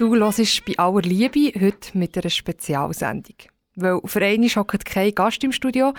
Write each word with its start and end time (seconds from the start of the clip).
Du 0.00 0.14
hörst 0.14 0.64
bei 0.64 0.78
aller 0.78 1.02
Liebe 1.02 1.52
heute 1.60 1.98
mit 1.98 2.16
einer 2.16 2.30
Spezialsendung. 2.30 3.36
Weil 3.76 4.00
für 4.06 4.24
einen 4.24 4.48
hockt 4.48 4.86
kein 4.86 5.14
Gast 5.14 5.44
im 5.44 5.52
Studio, 5.52 5.92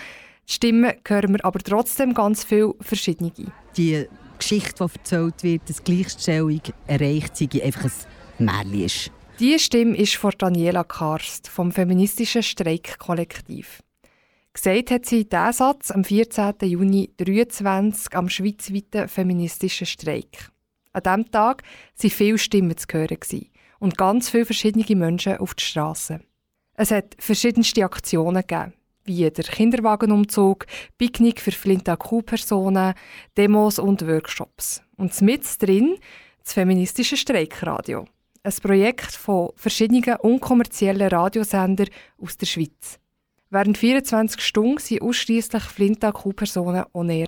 die 0.49 0.53
Stimmen 0.53 0.93
hören 1.07 1.33
wir 1.33 1.45
aber 1.45 1.59
trotzdem 1.59 2.15
ganz 2.15 2.43
viel 2.43 2.73
verschiedene. 2.79 3.31
Die 3.77 4.07
Geschichte, 4.39 4.83
die 4.83 4.97
erzählt 4.97 5.43
wird, 5.43 5.69
dass 5.69 5.83
Gleichstellung 5.83 6.61
erreicht 6.87 7.37
sei, 7.37 7.63
einfach 7.63 7.91
ein 8.39 8.45
Märchen 8.45 8.85
ist. 8.85 9.11
Diese 9.39 9.59
Stimme 9.59 9.95
ist 9.95 10.15
von 10.15 10.33
Daniela 10.35 10.83
Karst 10.83 11.47
vom 11.47 11.71
feministischen 11.71 12.41
Streikkollektiv. 12.41 13.83
Gesagt 14.51 14.89
hat 14.89 15.05
sie 15.05 15.29
diesen 15.29 15.53
Satz 15.53 15.91
am 15.91 16.03
14. 16.03 16.55
Juni 16.63 17.11
2023 17.19 18.15
am 18.15 18.29
schweizweiten 18.29 19.07
feministischen 19.07 19.85
Streik. 19.85 20.49
An 20.91 21.03
diesem 21.03 21.31
Tag 21.31 21.61
waren 22.01 22.09
viele 22.09 22.39
Stimmen 22.39 22.75
zu 22.75 22.87
hören 22.91 23.19
und 23.81 23.97
ganz 23.97 24.29
viele 24.29 24.45
verschiedene 24.45 24.95
Menschen 24.95 25.37
auf 25.37 25.55
die 25.55 25.63
Straße. 25.63 26.21
Es 26.75 26.91
hat 26.91 27.15
verschiedenste 27.17 27.83
Aktionen 27.83 28.43
gegeben, 28.47 28.73
wie 29.03 29.29
der 29.29 29.43
Kinderwagenumzug, 29.43 30.65
Picknick 30.97 31.41
für 31.41 31.51
flinta 31.51 31.95
personen 31.95 32.93
Demos 33.35 33.79
und 33.79 34.07
Workshops. 34.07 34.81
Und 34.97 35.19
mit 35.21 35.43
drin 35.61 35.97
das 36.43 36.53
feministische 36.53 37.17
Streikradio. 37.17 38.05
Ein 38.43 38.53
Projekt 38.61 39.11
von 39.11 39.49
verschiedenen 39.55 40.15
unkommerziellen 40.17 41.09
Radiosendern 41.09 41.89
aus 42.19 42.37
der 42.37 42.45
Schweiz. 42.45 42.99
Während 43.49 43.77
24 43.77 44.41
Stunden 44.41 44.79
waren 44.79 45.01
ausschließlich 45.01 45.63
Flinta-Q-Personen 45.63 46.85
on 46.93 47.09
air. 47.09 47.27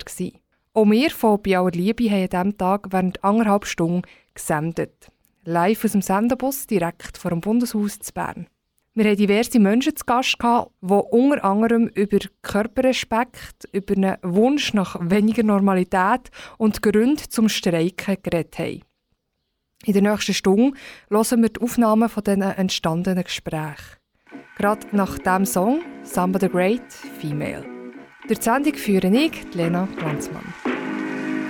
Auch 0.73 0.85
wir 0.85 1.11
von 1.11 1.41
Biauer 1.41 1.71
Liebe 1.71 2.09
haben 2.09 2.23
an 2.23 2.29
diesem 2.29 2.57
Tag 2.57 2.87
während 2.91 3.23
anderthalb 3.23 3.65
Stunden 3.65 4.03
gesendet. 4.33 5.12
Live 5.45 5.85
aus 5.85 5.91
dem 5.91 6.01
Senderbus 6.01 6.67
direkt 6.67 7.17
vor 7.17 7.31
dem 7.31 7.41
Bundeshaus 7.41 7.99
zu 7.99 8.13
Bern. 8.13 8.47
Wir 8.95 9.05
hatten 9.05 9.17
diverse 9.17 9.59
Menschen 9.59 9.95
zu 9.95 10.05
Gast, 10.05 10.37
die 10.41 10.85
unter 10.85 11.43
anderem 11.43 11.87
über 11.87 12.19
Körperrespekt, 12.43 13.67
über 13.71 13.95
einen 13.95 14.17
Wunsch 14.21 14.73
nach 14.73 14.97
weniger 15.01 15.41
Normalität 15.41 16.29
und 16.57 16.81
Gründe 16.81 17.27
zum 17.27 17.49
Streiken 17.49 18.17
geredet 18.21 18.59
haben. 18.59 18.81
In 19.85 19.93
der 19.93 20.03
nächsten 20.03 20.33
Stunde 20.33 20.77
hören 21.09 21.41
wir 21.41 21.49
die 21.49 21.59
Aufnahmen 21.59 22.07
von 22.07 22.23
diesen 22.23 22.41
entstandenen 22.43 23.23
Gesprächen. 23.23 23.97
Gerade 24.57 24.87
nach 24.91 25.17
dem 25.17 25.45
Song 25.45 25.81
Samba 26.03 26.39
the 26.39 26.47
Great 26.47 26.93
Female. 27.19 27.65
Die 28.29 28.35
Sendung 28.35 28.75
führe 28.75 29.07
ich, 29.07 29.53
Lena 29.53 29.87
Glanzmann. 29.97 30.72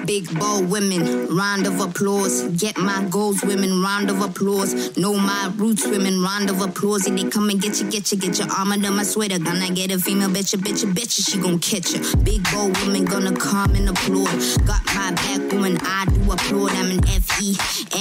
Big 0.06 0.28
bold 0.38 0.70
women, 0.70 1.34
round 1.34 1.66
of 1.66 1.80
applause. 1.80 2.44
Get 2.58 2.78
my 2.78 3.06
goals, 3.10 3.42
women, 3.44 3.82
round 3.82 4.10
of 4.10 4.22
applause. 4.22 4.98
Know 4.98 5.14
my 5.14 5.52
roots, 5.56 5.88
women, 5.88 6.22
round 6.22 6.50
of 6.50 6.62
applause. 6.62 7.08
If 7.08 7.16
they 7.16 7.30
come 7.30 7.50
and 7.50 7.62
get 7.62 7.80
you, 7.80 7.90
get 7.90 8.12
you, 8.12 8.18
get 8.18 8.38
your 8.38 8.52
arm 8.52 8.74
under 8.74 8.92
my 8.92 9.04
sweater. 9.04 9.40
Gonna 9.40 9.72
get 9.72 9.92
a 9.92 10.00
female, 10.00 10.30
bitch, 10.30 10.54
a 10.54 10.58
bitch, 10.58 10.84
a 10.84 10.88
bitch, 10.88 11.30
she 11.30 11.40
gon' 11.40 11.60
catch 11.60 11.94
you. 11.94 12.02
Big 12.24 12.44
bold 12.52 12.78
women, 12.80 13.06
gonna 13.06 13.34
come 13.36 13.76
and 13.76 13.90
applaud. 13.90 14.28
Got 14.68 14.86
my 14.94 15.12
back, 15.12 15.52
woman, 15.54 15.78
I 15.82 16.06
applaud. 16.34 16.74
I'm 16.74 16.90
an 16.90 17.02
F 17.08 17.26
E 17.42 17.54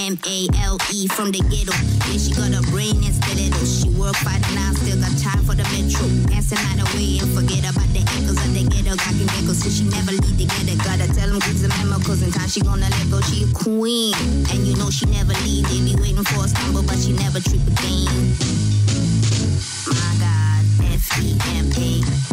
M 0.09 0.17
A 0.25 0.49
L 0.65 0.77
E 0.93 1.07
from 1.09 1.31
the 1.31 1.41
ghetto. 1.53 1.77
Yeah, 2.09 2.19
she 2.19 2.33
got 2.33 2.57
a 2.57 2.63
brain 2.73 2.97
and 3.05 3.13
stiletto. 3.13 3.61
She 3.69 3.93
work 3.93 4.17
fighting 4.25 4.57
now, 4.57 4.73
still 4.73 4.97
got 4.97 5.13
time 5.21 5.45
for 5.45 5.55
the 5.55 5.67
metro. 5.69 6.09
Dancing 6.33 6.59
out 6.73 6.81
the 6.81 6.87
way 6.97 7.21
and 7.21 7.31
forget 7.37 7.63
about 7.69 7.89
the 7.93 8.03
echoes 8.17 8.41
of 8.41 8.51
the 8.57 8.65
ghetto. 8.73 8.97
Got 8.97 9.13
can 9.13 9.29
echo, 9.37 9.53
so 9.53 9.69
she 9.69 9.85
never 9.93 10.17
leave 10.17 10.39
together. 10.41 10.77
Gotta 10.81 11.07
tell 11.13 11.29
them, 11.29 11.41
kids, 11.45 11.63
remember 11.63 12.01
cause 12.03 12.25
in 12.25 12.33
time 12.33 12.49
she 12.49 12.61
gonna 12.65 12.89
let 12.89 13.07
go, 13.13 13.21
she 13.21 13.45
a 13.45 13.49
queen. 13.53 14.17
And 14.51 14.65
you 14.65 14.75
know 14.81 14.89
she 14.89 15.05
never 15.07 15.37
leave, 15.45 15.69
they 15.69 15.81
be 15.85 15.95
waiting 16.01 16.25
for 16.25 16.45
a 16.45 16.49
stumble, 16.49 16.83
but 16.83 16.97
she 16.97 17.13
never 17.13 17.39
trip 17.39 17.61
again. 17.69 18.33
My 19.93 20.11
God, 20.17 20.63
F 20.89 21.05
E 21.21 21.37
M 21.61 21.69
A 21.77 22.32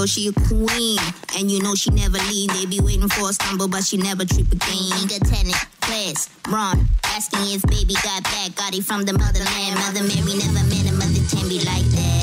Go, 0.00 0.06
she 0.06 0.28
a 0.28 0.32
queen, 0.32 0.98
and 1.36 1.50
you 1.50 1.60
know 1.60 1.74
she 1.74 1.90
never 1.90 2.16
leave. 2.32 2.48
They 2.54 2.64
be 2.64 2.80
waiting 2.80 3.06
for 3.10 3.28
a 3.28 3.32
stumble, 3.34 3.68
but 3.68 3.84
she 3.84 3.98
never 3.98 4.24
trip 4.24 4.50
again. 4.50 4.96
Nigga 4.96 5.18
tenant, 5.28 5.54
class, 5.82 6.30
run, 6.48 6.88
asking 7.04 7.40
if 7.52 7.60
baby 7.64 7.92
got 8.02 8.24
back. 8.24 8.54
Got 8.54 8.74
it 8.74 8.82
from 8.82 9.04
the 9.04 9.12
motherland. 9.12 9.74
Mother 9.74 10.02
Mary 10.02 10.38
never 10.38 10.64
met 10.72 10.88
a 10.88 10.92
mother 10.96 11.20
can 11.28 11.46
be 11.50 11.58
like 11.66 11.84
that. 11.84 12.19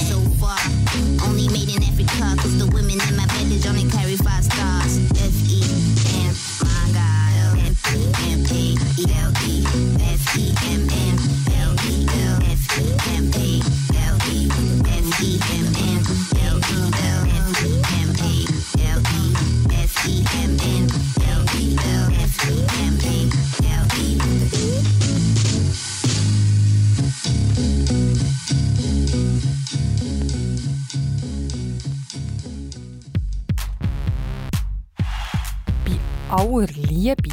Aller 36.29 36.67
Liebe. 36.67 37.29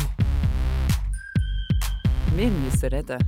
Wir 2.37 2.49
müssen 2.49 2.89
reden. 2.89 3.19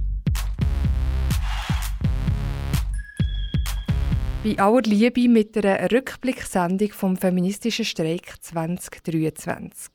Bei 4.45 4.59
aller 4.59 4.83
Liebe 4.83 5.29
mit 5.29 5.57
einer 5.57 5.91
Rückblicksendung 5.91 6.93
vom 6.93 7.17
feministischen 7.17 7.85
Streik 7.85 8.35
2023. 8.41 9.91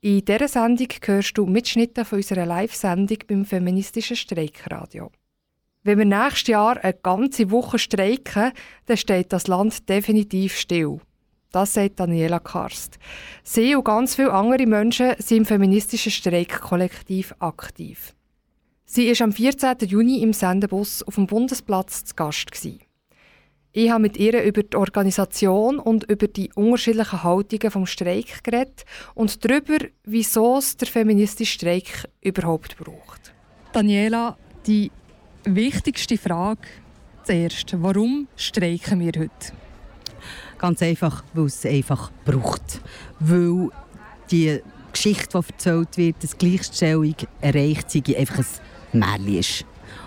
In 0.00 0.24
dieser 0.24 0.48
Sendung 0.48 0.88
hörst 1.04 1.36
du 1.36 1.44
Mitschnitte 1.46 2.06
von 2.06 2.18
unserer 2.18 2.46
Live-Sendung 2.46 3.18
beim 3.28 3.44
feministischen 3.44 4.16
Streikradio. 4.16 5.10
Wenn 5.82 5.98
wir 5.98 6.06
nächstes 6.06 6.48
Jahr 6.48 6.82
eine 6.82 6.94
ganze 6.94 7.50
Woche 7.50 7.78
streiken, 7.78 8.52
dann 8.86 8.96
steht 8.96 9.34
das 9.34 9.48
Land 9.48 9.86
definitiv 9.86 10.56
still. 10.56 11.00
Das 11.54 11.74
sagt 11.74 12.00
Daniela 12.00 12.40
Karst. 12.40 12.98
Sie 13.44 13.76
und 13.76 13.84
ganz 13.84 14.16
viele 14.16 14.32
andere 14.32 14.66
Menschen 14.66 15.14
sind 15.18 15.36
im 15.36 15.44
feministischen 15.44 16.10
Streikkollektiv 16.10 17.32
aktiv. 17.38 18.12
Sie 18.84 19.08
war 19.08 19.24
am 19.24 19.32
14. 19.32 19.76
Juni 19.86 20.20
im 20.20 20.32
Sendebus 20.32 21.04
auf 21.04 21.14
dem 21.14 21.28
Bundesplatz 21.28 22.06
zu 22.06 22.16
Gast. 22.16 22.50
Gewesen. 22.50 22.80
Ich 23.70 23.88
habe 23.88 24.02
mit 24.02 24.16
ihr 24.16 24.42
über 24.42 24.64
die 24.64 24.76
Organisation 24.76 25.78
und 25.78 26.10
über 26.10 26.26
die 26.26 26.50
unterschiedlichen 26.54 27.22
Haltungen 27.22 27.70
vom 27.70 27.86
Streik 27.86 28.42
geredet 28.42 28.84
und 29.14 29.44
darüber, 29.44 29.78
wieso 30.02 30.58
es 30.58 30.76
der 30.76 30.88
feministische 30.88 31.54
Streik 31.54 32.08
überhaupt 32.20 32.76
braucht. 32.78 33.32
Daniela, 33.72 34.36
die 34.66 34.90
wichtigste 35.44 36.18
Frage 36.18 36.62
zuerst. 37.22 37.80
Warum 37.80 38.26
streiken 38.34 38.98
wir 38.98 39.12
heute? 39.16 39.63
Ganz 40.64 40.80
einfach, 40.80 41.22
weil 41.34 41.44
es 41.44 41.66
einfach 41.66 42.10
braucht. 42.24 42.80
Weil 43.20 43.68
die 44.30 44.62
Geschichte, 44.94 45.38
die 45.38 45.52
erzählt 45.52 45.96
wird, 45.98 46.16
dass 46.22 46.38
Gleichstellung 46.38 47.14
erreicht 47.42 47.90
sei, 47.90 48.02
einfach 48.16 48.38
ein 48.38 48.98
Märchen 48.98 49.38
ist. 49.38 49.66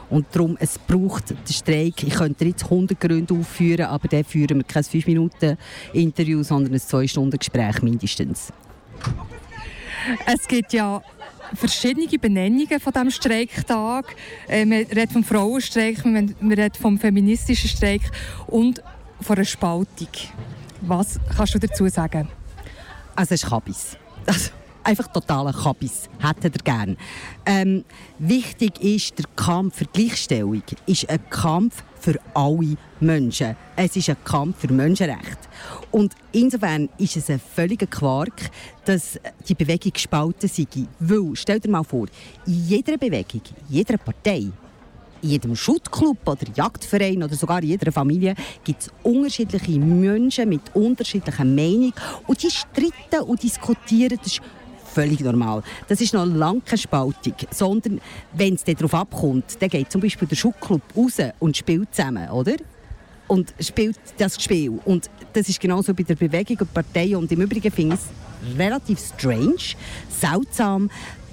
Und 0.09 0.25
darum, 0.31 0.57
es 0.59 0.79
braucht 0.79 1.29
den 1.29 1.37
Streik. 1.47 2.01
Ich 2.01 2.15
könnte 2.15 2.45
jetzt 2.45 2.63
100 2.63 2.99
Gründe 2.99 3.35
aufführen, 3.35 3.85
aber 3.85 4.07
dann 4.07 4.23
führen 4.23 4.57
wir 4.57 4.63
kein 4.63 4.81
5-Minuten-Interview, 4.81 6.41
sondern 6.41 6.73
ein 6.73 6.79
2-Stunden-Gespräch 6.79 7.83
mindestens. 7.83 8.51
Es 10.25 10.47
gibt 10.47 10.73
ja 10.73 11.03
verschiedene 11.53 12.07
Benennungen 12.17 12.79
von 12.79 12.93
diesem 12.93 13.11
Streiktag. 13.11 14.15
Äh, 14.47 14.65
man 14.65 14.79
redet 14.79 15.11
vom 15.11 15.23
Frauenstreik, 15.23 16.03
man, 16.03 16.33
redet 16.41 16.77
vom 16.77 16.97
feministischen 16.97 17.69
Streik 17.69 18.01
und 18.47 18.81
von 19.21 19.35
einer 19.35 19.45
Spaltung. 19.45 20.09
Was 20.81 21.19
kannst 21.35 21.55
du 21.55 21.59
dazu 21.59 21.87
sagen? 21.87 22.29
Also 23.15 23.33
es 23.33 23.43
ist 23.43 23.49
Kabis. 23.49 23.97
Also, 24.25 24.51
einfach 24.83 25.07
totaler 25.07 25.53
Kabis. 25.53 26.09
Hätte 26.19 26.51
er 26.53 26.63
gern. 26.63 26.97
Ähm, 27.45 27.83
wichtig 28.19 28.79
ist, 28.81 29.17
der 29.17 29.25
Kampf 29.35 29.77
für 29.77 29.85
Gleichstellung 29.85 30.63
ist 30.85 31.09
ein 31.09 31.19
Kampf 31.29 31.83
für 31.99 32.19
alle 32.33 32.77
Menschen. 32.99 33.55
Es 33.75 33.95
ist 33.95 34.09
ein 34.09 34.17
Kampf 34.23 34.59
für 34.59 34.71
Menschenrechte. 34.71 35.47
Und 35.91 36.13
insofern 36.31 36.89
ist 36.97 37.17
es 37.17 37.29
ein 37.29 37.39
völliger 37.39 37.87
Quark, 37.87 38.51
dass 38.85 39.19
die 39.47 39.55
Bewegung 39.55 39.93
gespalten 39.93 40.47
sei. 40.47 40.67
Weil, 40.99 41.35
stell 41.35 41.59
dir 41.59 41.69
mal 41.69 41.83
vor, 41.83 42.07
in 42.45 42.67
jeder 42.67 42.97
Bewegung, 42.97 43.41
in 43.67 43.75
jeder 43.75 43.97
Partei, 43.97 44.47
in 45.27 45.31
jedem 45.31 45.55
Schuttclub 45.55 46.17
oder 46.25 46.45
Jagdverein 46.55 47.21
oder 47.21 47.35
sogar 47.35 47.61
in 47.61 47.69
jeder 47.69 47.91
Familie 47.91 48.33
gibt 48.63 48.83
es 48.83 48.91
unterschiedliche 49.03 49.79
Menschen 49.79 50.49
mit 50.49 50.61
unterschiedlichen 50.73 51.53
Meinungen 51.53 51.93
und 52.25 52.41
die 52.41 52.49
streiten 52.49 53.23
und 53.25 53.43
diskutieren. 53.43 54.17
Das 54.17 54.27
ist 54.33 54.41
völlig 54.93 55.19
normal. 55.19 55.63
Das 55.87 55.99
ist 56.01 56.13
noch 56.13 56.25
lange 56.25 56.61
keine 56.61 56.77
Spaltung, 56.77 57.33
sondern 57.51 57.99
wenn 58.33 58.55
es 58.55 58.63
darauf 58.63 58.93
abkommt, 58.93 59.61
dann 59.61 59.69
geht 59.69 59.91
zum 59.91 60.01
Beispiel 60.01 60.27
der 60.27 60.35
Schuttclub 60.35 60.81
raus 60.95 61.17
und 61.39 61.57
spielt 61.57 61.93
zusammen, 61.93 62.29
oder? 62.29 62.55
Und 63.27 63.53
spielt 63.59 63.99
das 64.17 64.41
Spiel. 64.41 64.79
Und 64.85 65.09
das 65.33 65.49
ist 65.49 65.59
genauso 65.59 65.93
bei 65.93 66.03
der 66.03 66.15
Bewegung 66.15 66.59
und 66.61 66.73
Partei. 66.73 67.17
Und 67.17 67.29
im 67.29 67.41
Übrigen 67.41 67.69
finde 67.71 67.95
ich 67.95 68.01
es 68.01 68.57
relativ 68.57 68.99
strange, 68.99 69.75
seltsam, 70.09 70.89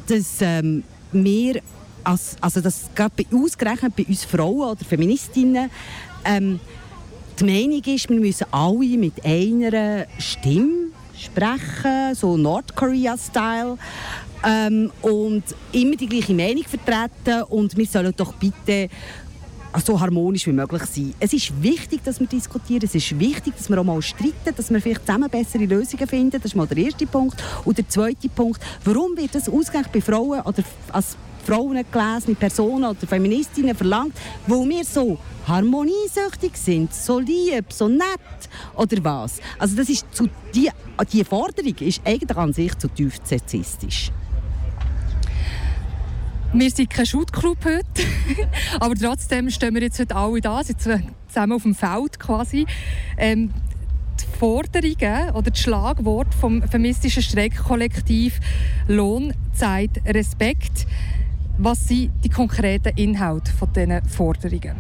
dass 0.09 0.39
ähm, 0.41 0.83
wir 1.13 1.63
als, 2.05 2.37
also 2.41 2.61
das 2.61 2.91
gerade 2.95 3.13
bei, 3.17 3.27
ausgerechnet 3.37 3.97
bei 3.97 4.05
uns 4.05 4.25
Frauen 4.25 4.71
oder 4.71 4.85
Feministinnen 4.85 5.71
ähm, 6.25 6.61
die 7.39 7.45
Meinung 7.45 7.83
ist, 7.85 8.09
wir 8.09 8.21
müssen 8.21 8.47
alle 8.53 8.97
mit 8.97 9.25
einer 9.25 10.07
Stimme 10.19 10.91
sprechen, 11.19 12.15
so 12.15 12.37
Nordkorea-Style. 12.37 13.77
Ähm, 14.47 14.93
und 15.01 15.43
immer 15.73 15.97
die 15.97 16.07
gleiche 16.07 16.35
Meinung 16.35 16.65
vertreten 16.65 17.45
und 17.49 17.77
wir 17.77 17.87
sollen 17.87 18.13
doch 18.15 18.35
bitte 18.35 18.91
so 19.85 19.99
harmonisch 19.99 20.47
wie 20.47 20.53
möglich 20.53 20.83
sein. 20.85 21.15
Es 21.19 21.33
ist 21.33 21.63
wichtig, 21.63 22.05
dass 22.05 22.21
wir 22.21 22.27
diskutieren, 22.27 22.83
es 22.85 22.95
ist 22.95 23.19
wichtig, 23.19 23.55
dass 23.57 23.69
wir 23.69 23.81
auch 23.81 23.85
mal 23.85 24.01
streiten, 24.03 24.55
dass 24.55 24.71
wir 24.71 24.81
vielleicht 24.81 25.07
zusammen 25.07 25.31
bessere 25.31 25.65
Lösungen 25.65 26.07
finden. 26.07 26.33
Das 26.33 26.45
ist 26.45 26.57
mal 26.57 26.67
der 26.67 26.77
erste 26.77 27.07
Punkt. 27.07 27.43
Und 27.65 27.79
der 27.79 27.89
zweite 27.89 28.29
Punkt, 28.29 28.61
warum 28.85 29.17
wird 29.17 29.35
das 29.35 29.49
ausgerechnet 29.49 29.93
bei 29.93 30.01
Frauen 30.01 30.43
oder 30.43 30.63
als 30.93 31.17
Frauen 31.45 31.85
gelesene 31.91 32.35
Personen 32.37 32.85
oder 32.85 33.07
Feministinnen 33.07 33.75
verlangt, 33.75 34.15
weil 34.47 34.69
wir 34.69 34.85
so 34.85 35.19
harmoniesüchtig 35.47 36.57
sind, 36.57 36.95
so 36.95 37.19
lieb, 37.19 37.71
so 37.71 37.89
nett 37.89 38.49
oder 38.75 39.05
was? 39.05 39.41
Also 39.59 39.77
das 39.77 39.89
ist 39.89 40.07
zu 40.11 40.29
die, 40.55 40.71
die 41.13 41.25
Forderung 41.25 41.75
ist 41.81 42.01
eigentlich 42.05 42.37
an 42.37 42.53
sich 42.53 42.77
zu 42.79 42.89
tief 42.89 43.21
sexistisch. 43.23 44.11
Wir 46.53 46.71
sind 46.71 46.89
kein 46.89 47.05
Shootclub 47.05 47.59
heute, 47.65 47.85
aber 48.81 48.95
trotzdem 48.95 49.51
stehen 49.51 49.75
wir 49.75 49.83
jetzt 49.83 49.99
heute 49.99 50.15
alle 50.15 50.41
da, 50.41 50.63
sitzen 50.63 51.11
zusammen 51.27 51.53
auf 51.55 51.63
dem 51.63 51.75
Feld 51.75 52.19
quasi. 52.21 52.65
Ähm, 53.19 53.51
die 54.21 54.39
Forderungen 54.39 55.31
oder 55.31 55.51
das 55.51 55.59
Schlagwort 55.59 56.33
vom 56.33 56.63
feministischen 56.63 57.23
Streikkollektiv 57.23 58.39
Lohn, 58.87 59.35
Zeit, 59.53 60.01
Respekt 60.07 60.87
was 61.59 61.87
sind 61.87 62.13
die 62.23 62.29
konkreten 62.29 62.97
Inhalte 62.97 63.53
von 63.53 63.73
diesen 63.73 64.05
Forderungen? 64.09 64.77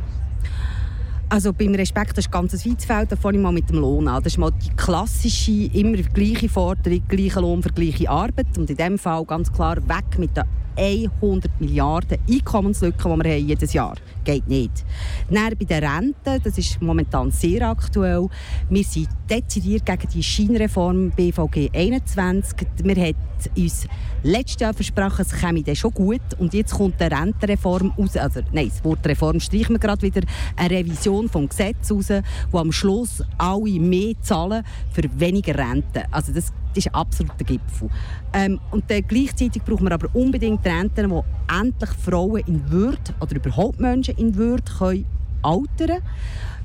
Also 1.28 1.52
beim 1.52 1.74
Respekt 1.74 2.16
ist 2.18 2.30
ganz 2.30 2.52
ein 2.52 2.70
weites 2.70 2.84
Feld. 2.84 3.10
Da 3.10 3.16
fange 3.16 3.38
ich 3.38 3.42
mal 3.42 3.52
mit 3.52 3.68
dem 3.70 3.78
Lohn 3.78 4.06
an. 4.08 4.22
Das 4.22 4.34
ist 4.34 4.38
mal 4.38 4.50
die 4.52 4.70
klassische, 4.70 5.70
immer 5.72 5.96
gleiche 5.96 6.48
Forderung, 6.48 7.02
gleicher 7.08 7.40
Lohn 7.40 7.62
für 7.62 7.70
gleiche 7.70 8.08
Arbeit. 8.08 8.56
Und 8.56 8.70
in 8.70 8.76
diesem 8.76 8.98
Fall 8.98 9.24
ganz 9.24 9.52
klar 9.52 9.76
weg 9.88 10.18
mit 10.18 10.36
den 10.36 10.44
100 10.76 11.60
Milliarden 11.60 12.18
Einkommenslücken, 12.28 13.12
die 13.12 13.24
wir 13.24 13.32
haben 13.32 13.46
jedes 13.46 13.72
Jahr 13.72 13.94
Geht 14.24 14.48
nicht. 14.48 14.84
Dann 15.30 15.56
bei 15.58 15.64
den 15.64 15.84
Renten, 15.84 16.42
das 16.42 16.58
ist 16.58 16.80
momentan 16.80 17.30
sehr 17.30 17.68
aktuell. 17.68 18.28
Wir 18.68 18.84
sind 18.84 19.08
dezidiert 19.30 19.86
gegen 19.86 20.08
die 20.12 20.22
Scheinreform 20.22 21.10
BVG 21.10 21.70
21. 21.74 22.66
Wir 22.82 22.96
haben 22.96 23.16
uns 23.56 23.86
letztes 24.24 24.60
Jahr 24.60 24.74
versprochen, 24.74 25.22
es 25.22 25.32
käme 25.32 25.62
dann 25.62 25.76
schon 25.76 25.92
gut. 25.92 26.20
Und 26.38 26.52
jetzt 26.52 26.74
kommt 26.74 27.00
eine 27.00 27.16
Rentenreform 27.16 27.92
raus. 27.96 28.16
Also, 28.16 28.40
nein, 28.52 28.68
das 28.68 28.84
Wort 28.84 29.06
Reform 29.06 29.38
streichen 29.38 29.76
wir 29.76 29.78
gerade 29.78 30.02
wieder. 30.02 30.22
Eine 30.56 30.70
Revision 30.70 31.28
vom 31.28 31.48
Gesetz 31.48 31.92
raus, 31.92 32.08
wo 32.50 32.58
am 32.58 32.72
Schluss 32.72 33.22
alle 33.38 33.78
mehr 33.78 34.14
zahlen 34.22 34.64
für 34.92 35.02
weniger 35.18 35.56
Rente. 35.56 36.04
Also 36.10 36.32
das 36.32 36.52
ist 36.74 36.94
absolut 36.94 37.38
der 37.38 37.46
Gipfel. 37.46 37.88
Ähm, 38.32 38.58
und 38.70 38.90
dann 38.90 39.06
gleichzeitig 39.06 39.62
brauchen 39.62 39.84
wir 39.84 39.92
aber 39.92 40.08
unbedingt 40.14 40.64
Renten, 40.66 41.10
wo 41.10 41.24
endlich 41.48 41.90
Frauen 41.90 42.42
in 42.46 42.68
Würde 42.70 43.14
oder 43.20 43.36
überhaupt 43.36 43.78
Menschen 43.78 44.16
in 44.16 44.34
Würde 44.34 44.64
können 44.78 45.06
altern 45.42 46.00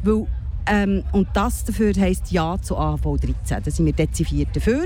können. 0.04 0.28
Ähm, 0.72 1.04
und 1.14 1.28
das 1.34 1.66
dafür 1.66 1.94
heisst 1.98 2.32
Ja 2.32 2.58
zu 2.62 2.78
AV 2.78 3.18
13. 3.18 3.64
Da 3.64 3.72
sind 3.72 3.86
wir 3.86 3.94
dezidiert 3.94 4.56
dafür. 4.56 4.86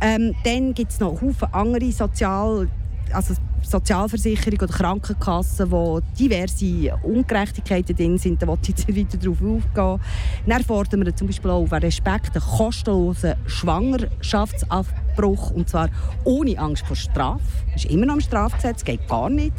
Ähm, 0.00 0.34
dann 0.44 0.74
gibt 0.74 0.92
es 0.92 1.00
noch 1.00 1.20
Haufen 1.20 1.52
andere 1.52 1.90
Sozial 1.90 2.68
also 3.12 3.34
Sozialversicherung 3.62 4.58
oder 4.60 4.72
Krankenkassen, 4.72 5.70
wo 5.70 6.00
diverse 6.18 6.98
Ungerechtigkeiten 7.02 7.94
drin 7.96 8.16
sind, 8.18 8.42
da 8.42 8.46
will 8.46 8.58
ich 8.62 8.68
jetzt 8.68 8.88
weiter 8.88 9.18
darauf 9.18 9.42
aufgehen. 9.42 10.00
Dann 10.46 10.64
fordern 10.64 11.04
wir 11.04 11.14
zum 11.14 11.26
Beispiel 11.26 11.50
auch 11.50 11.70
Respekt, 11.72 12.34
einen 12.34 12.44
kostenlosen 12.44 13.34
Schwangerschaftsabbruch, 13.46 15.50
und 15.50 15.68
zwar 15.68 15.90
ohne 16.24 16.58
Angst 16.58 16.86
vor 16.86 16.96
Strafe. 16.96 17.42
Das 17.72 17.84
ist 17.84 17.90
immer 17.90 18.06
noch 18.06 18.14
im 18.14 18.20
Strafgesetz, 18.20 18.84
geht 18.84 19.06
gar 19.08 19.28
nicht. 19.28 19.52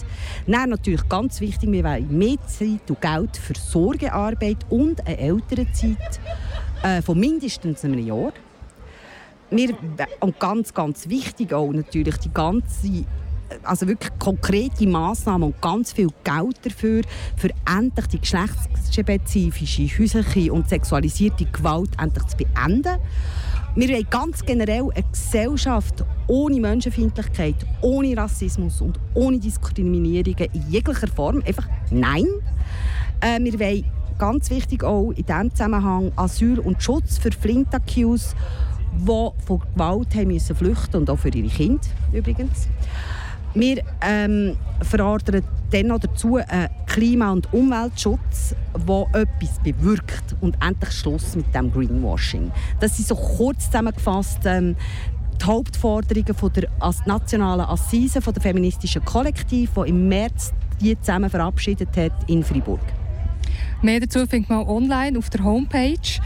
Dann 0.48 0.70
natürlich 0.70 1.08
ganz 1.10 1.42
wichtig, 1.42 1.70
wir 1.72 1.84
wollen 1.84 2.18
mehr 2.18 2.38
Zeit 2.48 2.90
und 2.90 3.02
Geld 3.02 3.36
für 3.38 3.54
Sorgearbeit 3.56 4.58
und 4.70 5.06
eine 5.06 5.18
Elternzeit 5.18 6.22
äh, 6.84 7.02
von 7.02 7.20
mindestens 7.20 7.84
einem 7.84 8.06
Jahr. 8.06 8.32
Wir, 9.52 9.76
und 10.20 10.40
ganz, 10.40 10.74
ganz 10.74 11.10
wichtig 11.10 11.54
auch 11.54 11.72
natürlich 11.72 12.18
die 12.18 12.34
ganze 12.34 13.06
also 13.64 13.88
wirklich 13.88 14.12
konkrete 14.20 14.88
Massnahmen 14.88 15.44
und 15.52 15.62
ganz 15.62 15.92
viel 15.92 16.10
Geld 16.24 16.64
dafür, 16.64 17.02
für 17.36 17.50
endlich 17.68 18.08
die 18.08 18.20
geschlechtsspezifische, 18.20 19.88
häusliche 20.00 20.54
und 20.54 20.70
sexualisierte 20.70 21.46
Gewalt 21.46 21.90
endlich 22.00 22.28
zu 22.28 22.38
beenden. 22.38 23.00
Wir 23.76 23.90
wollen 23.90 24.08
ganz 24.10 24.44
generell 24.46 24.90
eine 24.94 25.06
Gesellschaft 25.12 26.04
ohne 26.28 26.60
Menschenfeindlichkeit, 26.60 27.56
ohne 27.82 28.18
Rassismus 28.18 28.82
und 28.82 29.00
ohne 29.14 29.40
Diskriminierung 29.40 30.36
in 30.54 30.70
jeglicher 30.70 31.08
Form. 31.08 31.42
Einfach 31.46 31.68
nein. 31.92 32.26
Äh, 33.22 33.40
wir 33.42 33.60
wollen 33.60 33.86
ganz 34.18 34.50
wichtig 34.50 34.84
auch 34.84 35.12
in 35.12 35.26
diesem 35.26 35.52
Zusammenhang 35.52 36.12
Asyl 36.16 36.60
und 36.60 36.82
Schutz 36.84 37.18
für 37.20 37.32
Flint-Accused, 37.32 38.36
die 38.94 39.46
von 39.46 39.60
Gewalt 39.74 40.16
haben 40.16 40.28
müssen 40.28 40.56
flüchten 40.56 40.98
und 40.98 41.10
auch 41.10 41.18
für 41.20 41.30
ihre 41.30 41.48
Kinder 41.48 41.82
übrigens. 42.12 42.68
Wir 43.54 43.82
ähm, 44.02 44.56
verordern 44.82 45.44
dann 45.72 46.00
dazu 46.00 46.36
einen 46.36 46.70
Klima- 46.86 47.32
und 47.32 47.52
Umweltschutz, 47.52 48.56
der 48.88 49.22
etwas 49.22 49.60
bewirkt 49.64 50.36
und 50.42 50.56
endlich 50.64 50.92
Schluss 50.92 51.36
mit 51.36 51.54
dem 51.54 51.72
Greenwashing. 51.72 52.52
Das 52.80 52.96
sind 52.96 53.08
so 53.08 53.16
kurz 53.16 53.66
zusammengefasst 53.66 54.40
ähm, 54.46 54.76
die 55.42 55.46
Hauptforderungen 55.46 56.34
von 56.36 56.52
der 56.54 56.70
nationalen 57.06 57.66
Assise 57.66 58.22
von 58.22 58.34
der 58.34 58.42
feministischen 58.44 59.04
Kollektiv, 59.06 59.72
die 59.76 59.90
im 59.90 60.08
März 60.08 60.54
die 60.82 61.00
zusammen 61.00 61.30
verabschiedet 61.30 61.96
hat 61.98 62.14
in 62.28 62.44
Freiburg. 62.44 62.80
Mehr 63.82 64.00
dazu 64.00 64.26
findet 64.26 64.50
man 64.50 64.68
online 64.68 65.18
auf 65.18 65.30
der 65.30 65.44
Homepage. 65.44 66.20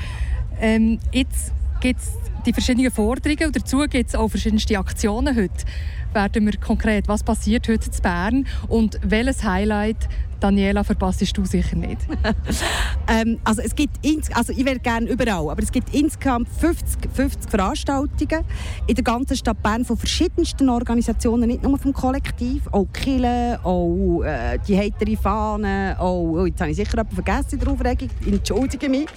Ähm, 0.59 0.99
jetzt 1.11 1.51
gibt 1.81 1.99
es 1.99 2.11
die 2.45 2.53
verschiedenen 2.53 2.91
Forderungen. 2.91 3.47
Und 3.47 3.55
dazu 3.55 3.79
gibt 3.89 4.09
es 4.09 4.15
auch 4.15 4.29
verschiedenste 4.29 4.77
Aktionen 4.77 5.35
heute. 5.35 5.65
Werden 6.13 6.45
wir 6.45 6.57
konkret, 6.59 7.07
was 7.07 7.23
passiert 7.23 7.67
heute 7.67 7.89
in 7.89 8.01
Bern? 8.01 8.47
Und 8.67 8.99
welches 9.03 9.43
Highlight 9.43 10.07
Daniela, 10.43 10.83
verpasst 10.83 11.37
du 11.37 11.45
sicher 11.45 11.77
nicht. 11.77 12.01
ähm, 13.07 13.39
also 13.45 13.61
es 13.61 13.73
gibt 13.73 13.97
also 14.33 14.51
ich 14.51 14.65
wäre 14.65 14.77
gerne 14.77 15.09
überall, 15.09 15.49
aber 15.49 15.63
es 15.63 15.71
gibt 15.71 15.95
insgesamt 15.95 16.49
50, 16.49 17.09
50 17.13 17.49
Veranstaltungen 17.49 18.43
in 18.85 18.95
der 18.95 19.03
ganzen 19.05 19.37
Stadt 19.37 19.63
Bern 19.63 19.85
von 19.85 19.95
verschiedensten 19.95 20.67
Organisationen, 20.67 21.47
nicht 21.47 21.63
nur 21.63 21.77
vom 21.77 21.93
Kollektiv, 21.93 22.67
auch 22.73 22.87
Kille, 22.91 23.57
auch 23.63 24.21
äh, 24.23 24.59
die 24.67 24.77
heitere 24.77 25.15
Fahne, 25.15 25.95
auch, 25.97 26.33
oh, 26.33 26.45
jetzt 26.45 26.59
habe 26.59 26.71
ich 26.71 26.75
sicher 26.75 26.97
etwas 26.97 27.13
vergessen 27.13 27.53
in 27.53 27.59
der 27.59 27.69
Aufregung, 27.69 28.09
entschuldige 28.25 28.89
mich. 28.89 29.07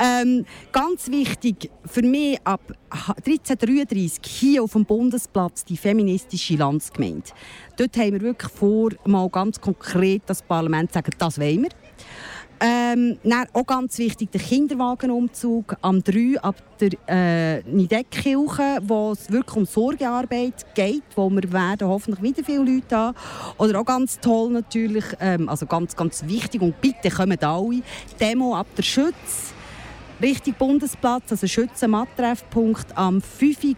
Ähm, 0.00 0.44
ganz 0.72 1.08
wichtig 1.08 1.70
für 1.84 2.02
mich 2.02 2.36
ab 2.48 2.62
1333 2.88 4.20
hier 4.24 4.62
auf 4.62 4.72
dem 4.72 4.86
Bundesplatz 4.86 5.66
die 5.66 5.76
feministische 5.76 6.56
Landsgemeinde. 6.56 7.28
Dort 7.76 7.96
haben 7.98 8.12
wir 8.14 8.22
wirklich 8.22 8.50
vor, 8.50 8.90
mal 9.04 9.28
ganz 9.28 9.60
konkret 9.60 10.22
das 10.26 10.40
Parlament 10.40 10.90
zu 10.90 10.94
sagen, 10.94 11.12
das 11.18 11.38
wollen 11.38 11.64
wir. 11.64 11.70
Ähm, 12.60 13.18
dann 13.22 13.46
auch 13.52 13.66
ganz 13.66 13.98
wichtig 13.98 14.32
der 14.32 14.40
Kinderwagenumzug 14.40 15.76
am 15.80 16.02
3 16.02 16.40
ab 16.40 16.56
der 16.80 16.90
äh, 17.06 17.62
Nideckkirche, 17.70 18.78
wo 18.82 19.12
es 19.12 19.30
wirklich 19.30 19.56
um 19.56 19.64
Sorgearbeit 19.64 20.74
geht, 20.74 21.04
wo 21.14 21.30
wir 21.30 21.52
werden 21.52 21.86
hoffentlich 21.86 22.22
wieder 22.22 22.44
viele 22.44 22.64
Leute 22.64 22.96
haben. 22.96 23.16
Oder 23.58 23.80
auch 23.80 23.84
ganz 23.84 24.18
toll 24.18 24.50
natürlich, 24.50 25.04
ähm, 25.20 25.48
also 25.48 25.66
ganz, 25.66 25.94
ganz 25.94 26.24
wichtig 26.26 26.62
und 26.62 26.80
bitte 26.80 27.10
kommen 27.10 27.38
alle, 27.40 27.82
Demo 28.18 28.56
ab 28.56 28.66
der 28.76 28.82
Schütz, 28.82 29.52
Richtung 30.20 30.54
Bundesplatz, 30.58 31.30
also 31.30 31.46
Schützenmattreffpunkt 31.46 32.96
am 32.96 33.20
5 33.20 33.64
Uhr 33.64 33.74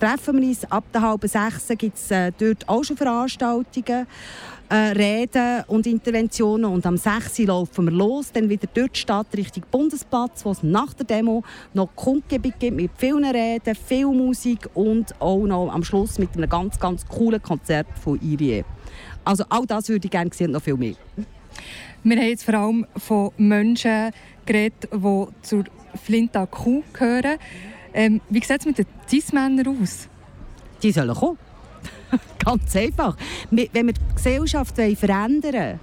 treffen 0.00 0.40
wir 0.40 0.48
uns. 0.48 0.64
Ab 0.70 0.84
der 0.92 1.02
halben 1.02 1.28
sechs 1.28 1.68
gibt 1.76 1.96
es 1.96 2.10
äh, 2.10 2.32
dort 2.38 2.66
auch 2.66 2.82
schon 2.82 2.96
Veranstaltungen 2.96 4.06
äh, 4.70 4.74
Reden 4.74 5.64
und 5.66 5.86
Interventionen. 5.86 6.64
Und 6.64 6.86
am 6.86 6.96
6. 6.96 7.40
laufen 7.40 7.84
wir 7.84 7.92
los, 7.92 8.32
dann 8.32 8.48
wieder 8.48 8.66
die 8.74 8.88
Stadt 8.94 9.26
Richtung 9.36 9.64
Bundesplatz, 9.70 10.44
wo 10.46 10.52
es 10.52 10.62
nach 10.62 10.94
der 10.94 11.06
Demo 11.06 11.42
noch 11.74 11.90
Kundgebung 11.94 12.54
gibt 12.58 12.76
mit 12.76 12.90
vielen 12.96 13.24
Reden, 13.24 13.74
viel 13.74 14.06
Musik 14.06 14.68
und 14.72 15.20
auch 15.20 15.44
noch 15.44 15.70
am 15.70 15.84
Schluss 15.84 16.18
mit 16.18 16.34
einem 16.36 16.48
ganz, 16.48 16.80
ganz 16.80 17.06
coolen 17.06 17.42
Konzert 17.42 17.86
von 18.02 18.18
Irie. 18.22 18.64
Also 19.24 19.44
all 19.50 19.66
das 19.66 19.88
würde 19.90 20.06
ich 20.06 20.10
gerne 20.10 20.30
sehen 20.32 20.46
und 20.46 20.52
noch 20.52 20.62
viel 20.62 20.76
mehr. 20.76 20.94
Wir 22.02 22.16
haben 22.16 22.28
jetzt 22.28 22.44
vor 22.44 22.54
allem 22.54 22.86
von 22.96 23.32
Menschen 23.36 24.12
geredet, 24.46 24.88
die 24.92 25.26
zur 25.42 25.64
Flinta 26.02 26.46
Q 26.46 26.82
gehören. 26.92 27.38
Ähm, 27.92 28.20
wie 28.28 28.40
sieht 28.40 28.60
es 28.60 28.66
mit 28.66 28.78
den 28.78 28.86
Cis-Männern 29.08 29.78
aus? 29.82 30.08
Die 30.82 30.92
sollen 30.92 31.14
kommen. 31.14 31.38
Ganz 32.44 32.76
einfach. 32.76 33.16
Wenn 33.50 33.86
wir 33.86 33.92
die 33.92 34.14
Gesellschaft 34.14 34.76
verändern 34.76 35.42
wollen, 35.42 35.80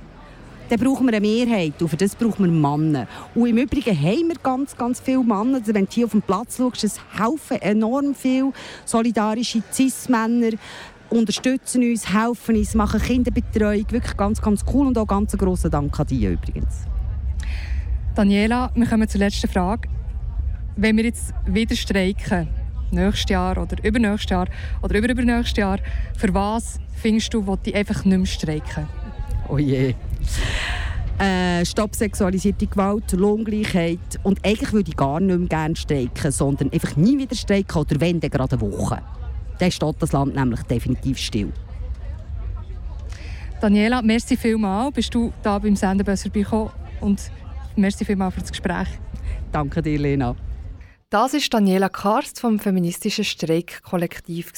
dann 0.70 0.80
brauchen 0.80 1.06
wir 1.06 1.14
eine 1.14 1.22
Mehrheit. 1.22 1.82
Und 1.82 1.90
für 1.90 1.98
das 1.98 2.16
brauchen 2.16 2.46
wir 2.46 2.52
Männer. 2.52 3.08
Und 3.36 3.48
im 3.48 3.58
Übrigen 3.58 3.96
haben 4.00 4.28
wir 4.28 4.36
ganz, 4.42 4.78
ganz 4.78 5.00
viele 5.00 5.24
Männer. 5.24 5.56
Also 5.56 5.74
wenn 5.74 5.86
du 5.86 5.92
hier 5.92 6.06
auf 6.06 6.12
den 6.12 6.22
Platz 6.22 6.58
schaust, 6.58 6.84
es 6.84 7.00
helfen 7.18 7.62
enorm 7.62 8.16
viele 8.16 8.54
solidarische 8.86 9.64
Cis-Männer 9.72 10.52
unterstützen 11.10 11.84
uns, 11.84 12.12
helfen 12.12 12.56
uns, 12.56 12.74
machen 12.74 13.02
Kinderbetreuung. 13.02 13.86
Wirklich 13.92 14.18
ganz, 14.18 14.42
ganz 14.42 14.64
cool 14.74 14.88
und 14.88 14.98
auch 14.98 15.08
ganz 15.08 15.38
grossen 15.38 15.72
Dank 15.72 16.00
an 16.00 16.08
dich 16.08 16.24
übrigens. 16.24 16.86
Daniela, 18.16 18.70
wir 18.76 18.86
kommen 18.86 19.10
zur 19.10 19.20
letzten 19.20 19.48
Frage. 19.48 19.90
Wenn 20.76 20.98
wir 20.98 21.06
jetzt 21.06 21.34
wieder 21.48 21.76
streiken, 21.76 22.48
nächstes 22.92 23.32
Jahr 23.32 23.58
oder 23.58 23.84
übernächstes 23.84 24.30
Jahr 24.30 24.48
oder 24.84 25.00
überübernächstes 25.00 25.58
Jahr, 25.58 25.80
für 26.16 26.32
was 26.32 26.80
findest 27.02 27.34
du, 27.34 27.48
wo 27.48 27.56
die 27.56 27.74
einfach 27.74 28.06
nicht 28.06 28.18
mehr 28.18 28.26
streiken? 28.28 28.88
Oh 29.50 29.58
je. 29.58 29.96
Äh, 31.18 31.66
Stopp 31.66 31.96
sexualisierte 31.96 32.68
Gewalt, 32.68 33.12
Lohngleichheit. 33.14 34.20
Und 34.22 34.46
eigentlich 34.46 34.74
würde 34.74 34.92
ich 34.92 34.96
gar 34.96 35.20
nicht 35.20 35.40
mehr 35.40 35.48
gerne 35.48 35.76
streiken, 35.76 36.32
sondern 36.32 36.72
einfach 36.72 36.96
nie 36.96 37.18
wieder 37.18 37.36
streiken 37.36 37.82
oder 37.82 38.00
wenn, 38.00 38.20
dann 38.20 38.30
gerade 38.30 38.60
eine 38.60 38.62
Woche. 38.62 39.02
Dann 39.58 39.72
steht 39.72 39.96
das 39.98 40.12
Land 40.12 40.36
nämlich 40.36 40.62
definitiv 40.64 41.18
still. 41.18 41.52
Daniela, 43.60 44.04
merci 44.04 44.38
vielmals, 44.38 44.94
bist 44.94 45.16
du 45.16 45.34
da 45.42 45.58
beim 45.58 45.76
Senderbus 45.76 46.22
vorbeigekommen 46.22 46.70
und 47.02 47.32
merci 47.76 48.06
vielmals 48.06 48.36
für 48.36 48.42
das 48.42 48.52
Gespräch. 48.52 48.88
Danke 49.52 49.82
dir, 49.82 50.00
Lena. 50.00 50.36
Das 51.10 51.34
ist 51.34 51.54
Daniela 51.54 51.90
Karst 51.90 52.40
vom 52.40 52.60
feministischen 52.60 53.24
Streikkollektiv. 53.24 54.52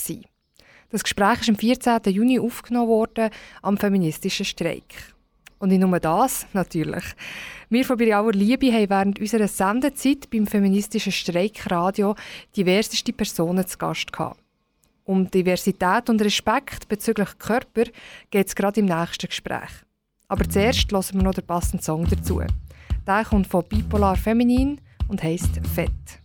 Das 0.90 1.04
Gespräch 1.04 1.42
ist 1.42 1.50
am 1.50 1.58
14. 1.58 2.00
Juni 2.14 2.40
aufgenommen 2.40 2.88
worden 2.88 3.30
am 3.62 3.78
feministischen 3.78 4.46
Streik. 4.46 5.14
Und 5.60 5.70
nicht 5.70 5.82
nur 5.82 6.00
das, 6.00 6.46
natürlich. 6.54 7.04
Wir 7.70 7.86
von 7.86 7.98
Biriauer 7.98 8.34
Liebe 8.34 8.72
haben 8.72 8.90
während 8.90 9.20
unserer 9.20 9.48
Sendezeit 9.48 10.30
beim 10.30 10.48
feministischen 10.48 11.12
Streikradio 11.12 12.16
diverseste 12.56 13.12
Personen 13.14 13.66
zu 13.66 13.78
Gast 13.78 14.14
gehabt. 14.14 14.40
Um 15.04 15.30
Diversität 15.30 16.10
und 16.10 16.22
Respekt 16.22 16.88
bezüglich 16.88 17.38
Körper 17.38 17.84
geht 18.32 18.48
es 18.48 18.56
gerade 18.56 18.80
im 18.80 18.86
nächsten 18.86 19.28
Gespräch. 19.28 19.70
Aber 20.28 20.50
zuerst 20.50 20.92
hören 20.92 21.06
wir 21.14 21.24
noch 21.24 21.34
den 21.34 21.46
passenden 21.46 21.84
Song 21.84 22.08
dazu. 22.10 22.42
Der 23.06 23.24
kommt 23.24 23.46
von 23.48 23.64
Bipolar 23.64 24.16
Feminin 24.16 24.82
und 25.08 25.22
heißt 25.22 25.62
Fett. 25.76 26.25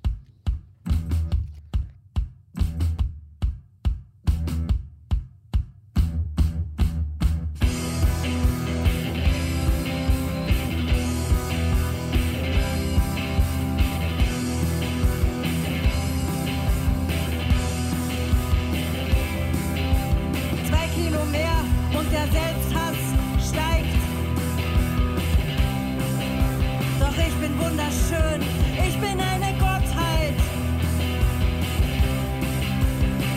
wunderschön. 27.71 28.43
Ich 28.87 28.99
bin 28.99 29.21
eine 29.21 29.53
Gottheit. 29.59 30.35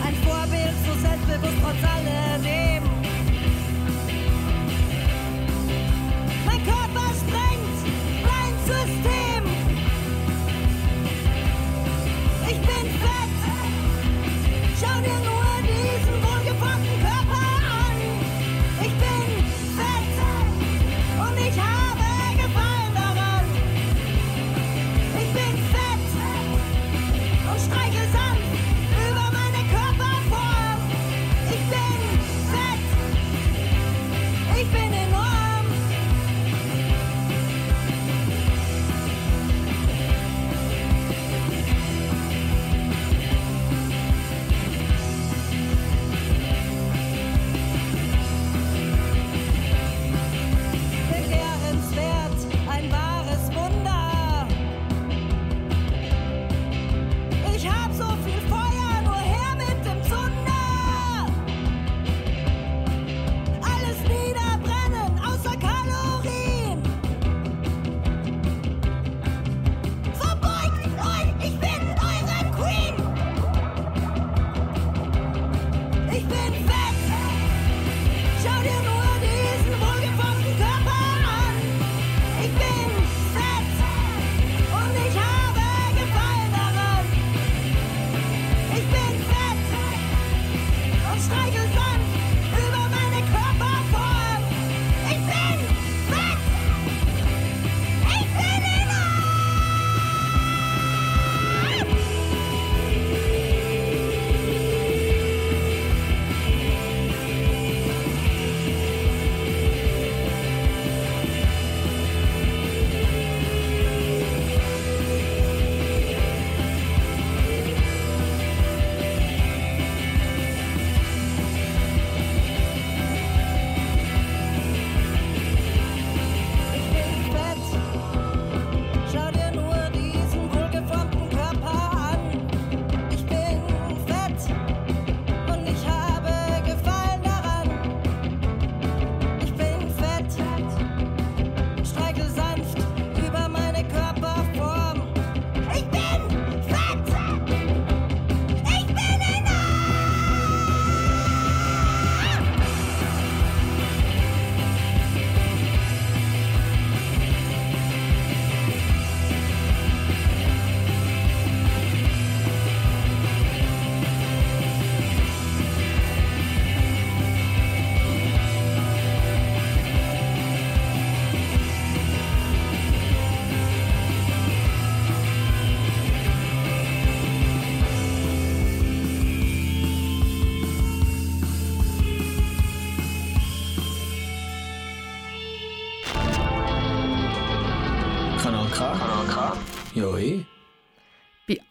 Ein 0.04 0.14
Vorbild, 0.24 0.74
so 0.86 0.92
selbstbewusst 1.00 1.58
trotz 1.62 1.92
alledem. 1.94 2.73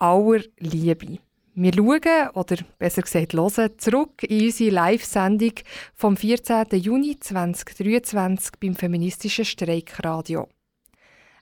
Aller 0.03 0.43
Liebe. 0.59 1.19
Wir 1.55 1.73
schauen, 1.73 2.29
oder 2.33 2.57
besser 2.77 3.03
gesagt 3.03 3.33
hören, 3.33 3.69
zurück 3.77 4.23
in 4.23 4.45
unsere 4.45 4.71
Live-Sendung 4.71 5.53
vom 5.95 6.17
14. 6.17 6.65
Juni 6.71 7.17
2023 7.17 8.51
beim 8.59 8.75
feministischen 8.75 9.45
Streikradio. 9.45 10.49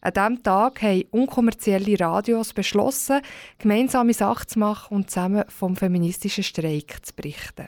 An 0.01 0.13
diesem 0.13 0.43
Tag 0.43 0.81
haben 0.83 1.05
unkommerzielle 1.09 1.99
Radios 1.99 2.53
beschlossen, 2.53 3.21
gemeinsame 3.57 4.13
Sachen 4.13 4.47
zu 4.47 4.59
machen 4.59 4.95
und 4.95 5.09
zusammen 5.09 5.45
vom 5.47 5.75
feministischen 5.75 6.43
Streik 6.43 7.03
zu 7.03 7.15
berichten. 7.15 7.67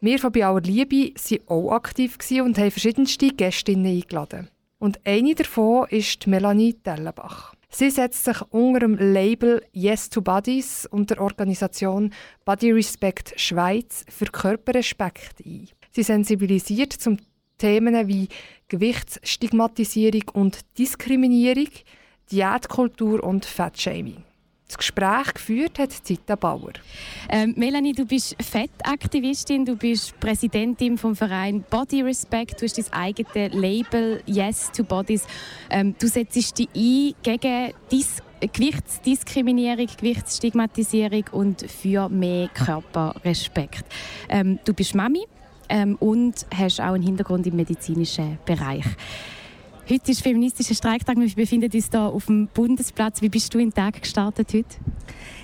Wir 0.00 0.18
von 0.18 0.32
«Bei 0.32 0.44
aller 0.44 0.60
Liebe» 0.60 1.14
waren 1.14 1.48
auch 1.48 1.72
aktiv 1.72 2.18
und 2.42 2.58
haben 2.58 2.70
verschiedenste 2.70 3.28
Gästinnen 3.28 3.86
eingeladen. 3.86 4.48
Und 4.78 5.00
eine 5.06 5.34
davon 5.34 5.88
ist 5.88 6.26
Melanie 6.26 6.74
Dellenbach. 6.74 7.53
Sie 7.76 7.90
setzt 7.90 8.24
sich 8.24 8.40
unter 8.50 8.78
dem 8.80 8.94
Label 8.94 9.60
Yes 9.72 10.08
to 10.08 10.20
Bodies 10.22 10.86
und 10.86 11.10
der 11.10 11.20
Organisation 11.20 12.12
Body 12.44 12.70
Respect 12.70 13.34
Schweiz 13.36 14.04
für 14.08 14.26
Körperrespekt 14.26 15.44
ein. 15.44 15.68
Sie 15.90 16.04
sensibilisiert 16.04 16.92
zum 16.92 17.16
Themen 17.58 18.06
wie 18.06 18.28
Gewichtsstigmatisierung 18.68 20.22
und 20.34 20.60
Diskriminierung, 20.78 21.68
Diätkultur 22.30 23.24
und 23.24 23.44
Fettshaming. 23.44 24.22
Das 24.66 24.78
Gespräch 24.78 25.34
geführt 25.34 25.78
hat 25.78 25.92
Zita 25.92 26.36
Bauer. 26.36 26.72
Ähm, 27.28 27.54
Melanie, 27.56 27.92
du 27.92 28.06
bist 28.06 28.34
Fettaktivistin, 28.42 29.64
du 29.64 29.76
bist 29.76 30.18
Präsidentin 30.18 30.96
vom 30.96 31.14
Verein 31.14 31.64
Body 31.68 32.02
Respect, 32.02 32.60
du 32.60 32.64
hast 32.64 32.78
dein 32.78 32.92
eigenes 32.92 33.52
Label 33.52 34.22
Yes 34.26 34.72
to 34.72 34.82
Bodies. 34.82 35.26
Ähm, 35.68 35.94
du 35.98 36.08
setzt 36.08 36.58
dich 36.58 36.68
ein 36.74 37.14
gegen 37.22 37.74
Dis 37.92 38.22
Gewichtsdiskriminierung, 38.40 39.86
Gewichtsstigmatisierung 39.96 41.24
und 41.32 41.70
für 41.70 42.08
mehr 42.08 42.48
Körperrespekt. 42.48 43.84
Ähm, 44.28 44.58
du 44.64 44.74
bist 44.74 44.94
Mami 44.94 45.26
ähm, 45.68 45.96
und 45.96 46.46
hast 46.54 46.80
auch 46.80 46.94
einen 46.94 47.02
Hintergrund 47.04 47.46
im 47.46 47.56
medizinischen 47.56 48.38
Bereich. 48.44 48.84
Heute 49.86 50.12
ist 50.12 50.22
feministischer 50.22 50.74
Streiktag. 50.74 51.18
Wir 51.18 51.28
befinden 51.28 51.70
uns 51.70 51.90
hier 51.90 52.00
auf 52.00 52.24
dem 52.24 52.46
Bundesplatz. 52.46 53.20
Wie 53.20 53.28
bist 53.28 53.52
du 53.52 53.58
in 53.58 53.68
den 53.68 53.74
Tag 53.74 54.00
gestartet 54.00 54.48
heute? 54.54 54.76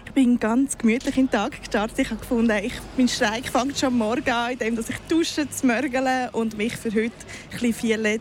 Ich 0.07 0.13
bin 0.13 0.41
ganz 0.41 0.79
gemütlich 0.79 1.15
in 1.19 1.27
den 1.27 1.31
Tag 1.31 1.61
gestartet. 1.61 1.99
Ich 1.99 2.11
habe 2.11 2.21
gefunden, 2.21 2.57
ich, 2.65 2.73
mein 2.97 3.07
Streik 3.07 3.49
fängt 3.49 3.79
schon 3.79 3.99
morgen 3.99 4.31
an, 4.31 4.53
indem 4.53 4.79
ich 4.79 4.97
dusche, 5.11 5.47
zmörgele 5.51 6.31
und 6.33 6.57
mich 6.57 6.75
für 6.75 6.89
heute 6.89 7.13
ein 7.53 7.61
bisschen 7.61 7.83
Violet 7.83 8.21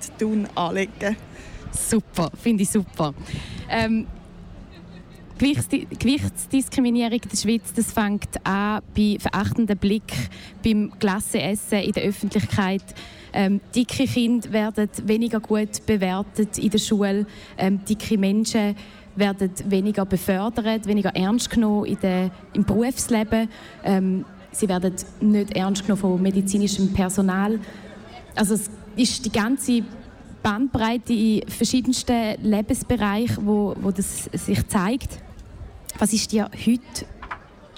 anlege. 0.56 1.16
Super, 1.72 2.30
finde 2.36 2.64
ich 2.64 2.70
super. 2.70 3.14
Ähm, 3.70 4.06
Gewichtsdiskriminierung 5.39 7.19
in 7.21 7.30
der 7.30 7.38
Schweiz 7.38 7.73
das 7.73 7.91
fängt 7.91 8.45
an 8.45 8.82
bei 8.95 9.17
verachtendem 9.19 9.78
Blick 9.78 10.13
beim 10.63 10.91
Klassenessen 10.99 11.80
in 11.80 11.91
der 11.93 12.04
Öffentlichkeit 12.04 12.84
ähm, 13.34 13.62
dicke 13.75 14.06
Kinder 14.06 14.52
werden 14.52 14.89
weniger 15.06 15.39
gut 15.39 15.86
bewertet 15.86 16.58
in 16.58 16.69
der 16.69 16.80
Schule. 16.80 17.25
Ähm, 17.58 17.80
dicke 17.86 18.17
Menschen 18.17 18.75
werden 19.15 19.52
weniger 19.65 20.06
befördert, 20.06 20.86
weniger 20.86 21.15
ernst 21.15 21.49
genommen 21.49 21.86
in 21.86 21.99
der, 21.99 22.32
im 22.54 22.63
Berufsleben. 22.63 23.49
Ähm, 23.84 24.25
sie 24.52 24.67
werden 24.67 24.93
nicht 25.21 25.56
ernst 25.56 25.84
genommen 25.84 26.02
von 26.02 26.21
medizinischem 26.21 26.93
Personal. 26.93 27.60
Also 28.36 28.56
es 28.56 28.69
ist 28.95 29.25
die 29.25 29.32
ganze 29.32 29.84
Bandbreite 30.41 31.13
in 31.13 31.47
verschiedensten 31.47 32.41
Lebensbereichen, 32.41 33.45
wo, 33.45 33.75
wo 33.82 33.91
das 33.91 34.30
sich 34.34 34.65
zeigt. 34.67 35.19
Was 36.00 36.14
ist 36.14 36.32
dir 36.32 36.50
heute 36.54 37.06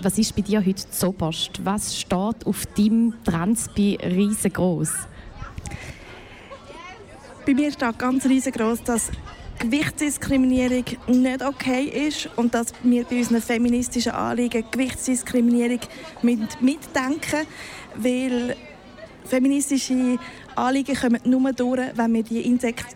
was 0.04 0.18
ist 0.18 0.36
bei 0.36 0.42
dir 0.42 0.66
heute 0.66 0.90
zoberst? 0.90 1.64
Was 1.64 2.00
steht 2.00 2.46
auf 2.46 2.66
deinem 2.76 3.14
Transpi 3.24 4.00
riesengroß? 4.02 4.92
Bei 7.46 7.54
mir 7.54 7.72
steht 7.72 8.00
ganz 8.00 8.26
riesengroß, 8.26 8.84
dass 8.84 9.12
Gewichtsdiskriminierung 9.60 10.86
nicht 11.08 11.44
okay 11.44 11.84
ist 12.08 12.30
und 12.36 12.54
dass 12.54 12.74
wir 12.82 13.04
bei 13.04 13.18
unseren 13.18 13.42
feministischen 13.42 14.12
Anliegen 14.12 14.64
Gewichtsdiskriminierung 14.72 15.80
mitdenken 16.22 17.46
weil 17.96 18.56
feministische 19.26 20.18
Anliegen 20.56 20.96
kommen 20.96 21.22
nur 21.26 21.54
durch, 21.54 21.92
wenn 21.96 22.14
wir 22.14 22.24
die 22.24 22.42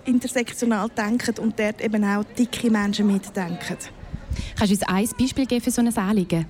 intersektional 0.05 0.89
denken 0.89 1.35
und 1.39 1.59
dort 1.59 1.81
eben 1.81 2.03
auch 2.03 2.23
dicke 2.37 2.71
Menschen 2.71 3.07
mitdenken. 3.07 3.77
Kannst 4.57 4.71
du 4.71 4.75
uns 4.75 4.83
ein 4.87 5.09
Beispiel 5.19 5.45
geben 5.45 5.61
für 5.61 5.71
so 5.71 5.81
ein 5.81 5.97
Anliegen? 5.97 6.45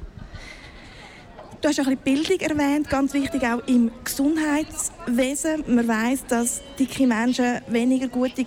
Du 1.62 1.70
hast 1.70 1.80
ein 1.80 1.98
bisschen 1.98 2.26
Bildung 2.28 2.40
erwähnt, 2.40 2.90
ganz 2.90 3.14
wichtig 3.14 3.44
auch 3.44 3.66
im 3.68 3.90
Gesundheitswesen. 4.04 5.64
Man 5.68 5.88
weiß, 5.88 6.26
dass 6.28 6.62
dicke 6.78 7.08
Menschen 7.08 7.62
weniger 7.68 8.08
gute 8.08 8.46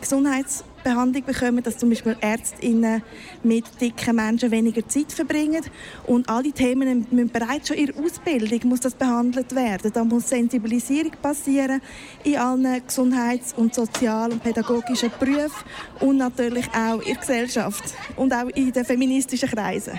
Gesundheitsbehandlung 0.79 1.25
bekommen, 1.25 1.63
dass 1.63 1.79
zum 1.79 1.91
Beispiel 1.91 2.17
Ärztinnen 2.21 3.03
mit 3.43 3.65
dicken 3.81 4.17
Menschen 4.17 4.51
weniger 4.51 4.87
Zeit 4.89 5.13
verbringen. 5.13 5.63
Und 6.07 6.29
all 6.29 6.43
die 6.43 6.53
Themen 6.53 7.07
müssen 7.11 7.31
bereits 7.31 7.69
schon 7.69 7.77
in 7.77 7.87
der 7.87 7.97
Ausbildung 7.97 8.69
muss 8.69 8.81
das 8.81 8.95
behandelt 8.95 9.55
werden. 9.55 9.93
Da 9.93 10.05
muss 10.05 10.29
Sensibilisierung 10.29 11.13
passieren 11.23 11.81
in 12.25 12.37
allen 12.37 12.87
Gesundheits- 12.87 13.55
und 13.55 13.75
Sozial- 13.75 14.33
und 14.33 14.43
pädagogischen 14.43 15.11
Berufen 15.19 15.65
und 16.01 16.19
natürlich 16.19 16.69
auch 16.69 17.01
in 17.01 17.15
der 17.15 17.17
Gesellschaft 17.17 17.85
und 18.17 18.33
auch 18.33 18.49
in 18.55 18.73
den 18.73 18.85
feministischen 18.85 19.49
Kreisen 19.49 19.99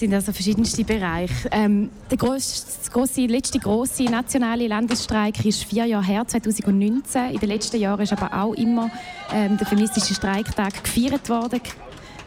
sind 0.00 0.14
also 0.14 0.32
verschiedenste 0.32 0.82
Bereiche. 0.82 1.48
Ähm, 1.52 1.90
der 2.10 2.16
grosse, 2.16 2.90
grosse, 2.90 3.26
letzte 3.26 3.58
große 3.58 4.04
nationale 4.04 4.66
Landesstreik 4.66 5.44
ist 5.44 5.64
vier 5.64 5.84
Jahre 5.84 6.04
her, 6.04 6.26
2019. 6.26 7.32
In 7.32 7.38
den 7.38 7.48
letzten 7.48 7.78
Jahren 7.78 8.00
ist 8.00 8.12
aber 8.12 8.34
auch 8.42 8.54
immer 8.54 8.90
ähm, 9.32 9.58
der 9.58 9.66
feministische 9.66 10.14
Streiktag 10.14 10.82
gefeiert 10.82 11.28
worden. 11.28 11.60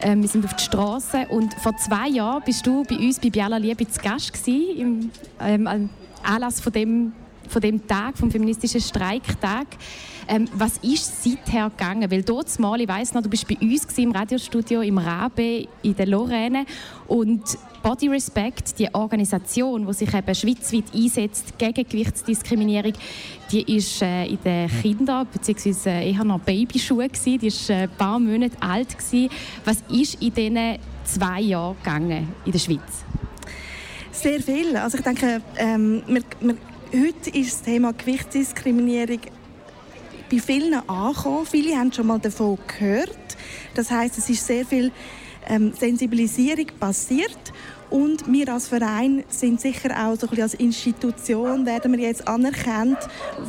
Ähm, 0.00 0.22
wir 0.22 0.28
sind 0.28 0.44
auf 0.44 0.54
die 0.54 0.62
Straße 0.62 1.26
und 1.30 1.52
vor 1.54 1.76
zwei 1.76 2.08
Jahren 2.08 2.42
bist 2.44 2.64
du 2.66 2.84
bei 2.84 2.96
uns 2.96 3.18
bei 3.18 3.30
Biala 3.30 3.56
Liebe 3.56 3.86
zu 3.88 4.00
Gast 4.00 4.32
gewesen, 4.32 5.10
im 5.40 5.66
ähm, 5.66 5.90
Anlass 6.22 6.60
von 6.60 6.72
dem, 6.72 7.12
von 7.48 7.60
dem 7.60 7.86
Tag, 7.86 8.16
vom 8.18 8.30
feministischen 8.30 8.80
Streiktag. 8.80 9.66
Ähm, 10.26 10.48
was 10.54 10.78
ist 10.78 11.22
seither 11.22 11.70
gegangen? 11.70 12.10
Weil 12.10 12.22
dort 12.22 12.58
mal, 12.58 12.80
ich 12.80 12.88
weiss 12.88 13.12
noch, 13.12 13.22
du 13.22 13.28
bist 13.28 13.46
bei 13.46 13.56
uns 13.60 13.86
im 13.98 14.12
Radiostudio 14.12 14.80
im 14.80 14.98
Rabe 14.98 15.68
in 15.82 15.96
der 15.96 16.06
Lorraine 16.06 16.64
und 17.06 17.42
Body 17.82 18.08
Respect, 18.08 18.78
die 18.78 18.88
Organisation, 18.94 19.86
die 19.86 19.92
sich 19.92 20.14
eben 20.14 20.34
schweizweit 20.34 20.84
einsetzt 20.94 21.58
gegen 21.58 21.86
Gewichtsdiskriminierung, 21.86 22.94
die 23.52 23.76
ist 23.76 24.00
äh, 24.00 24.24
in 24.24 24.38
den 24.42 24.70
Kindern 24.80 25.26
bzw. 25.26 26.10
eher 26.10 26.24
noch 26.24 26.40
Babyschuhen 26.40 27.08
gewesen, 27.08 27.38
die 27.38 27.48
ist 27.48 27.68
äh, 27.68 27.82
ein 27.82 27.90
paar 27.90 28.18
Monate 28.18 28.56
alt 28.60 28.96
gewesen. 28.96 29.28
Was 29.66 29.82
ist 29.90 30.22
in 30.22 30.32
diesen 30.32 30.78
zwei 31.04 31.42
Jahren 31.42 31.76
gegangen 31.76 32.28
in 32.46 32.52
der 32.52 32.58
Schweiz? 32.58 33.04
Sehr 34.10 34.40
viel. 34.40 34.76
Also 34.76 34.96
ich 34.96 35.04
denke, 35.04 35.42
ähm, 35.58 36.02
wir, 36.06 36.22
wir, 36.40 36.56
heute 36.94 37.30
ist 37.30 37.52
das 37.52 37.62
Thema 37.62 37.92
Gewichtsdiskriminierung 37.92 39.18
bei 40.30 40.38
vielen 40.38 40.74
angekommen. 40.88 41.44
Viele 41.44 41.76
haben 41.76 41.92
schon 41.92 42.06
mal 42.06 42.20
davon 42.20 42.56
gehört. 42.68 43.18
Das 43.74 43.90
heißt, 43.90 44.16
es 44.18 44.30
ist 44.30 44.46
sehr 44.46 44.64
viel 44.64 44.92
ähm, 45.48 45.72
Sensibilisierung 45.72 46.66
passiert. 46.78 47.52
Und 47.90 48.30
wir 48.30 48.52
als 48.52 48.68
Verein 48.68 49.24
sind 49.28 49.60
sicher 49.60 49.90
auch 50.06 50.16
so 50.16 50.28
ein 50.28 50.42
als 50.42 50.54
Institution, 50.54 51.66
werden 51.66 51.92
wir 51.92 52.00
jetzt 52.00 52.26
anerkannt 52.26 52.98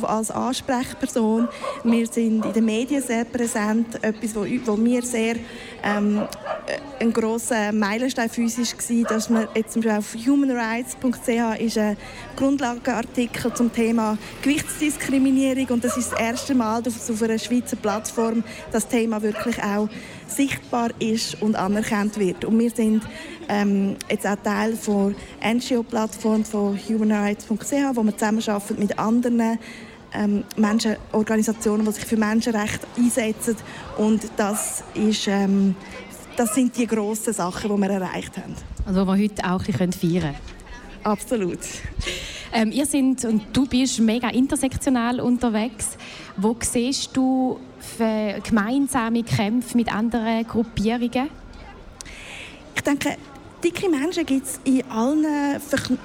als 0.02 0.30
Ansprechperson. 0.30 1.48
Wir 1.84 2.06
sind 2.06 2.44
in 2.44 2.52
den 2.52 2.64
Medien 2.64 3.02
sehr 3.02 3.24
präsent, 3.24 4.02
etwas, 4.02 4.34
wo, 4.34 4.46
wo 4.64 4.84
wir 4.84 5.02
sehr 5.02 5.36
ähm, 5.82 6.18
äh, 6.66 7.02
ein 7.02 7.12
grosser 7.12 7.72
Meilenstein 7.72 8.28
für 8.28 8.42
uns 8.42 8.58
war, 8.58 9.08
dass 9.08 9.30
wir 9.30 9.48
jetzt 9.54 9.72
zum 9.72 9.82
Beispiel 9.82 9.98
auf 9.98 10.26
humanrights.ch 10.26 11.60
ist 11.60 11.78
ein 11.78 11.96
Grundlagenartikel 12.36 13.52
zum 13.54 13.72
Thema 13.72 14.16
Gewichtsdiskriminierung 14.42 15.66
und 15.68 15.84
das 15.84 15.96
ist 15.96 16.12
das 16.12 16.20
erste 16.20 16.54
Mal 16.54 16.82
dass 16.82 17.10
auf 17.10 17.22
einer 17.22 17.38
Schweizer 17.38 17.76
Plattform 17.76 18.42
das 18.72 18.88
Thema 18.88 19.22
wirklich 19.22 19.62
auch 19.62 19.88
sichtbar 20.26 20.90
ist 20.98 21.40
und 21.42 21.56
anerkannt 21.56 22.18
wird. 22.18 22.44
Und 22.44 22.58
wir 22.58 22.70
sind 22.70 23.02
ähm, 23.48 23.96
jetzt 24.10 24.26
auch 24.26 24.36
Teil 24.36 24.76
der 24.86 25.54
NGO-Plattform 25.54 26.44
von 26.44 26.78
humanrights.ch, 26.78 27.72
wo 27.94 28.02
wir 28.02 28.16
zusammenarbeiten 28.16 28.78
mit 28.78 28.98
anderen 28.98 29.58
ähm, 30.14 30.44
Menschenorganisationen, 30.56 31.86
die 31.86 31.92
sich 31.92 32.04
für 32.04 32.16
Menschenrechte 32.16 32.86
einsetzen. 32.96 33.56
Und 33.98 34.22
das, 34.36 34.82
ist, 34.94 35.28
ähm, 35.28 35.74
das 36.36 36.54
sind 36.54 36.76
die 36.76 36.86
grossen 36.86 37.32
Sachen, 37.32 37.74
die 37.74 37.80
wir 37.80 37.90
erreicht 37.90 38.36
haben. 38.36 38.54
Also 38.84 39.02
die 39.02 39.06
wir 39.06 39.24
heute 39.24 39.44
auch 39.44 39.60
ein 39.60 39.66
bisschen 39.66 39.92
feiern 39.92 40.34
können. 40.34 40.56
Absolut. 41.02 41.60
Ähm, 42.52 42.72
ihr 42.72 42.86
sind 42.86 43.24
und 43.24 43.42
du 43.52 43.66
bist 43.66 44.00
mega 44.00 44.28
intersektional 44.30 45.20
unterwegs. 45.20 45.96
Wo 46.36 46.56
siehst 46.60 47.16
du 47.16 47.60
gemeinsame 48.42 49.22
Kämpfe 49.22 49.76
mit 49.76 49.92
anderen 49.92 50.46
Gruppierungen? 50.46 51.30
Ich 52.74 52.82
denke, 52.82 53.16
dicke 53.62 53.88
Menschen 53.88 54.26
gibt 54.26 54.46
es 54.46 54.60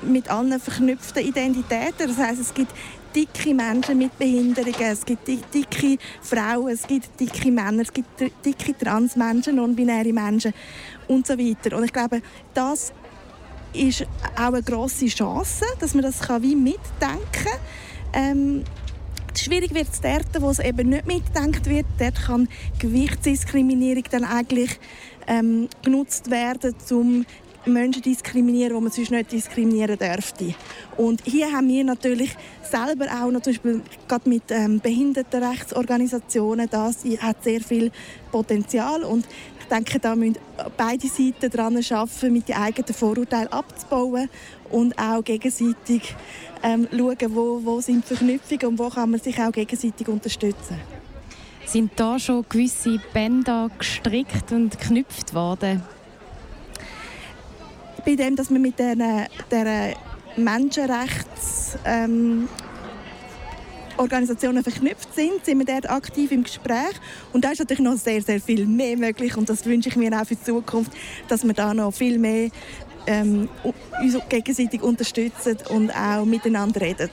mit 0.01 0.29
allen 0.29 0.59
verknüpften 0.59 1.23
Identitäten. 1.23 2.07
Das 2.07 2.17
heißt, 2.17 2.41
es 2.41 2.53
gibt 2.53 2.73
dicke 3.15 3.53
Menschen 3.53 3.97
mit 3.97 4.17
Behinderungen, 4.17 4.91
es 4.91 5.05
gibt 5.05 5.27
dicke 5.27 5.97
Frauen, 6.21 6.69
es 6.69 6.87
gibt 6.87 7.19
dicke 7.19 7.51
Männer, 7.51 7.81
es 7.81 7.93
gibt 7.93 8.21
dicke 8.45 8.77
Transmenschen, 8.77 9.55
non-binäre 9.55 10.13
Menschen 10.13 10.53
und 11.07 11.27
so 11.27 11.37
weiter. 11.37 11.77
Und 11.77 11.83
ich 11.83 11.93
glaube, 11.93 12.21
das 12.53 12.93
ist 13.73 14.05
auch 14.35 14.53
eine 14.53 14.63
grosse 14.63 15.07
Chance, 15.07 15.65
dass 15.79 15.93
man 15.93 16.03
das 16.03 16.21
wie 16.41 16.55
mitdenken 16.55 17.25
kann. 17.31 17.59
Ähm, 18.13 18.63
schwierig 19.37 19.73
wird 19.73 19.87
es 19.91 20.01
dort, 20.01 20.41
wo 20.41 20.49
es 20.49 20.59
eben 20.59 20.89
nicht 20.89 21.05
mitgedacht 21.05 21.69
wird. 21.69 21.85
Dort 21.99 22.21
kann 22.21 22.47
Gewichtsdiskriminierung 22.79 24.03
dann 24.11 24.23
eigentlich 24.23 24.79
ähm, 25.27 25.67
genutzt 25.83 26.29
werden, 26.29 26.75
um 26.91 27.25
Menschen 27.65 28.01
diskriminieren, 28.01 28.75
die 28.75 28.81
man 28.81 28.91
sonst 28.91 29.11
nicht 29.11 29.31
diskriminieren 29.31 29.97
dürfte. 29.97 30.55
Und 30.97 31.21
hier 31.25 31.51
haben 31.51 31.67
wir 31.67 31.83
natürlich 31.83 32.35
selber 32.63 33.05
auch 33.05 33.29
zum 33.31 33.41
Beispiel 33.41 33.81
gerade 34.07 34.29
mit 34.29 34.43
ähm, 34.49 34.79
Behindertenrechtsorganisationen, 34.79 36.67
das 36.69 37.03
hat 37.19 37.43
sehr 37.43 37.61
viel 37.61 37.91
Potenzial 38.31 39.03
und 39.03 39.27
ich 39.59 39.65
denke, 39.67 39.99
da 39.99 40.15
müssen 40.15 40.37
beide 40.75 41.07
Seiten 41.07 41.49
daran 41.49 41.77
arbeiten, 41.77 42.33
mit 42.33 42.49
den 42.49 42.55
eigenen 42.55 42.93
Vorurteilen 42.93 43.47
abzubauen 43.49 44.29
und 44.69 44.97
auch 44.97 45.23
gegenseitig 45.23 46.15
ähm, 46.63 46.87
schauen, 46.91 47.35
wo, 47.35 47.61
wo 47.63 47.81
sind 47.81 48.05
Verknüpfungen 48.05 48.65
und 48.67 48.79
wo 48.79 48.89
kann 48.89 49.11
man 49.11 49.19
sich 49.19 49.39
auch 49.39 49.51
gegenseitig 49.51 50.07
unterstützen. 50.07 50.79
Sind 51.65 51.91
da 51.95 52.19
schon 52.19 52.45
gewisse 52.49 52.99
Bänder 53.13 53.69
gestrickt 53.77 54.51
und 54.51 54.77
geknüpft 54.77 55.33
worden? 55.33 55.81
bei 58.05 58.15
dem, 58.15 58.35
dass 58.35 58.49
wir 58.49 58.59
mit 58.59 58.77
diesen, 58.79 59.03
diesen 59.51 59.95
Menschenrechts 60.37 61.77
ähm, 61.85 62.47
Organisationen 63.97 64.63
verknüpft 64.63 65.13
sind, 65.13 65.45
sind 65.45 65.59
wir 65.59 65.65
dort 65.65 65.89
aktiv 65.89 66.31
im 66.31 66.43
Gespräch. 66.43 66.93
Und 67.33 67.45
da 67.45 67.51
ist 67.51 67.59
natürlich 67.59 67.83
noch 67.83 67.97
sehr, 67.97 68.21
sehr 68.21 68.39
viel 68.39 68.65
mehr 68.65 68.97
möglich. 68.97 69.37
Und 69.37 69.49
das 69.49 69.65
wünsche 69.65 69.89
ich 69.89 69.95
mir 69.95 70.11
auch 70.19 70.25
für 70.25 70.35
die 70.35 70.43
Zukunft, 70.43 70.91
dass 71.27 71.43
wir 71.43 71.53
da 71.53 71.73
noch 71.73 71.91
viel 71.91 72.17
mehr 72.17 72.49
ähm, 73.07 73.49
uns 73.63 74.17
gegenseitig 74.29 74.81
unterstützen 74.81 75.57
und 75.69 75.91
auch 75.91 76.25
miteinander 76.25 76.81
reden. 76.81 77.09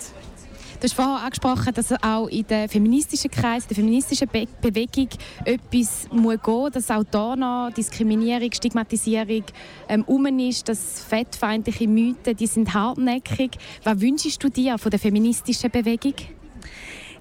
Du 0.80 0.84
hast 0.84 0.94
vorhin 0.94 1.24
angesprochen, 1.24 1.74
dass 1.74 1.90
auch 2.04 2.28
in 2.28 2.46
den 2.46 2.68
feministischen 2.68 3.32
Kreisen, 3.32 3.64
in 3.64 3.74
der 3.74 3.76
feministischen 3.76 4.28
Be 4.28 4.46
Bewegung 4.60 5.08
etwas 5.44 6.06
muss 6.12 6.40
gehen 6.40 6.70
dass 6.72 6.88
auch 6.92 7.02
da 7.02 7.34
noch 7.34 7.72
Diskriminierung, 7.76 8.52
Stigmatisierung 8.52 9.42
ähm, 9.88 10.04
um 10.04 10.26
ist, 10.38 10.68
dass 10.68 11.00
fettfeindliche 11.00 11.88
Mythen, 11.88 12.36
die 12.36 12.46
sind 12.46 12.72
hartnäckig. 12.72 13.58
Was 13.82 14.00
wünschst 14.00 14.40
du 14.40 14.48
dir 14.48 14.78
von 14.78 14.90
der 14.90 15.00
feministischen 15.00 15.68
Bewegung? 15.68 16.14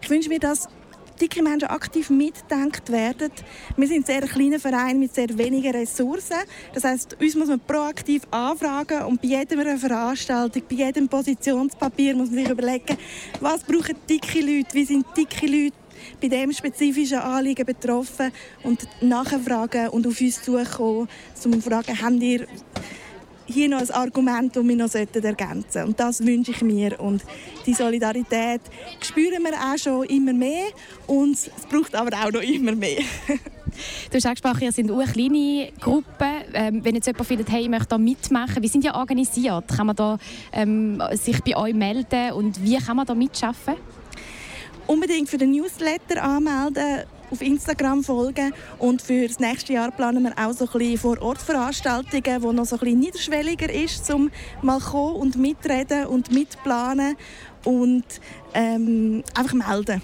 Ich 0.01 0.10
wünsche 0.10 0.30
mir, 0.30 0.39
dass 0.39 0.69
dicke 1.19 1.41
Menschen 1.41 1.69
aktiv 1.69 2.10
mitdenkt 2.10 2.91
werden. 2.91 3.32
Wir 3.75 3.88
sind 3.88 3.99
ein 3.99 4.06
sehr 4.06 4.21
kleiner 4.21 4.60
Verein 4.60 4.99
mit 4.99 5.13
sehr 5.13 5.36
wenigen 5.38 5.71
Ressourcen. 5.71 6.38
Das 6.73 6.84
heißt, 6.84 7.17
uns 7.19 7.36
muss 7.36 7.47
man 7.47 7.60
proaktiv 7.60 8.23
anfragen 8.32 9.03
und 9.03 9.21
bei 9.21 9.30
jeder 9.30 9.77
Veranstaltung, 9.77 10.63
bei 10.69 10.75
jedem 10.75 11.08
Positionspapier 11.08 12.15
muss 12.15 12.30
man 12.30 12.39
sich 12.39 12.49
überlegen, 12.49 12.97
was 13.39 13.63
brauchen 13.63 13.95
dicke 14.10 14.39
Leute, 14.39 14.73
wie 14.73 14.86
sind 14.86 15.06
dicke 15.15 15.45
Leute 15.45 15.75
bei 16.21 16.27
dem 16.27 16.51
spezifischen 16.51 17.19
Anliegen 17.19 17.65
betroffen 17.65 18.32
und 18.63 18.88
nachfragen 19.01 19.89
und 19.89 20.08
auf 20.08 20.21
uns 20.21 20.41
zukommen, 20.41 21.08
um 21.45 21.62
zu 21.62 21.62
fragen, 21.62 22.01
haben 22.01 22.21
ihr 22.21 22.47
hier 23.48 23.70
noch 23.70 23.80
ein 23.80 23.92
Argument, 23.92 24.56
das 24.56 24.64
wir 24.64 24.76
noch 24.76 24.94
ergänzen 24.94 25.66
sollten. 25.70 25.90
Und 25.90 26.00
das 26.00 26.26
wünsche 26.26 26.52
ich 26.52 26.62
mir. 26.62 27.00
Und 27.00 27.24
die 27.66 27.74
Solidarität 27.74 28.62
spüren 29.02 29.44
wir 29.44 29.54
auch 29.54 29.78
schon 29.78 30.04
immer 30.06 30.34
mehr 30.34 30.68
und 31.08 31.34
es 31.34 31.66
braucht 31.70 31.96
aber 31.96 32.16
auch 32.18 32.32
noch 32.32 32.42
immer 32.42 32.74
mehr. 32.74 33.02
Du 34.10 34.16
hast 34.16 34.26
angesprochen, 34.26 34.64
ihr 34.64 34.72
seid 34.72 34.90
eine 34.90 35.06
kleine 35.06 35.72
Gruppe. 35.80 36.26
Ähm, 36.54 36.84
wenn 36.84 36.96
jetzt 36.96 37.06
jemand 37.06 37.28
findet, 37.28 37.52
hey, 37.52 37.62
ich 37.62 37.70
möchte 37.70 37.90
da 37.90 37.98
mitmachen, 38.00 38.64
wie 38.64 38.68
sind 38.68 38.84
ihr 38.84 38.96
organisiert? 38.96 39.68
Kann 39.68 39.88
man 39.88 39.96
da, 39.96 40.18
ähm, 40.52 41.02
sich 41.14 41.44
bei 41.44 41.56
euch 41.56 41.76
melden 41.76 42.32
und 42.32 42.64
wie 42.64 42.78
kann 42.78 42.98
man 42.98 43.06
da 43.06 43.14
mitschaffen? 43.14 43.76
Unbedingt 44.88 45.30
für 45.30 45.38
den 45.38 45.52
Newsletter 45.52 46.24
anmelden 46.24 47.04
auf 47.32 47.42
Instagram 47.42 48.04
folgen. 48.04 48.54
Und 48.80 49.02
für 49.02 49.28
das 49.28 49.40
nächste 49.40 49.74
Jahr 49.74 49.92
planen 49.92 50.24
wir 50.24 50.34
auch 50.38 50.54
so 50.54 50.66
ein 50.66 50.72
bisschen 50.72 50.98
Vor-Ort-Veranstaltungen, 50.98 52.42
wo 52.42 52.52
noch 52.52 52.66
so 52.66 52.76
ein 52.76 52.80
bisschen 52.80 53.00
niederschwelliger 53.00 53.72
ist, 53.72 54.12
um 54.13 54.30
mal 54.62 54.80
kommen 54.80 55.16
und 55.16 55.36
mitreden 55.36 56.06
und 56.08 56.32
mitplanen 56.32 57.16
und 57.63 58.06
ähm, 58.54 59.24
einfach 59.36 59.54
melden. 59.54 60.02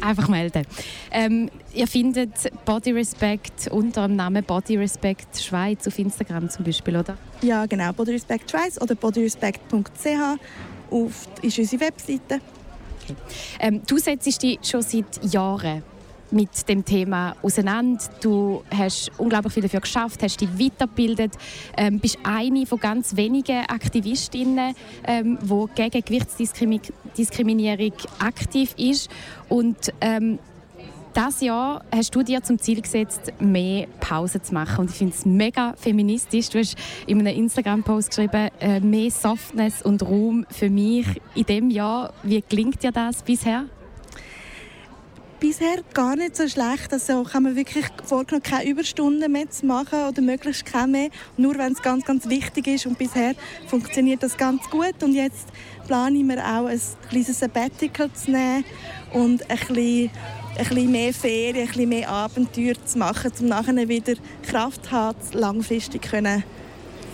Einfach 0.00 0.28
melden. 0.28 0.64
Ähm, 1.10 1.50
ihr 1.74 1.86
findet 1.86 2.50
Body 2.64 2.92
Respect 2.92 3.68
unter 3.70 4.06
dem 4.06 4.16
Namen 4.16 4.42
Body 4.44 4.76
Respect 4.76 5.38
Schweiz 5.38 5.86
auf 5.86 5.98
Instagram 5.98 6.48
zum 6.48 6.64
Beispiel, 6.64 6.96
oder? 6.96 7.18
Ja, 7.42 7.66
genau. 7.66 7.92
Body 7.92 8.12
Respect 8.12 8.50
Schweiz 8.50 8.80
oder 8.80 8.94
bodyrespect.ch 8.94 10.38
ist 11.42 11.58
unsere 11.58 11.80
Webseite. 11.80 12.40
Okay. 13.02 13.16
Ähm, 13.58 13.82
du 13.86 13.98
setzt 13.98 14.42
dich 14.42 14.58
schon 14.62 14.82
seit 14.82 15.32
Jahren 15.32 15.82
mit 16.32 16.68
dem 16.68 16.84
Thema 16.84 17.36
auseinander. 17.42 18.02
Du 18.20 18.62
hast 18.70 19.10
unglaublich 19.18 19.54
viel 19.54 19.62
dafür 19.62 19.80
geschafft, 19.80 20.22
hast 20.22 20.40
dich 20.40 20.48
weitergebildet, 20.58 21.32
ähm, 21.76 21.98
bist 21.98 22.18
eine 22.22 22.66
von 22.66 22.78
ganz 22.78 23.16
wenigen 23.16 23.66
Aktivistinnen, 23.66 24.74
ähm, 25.04 25.38
wo 25.42 25.68
gegen 25.74 26.02
Gewichtsdiskriminierung 26.02 27.92
aktiv 28.18 28.74
ist 28.76 29.10
und 29.48 29.92
ähm, 30.00 30.38
das 31.12 31.40
Jahr 31.40 31.84
hast 31.92 32.14
du 32.14 32.22
dir 32.22 32.42
zum 32.42 32.58
Ziel 32.58 32.80
gesetzt, 32.80 33.32
mehr 33.40 33.88
Pause 33.98 34.40
zu 34.42 34.54
machen. 34.54 34.82
Und 34.82 34.90
ich 34.90 34.96
finde 34.96 35.14
es 35.14 35.26
mega 35.26 35.74
feministisch. 35.76 36.50
Du 36.50 36.58
hast 36.58 36.76
in 37.06 37.18
einem 37.18 37.36
Instagram-Post 37.36 38.10
geschrieben, 38.10 38.48
äh, 38.60 38.78
mehr 38.78 39.10
Softness 39.10 39.82
und 39.82 40.02
Raum 40.02 40.46
für 40.50 40.70
mich 40.70 41.06
in 41.34 41.46
dem 41.46 41.70
Jahr. 41.70 42.12
Wie 42.22 42.42
gelingt 42.48 42.82
dir 42.82 42.92
das 42.92 43.22
bisher? 43.22 43.64
Bisher 45.40 45.82
gar 45.94 46.14
nicht 46.16 46.36
so 46.36 46.46
schlecht. 46.46 46.92
Also 46.92 47.24
kann 47.24 47.42
man 47.42 47.56
wirklich 47.56 47.86
vorgenommen, 48.04 48.42
keine 48.42 48.68
Überstunden 48.68 49.32
mehr 49.32 49.50
zu 49.50 49.66
machen 49.66 50.06
oder 50.08 50.22
möglichst 50.22 50.66
keine 50.66 50.92
mehr. 50.92 51.08
Nur 51.36 51.56
wenn 51.58 51.72
es 51.72 51.82
ganz, 51.82 52.04
ganz 52.04 52.28
wichtig 52.28 52.66
ist. 52.68 52.86
Und 52.86 52.98
bisher 52.98 53.34
funktioniert 53.66 54.22
das 54.22 54.36
ganz 54.36 54.68
gut. 54.70 55.02
Und 55.02 55.14
jetzt 55.14 55.48
plane 55.86 56.18
ich 56.18 56.24
mir 56.24 56.38
auch 56.38 56.66
ein 56.66 56.80
kleines 57.08 57.38
Sabbatical 57.40 58.12
zu 58.12 58.30
nehmen 58.30 58.64
und 59.12 59.50
ein 59.50 59.58
bisschen, 59.58 60.10
ein 60.56 60.68
bisschen 60.68 60.92
mehr 60.92 61.12
Ferien, 61.12 61.56
ein 61.56 61.66
bisschen 61.66 61.88
mehr 61.88 62.08
Abenteuer 62.08 62.74
zu 62.84 62.98
machen, 62.98 63.32
um 63.40 63.46
nachher 63.46 63.88
wieder 63.88 64.14
Kraft 64.42 64.84
zu 64.84 64.90
haben, 64.92 65.18
langfristig 65.32 66.02
können 66.02 66.44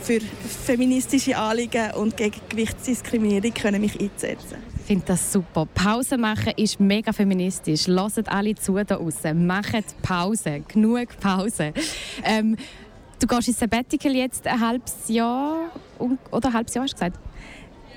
für 0.02 0.20
feministische 0.20 1.36
Anliegen 1.36 1.90
und 1.92 2.16
gegen 2.16 2.40
Gewichtsdiskriminierung 2.48 3.52
können 3.54 3.80
mich 3.80 4.00
einsetzen 4.00 4.58
ich 4.72 4.75
finde 4.86 5.04
das 5.06 5.32
super. 5.32 5.66
Pause 5.66 6.16
machen 6.16 6.52
ist 6.56 6.78
mega 6.78 7.12
feministisch. 7.12 7.88
Lasst 7.88 8.28
alle 8.28 8.54
zu 8.54 8.74
da 8.74 8.84
draußen. 8.84 9.46
Macht 9.46 10.00
Pause. 10.00 10.62
Genug 10.68 11.18
Pause. 11.20 11.72
Ähm, 12.24 12.56
du 13.20 13.26
gehst 13.26 13.48
ins 13.48 13.58
Sabbatical 13.58 14.14
jetzt 14.14 14.46
ein 14.46 14.60
halbes 14.60 15.08
Jahr 15.08 15.72
oder 16.30 16.48
ein 16.48 16.54
halbes 16.54 16.74
Jahr 16.74 16.84
hast 16.84 16.92
du 16.92 16.96
gesagt? 16.96 17.18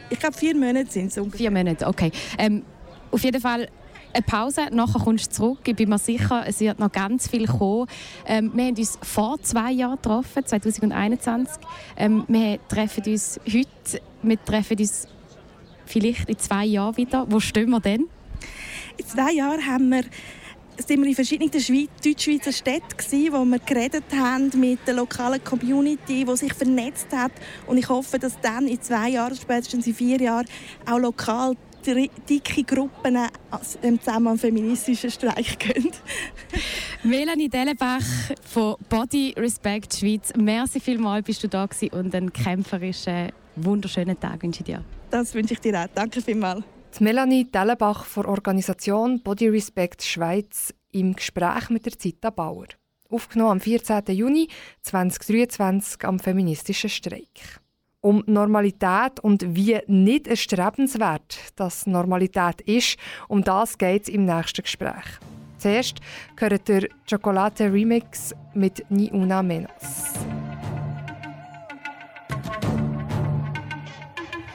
Ich 0.09 0.19
glaube 0.19 0.35
vier 0.35 0.55
Monate 0.55 0.89
sind 0.89 1.07
es 1.07 1.17
ungefähr. 1.17 1.37
Vier 1.37 1.51
Monate, 1.51 1.85
okay. 1.85 2.11
Ähm, 2.39 2.63
auf 3.11 3.23
jeden 3.23 3.39
Fall 3.39 3.67
eine 4.11 4.23
Pause, 4.23 4.61
nachher 4.71 4.99
kommst 4.99 5.27
du 5.27 5.31
zurück. 5.31 5.59
Ich 5.67 5.75
bin 5.75 5.89
mir 5.89 5.99
sicher, 5.99 6.43
es 6.47 6.59
wird 6.59 6.79
noch 6.79 6.91
ganz 6.91 7.27
viel 7.27 7.45
kommen. 7.45 7.85
Ähm, 8.25 8.51
wir 8.55 8.65
haben 8.65 8.75
uns 8.75 8.97
vor 9.03 9.39
zwei 9.43 9.71
Jahren 9.71 9.97
getroffen, 9.97 10.43
2021. 10.43 11.53
Ähm, 11.95 12.25
wir 12.27 12.57
treffen 12.67 13.03
uns 13.05 13.39
heute, 13.45 14.01
wir 14.23 14.43
treffen 14.43 14.79
uns 14.79 15.07
vielleicht 15.89 16.29
in 16.29 16.37
zwei 16.37 16.65
Jahren 16.65 16.97
wieder? 16.97 17.25
Wo 17.29 17.39
stehen 17.39 17.69
wir 17.69 17.79
denn? 17.79 18.07
In 18.97 19.05
zwei 19.05 19.33
Jahren 19.33 19.65
haben 19.65 19.89
wir 19.89 20.03
sind 20.85 21.01
wir 21.01 21.09
in 21.09 21.15
verschiedenen 21.15 21.51
Deutschschweizer 21.51 22.53
Städten 22.53 22.95
gewesen, 22.95 23.33
wo 23.33 23.43
wir 23.43 23.59
geredet 23.59 24.05
haben 24.15 24.49
mit 24.57 24.79
der 24.87 24.95
lokalen 24.95 25.43
Community, 25.43 26.25
die 26.25 26.37
sich 26.37 26.53
vernetzt 26.53 27.07
hat. 27.13 27.31
Und 27.67 27.77
ich 27.77 27.89
hoffe, 27.89 28.17
dass 28.17 28.39
dann 28.39 28.67
in 28.67 28.81
zwei 28.81 29.09
Jahren, 29.09 29.35
spätestens 29.35 29.87
in 29.87 29.93
vier 29.93 30.21
Jahren, 30.21 30.45
auch 30.89 30.99
lokal 30.99 31.55
dicke 31.85 32.63
Gruppen 32.63 33.17
ähm, 33.81 33.99
zusammen 33.99 34.27
am 34.27 34.37
feministischen 34.37 35.09
Streik 35.09 35.59
gehen. 35.59 35.91
Melanie 37.03 37.49
Dellenbach 37.49 38.03
von 38.43 38.75
Body 38.89 39.33
Respect 39.37 39.95
Schweiz, 39.95 40.33
merci 40.37 40.79
vielmals, 40.79 41.25
bist 41.25 41.43
du 41.43 41.47
da 41.47 41.65
gewesen 41.65 41.93
und 41.93 42.13
einen 42.13 42.33
kämpferischen, 42.33 43.31
wunderschönen 43.55 44.19
Tag 44.19 44.43
wünsche 44.43 44.59
ich 44.59 44.65
dir. 44.65 44.83
Das 45.11 45.33
wünsche 45.33 45.53
ich 45.53 45.59
dir 45.59 45.79
auch. 45.79 45.87
Danke 45.93 46.21
vielmals. 46.21 46.63
Die 46.97 47.03
Melanie 47.03 47.45
Dellenbach 47.45 48.05
von 48.05 48.25
Organisation 48.25 49.21
Body 49.21 49.47
Respect 49.47 50.03
Schweiz 50.03 50.73
im 50.91 51.13
Gespräch 51.13 51.69
mit 51.69 51.85
der 51.85 51.97
Zita 51.97 52.29
Bauer. 52.29 52.67
Aufgenommen 53.09 53.51
am 53.51 53.59
14. 53.59 54.03
Juni 54.09 54.47
2023 54.81 56.05
am 56.05 56.19
feministischen 56.19 56.89
Streik. 56.89 57.59
Um 58.01 58.23
Normalität 58.27 59.19
und 59.21 59.55
wie 59.55 59.79
nicht 59.87 60.27
erstrebenswert 60.27 61.37
das 61.55 61.85
Normalität 61.85 62.61
ist, 62.61 62.97
um 63.27 63.43
das 63.43 63.77
geht 63.77 64.03
es 64.03 64.09
im 64.09 64.25
nächsten 64.25 64.61
Gespräch. 64.61 65.19
Zuerst 65.57 65.97
gehört 66.35 66.67
der 66.67 66.87
Chocolate 67.09 67.71
Remix 67.71 68.33
mit 68.53 68.85
Ni 68.89 69.11
Una 69.11 69.43
Menos. 69.43 70.13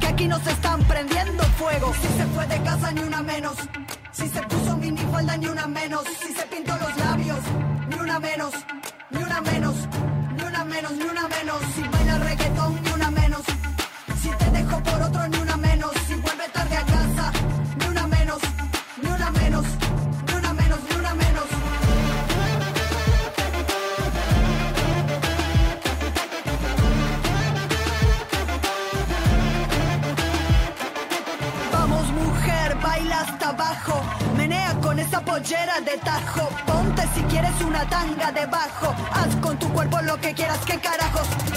Que 0.00 0.06
aquí 0.06 0.26
nos 0.28 0.46
están 0.46 0.82
prendiendo 0.84 1.42
fuego. 1.58 1.92
Si 1.94 2.08
se 2.18 2.24
fue 2.34 2.46
de 2.46 2.62
casa, 2.62 2.92
ni 2.92 3.02
una 3.02 3.22
menos. 3.22 3.56
Si 4.12 4.28
se 4.28 4.42
puso 4.42 4.76
minifalda, 4.76 5.36
ni 5.36 5.46
una 5.46 5.66
menos. 5.66 6.04
Si 6.20 6.32
se 6.32 6.42
pintó 6.46 6.76
los 6.76 6.96
labios, 6.96 7.40
ni 7.88 7.96
una 7.96 8.18
menos. 8.20 8.54
Ni 9.10 9.22
una 9.22 9.40
menos. 9.40 9.74
Ni 10.36 10.42
una 10.42 10.64
menos, 10.64 10.92
ni 10.92 11.04
una 11.04 11.28
menos. 11.28 11.60
Si 11.74 11.82
baila 11.82 12.18
pollera 35.44 35.80
de 35.80 35.98
tajo, 35.98 36.48
ponte 36.66 37.02
si 37.14 37.20
quieres 37.24 37.60
una 37.60 37.86
tanga 37.90 38.32
debajo, 38.32 38.94
haz 39.12 39.36
con 39.42 39.58
tu 39.58 39.68
cuerpo 39.74 40.00
lo 40.00 40.18
que 40.18 40.32
quieras, 40.32 40.58
que 40.64 40.78
carajos. 40.78 41.53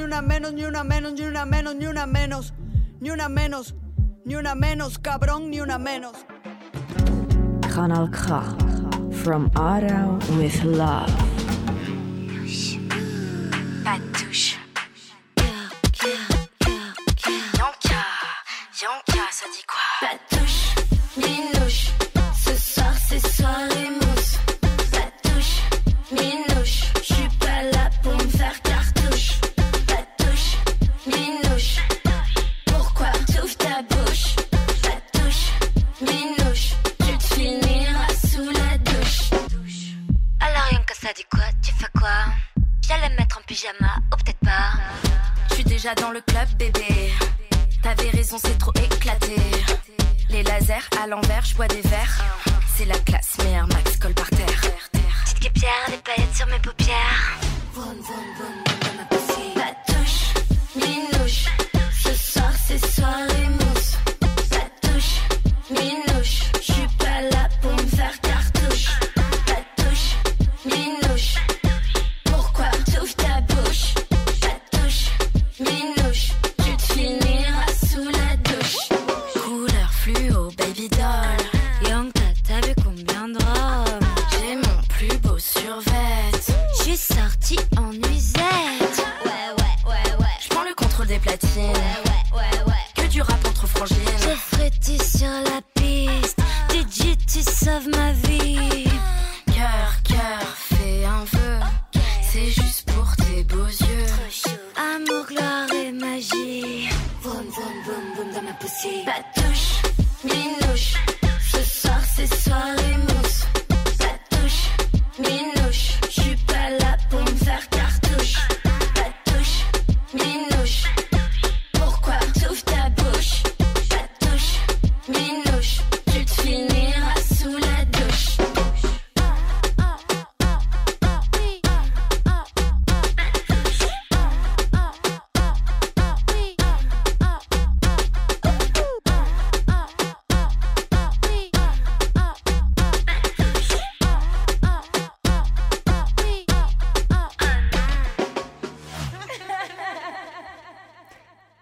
Ni 0.00 0.04
una 0.06 0.22
menos, 0.22 0.54
ni 0.54 0.64
una 0.64 0.82
menos, 0.82 1.12
ni 1.12 1.26
una 1.26 1.44
menos, 1.44 1.74
ni 1.76 1.86
una 1.86 2.06
menos, 2.06 2.54
ni 3.00 3.10
una 3.10 3.28
menos, 3.28 3.74
ni 4.24 4.34
una 4.34 4.54
menos, 4.54 4.98
cabrón, 4.98 5.50
ni 5.50 5.60
una 5.60 5.78
menos. 5.78 6.14
Kanal 7.74 8.10
K. 8.10 8.40
From 9.22 9.50
Aarau 9.50 10.18
with 10.38 10.64
love. 10.64 11.29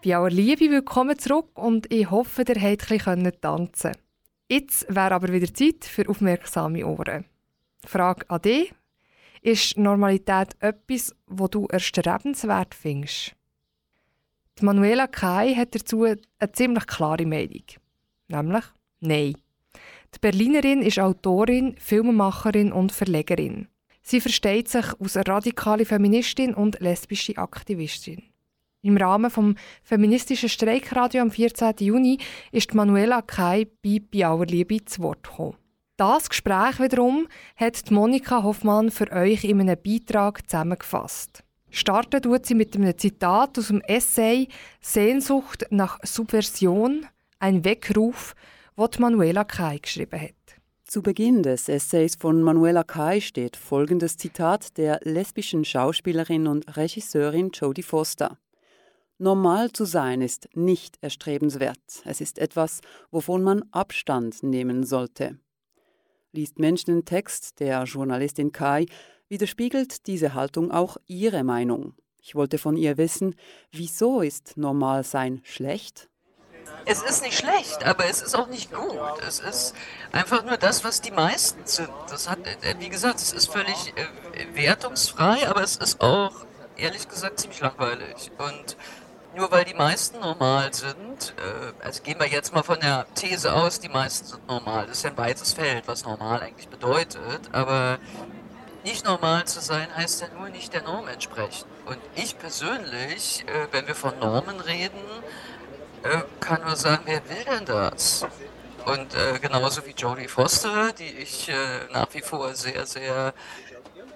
Bei 0.08 0.16
aller 0.16 0.30
Liebe 0.30 0.70
willkommen 0.70 1.18
zurück 1.18 1.50
und 1.58 1.92
ich 1.92 2.10
hoffe, 2.10 2.42
ihr 2.48 2.54
habt 2.62 2.90
ein 2.90 2.98
bisschen 2.98 3.40
tanzen 3.42 3.92
Jetzt 4.48 4.86
wäre 4.88 5.14
aber 5.14 5.30
wieder 5.30 5.52
Zeit 5.52 5.84
für 5.84 6.08
aufmerksame 6.08 6.86
Ohren. 6.86 7.26
Frage 7.84 8.24
an 8.30 8.40
dich. 8.40 8.72
Ist 9.42 9.76
Normalität 9.76 10.56
etwas, 10.60 11.14
wo 11.26 11.46
du 11.46 11.66
erstrebenswert 11.66 12.74
findest? 12.74 13.34
Die 14.58 14.64
Manuela 14.64 15.08
Kai 15.08 15.54
hat 15.54 15.74
dazu 15.74 16.04
eine 16.04 16.52
ziemlich 16.52 16.86
klare 16.86 17.26
Meinung. 17.26 17.64
Nämlich 18.28 18.64
Nein. 19.00 19.36
Die 20.14 20.18
Berlinerin 20.22 20.80
ist 20.80 20.98
Autorin, 20.98 21.76
Filmemacherin 21.78 22.72
und 22.72 22.92
Verlegerin. 22.92 23.68
Sie 24.00 24.22
versteht 24.22 24.68
sich 24.68 24.86
als 24.98 25.16
radikale 25.16 25.84
Feministin 25.84 26.54
und 26.54 26.80
lesbische 26.80 27.36
Aktivistin. 27.36 28.22
Im 28.82 28.96
Rahmen 28.96 29.28
vom 29.28 29.56
feministischen 29.82 30.48
Streikradio 30.48 31.20
am 31.22 31.32
14. 31.32 31.74
Juni 31.80 32.18
ist 32.52 32.74
Manuela 32.74 33.22
Kai 33.22 33.66
bei 33.82 34.00
«Bei 34.00 34.44
Liebe» 34.44 34.84
zu 34.84 35.02
Wort 35.02 35.24
gekommen. 35.24 35.56
Das 35.96 36.28
Gespräch 36.28 36.78
wiederum 36.78 37.26
hat 37.56 37.90
Monika 37.90 38.44
Hoffmann 38.44 38.92
für 38.92 39.10
euch 39.10 39.42
in 39.42 39.60
einem 39.60 39.76
Beitrag 39.82 40.48
zusammengefasst. 40.48 41.42
Starten 41.70 42.22
tut 42.22 42.46
sie 42.46 42.54
mit 42.54 42.76
einem 42.76 42.96
Zitat 42.96 43.58
aus 43.58 43.66
dem 43.66 43.80
Essay 43.80 44.46
«Sehnsucht 44.80 45.66
nach 45.70 45.98
Subversion», 46.04 47.04
ein 47.40 47.64
Weckruf, 47.64 48.36
das 48.76 49.00
Manuela 49.00 49.42
Kai 49.42 49.78
geschrieben 49.78 50.20
hat. 50.20 50.34
Zu 50.84 51.02
Beginn 51.02 51.42
des 51.42 51.68
Essays 51.68 52.14
von 52.14 52.42
Manuela 52.42 52.84
Kai 52.84 53.20
steht 53.20 53.56
folgendes 53.56 54.16
Zitat 54.16 54.78
der 54.78 55.00
lesbischen 55.02 55.64
Schauspielerin 55.64 56.46
und 56.46 56.76
Regisseurin 56.76 57.50
Jodie 57.50 57.82
Foster. 57.82 58.38
Normal 59.20 59.72
zu 59.72 59.84
sein 59.84 60.20
ist 60.20 60.48
nicht 60.54 60.96
erstrebenswert. 61.00 62.02
Es 62.04 62.20
ist 62.20 62.38
etwas, 62.38 62.80
wovon 63.10 63.42
man 63.42 63.64
Abstand 63.72 64.44
nehmen 64.44 64.84
sollte. 64.84 65.38
Liest 66.30 66.60
Mensch 66.60 66.84
den 66.84 67.04
Text 67.04 67.58
der 67.58 67.82
Journalistin 67.82 68.52
Kai, 68.52 68.86
widerspiegelt 69.28 70.06
diese 70.06 70.34
Haltung 70.34 70.70
auch 70.70 70.98
ihre 71.06 71.42
Meinung. 71.42 71.94
Ich 72.22 72.36
wollte 72.36 72.58
von 72.58 72.76
ihr 72.76 72.96
wissen, 72.96 73.34
wieso 73.72 74.20
ist 74.20 74.56
Normalsein 74.56 75.40
schlecht? 75.42 76.08
Es 76.84 77.02
ist 77.02 77.22
nicht 77.22 77.36
schlecht, 77.36 77.84
aber 77.84 78.04
es 78.04 78.22
ist 78.22 78.36
auch 78.36 78.46
nicht 78.46 78.72
gut. 78.72 78.98
Es 79.26 79.40
ist 79.40 79.74
einfach 80.12 80.44
nur 80.44 80.58
das, 80.58 80.84
was 80.84 81.00
die 81.00 81.10
meisten 81.10 81.60
sind. 81.64 81.90
Das 82.08 82.28
hat, 82.28 82.38
äh, 82.46 82.76
wie 82.78 82.88
gesagt, 82.88 83.18
es 83.18 83.32
ist 83.32 83.50
völlig 83.50 83.94
äh, 83.96 84.54
wertungsfrei, 84.54 85.48
aber 85.48 85.62
es 85.62 85.76
ist 85.76 86.00
auch, 86.00 86.46
ehrlich 86.76 87.08
gesagt, 87.08 87.40
ziemlich 87.40 87.60
langweilig. 87.60 88.30
Und 88.38 88.76
nur 89.38 89.50
weil 89.52 89.64
die 89.64 89.74
meisten 89.74 90.18
normal 90.18 90.74
sind, 90.74 91.34
äh, 91.36 91.84
also 91.84 92.02
gehen 92.02 92.18
wir 92.18 92.26
jetzt 92.26 92.52
mal 92.52 92.64
von 92.64 92.80
der 92.80 93.06
These 93.14 93.54
aus, 93.54 93.78
die 93.78 93.88
meisten 93.88 94.26
sind 94.26 94.46
normal. 94.48 94.86
Das 94.86 94.98
ist 94.98 95.04
ja 95.04 95.10
ein 95.10 95.16
weites 95.16 95.52
Feld, 95.52 95.86
was 95.86 96.04
normal 96.04 96.40
eigentlich 96.42 96.68
bedeutet. 96.68 97.48
Aber 97.52 97.98
nicht 98.84 99.04
normal 99.04 99.44
zu 99.46 99.60
sein 99.60 99.86
heißt 99.96 100.22
ja 100.22 100.28
nur 100.36 100.48
nicht 100.48 100.74
der 100.74 100.82
Norm 100.82 101.06
entsprechen. 101.06 101.68
Und 101.86 101.98
ich 102.16 102.36
persönlich, 102.36 103.44
äh, 103.46 103.68
wenn 103.70 103.86
wir 103.86 103.94
von 103.94 104.18
Normen 104.18 104.60
reden, 104.60 105.00
äh, 106.02 106.22
kann 106.40 106.62
nur 106.62 106.76
sagen, 106.76 107.02
wer 107.06 107.26
will 107.28 107.44
denn 107.44 107.64
das? 107.64 108.26
Und 108.86 109.14
äh, 109.14 109.38
genauso 109.40 109.86
wie 109.86 109.92
Jodie 109.92 110.28
Foster, 110.28 110.92
die 110.92 111.10
ich 111.10 111.48
äh, 111.48 111.54
nach 111.92 112.08
wie 112.12 112.22
vor 112.22 112.54
sehr, 112.54 112.86
sehr 112.86 113.34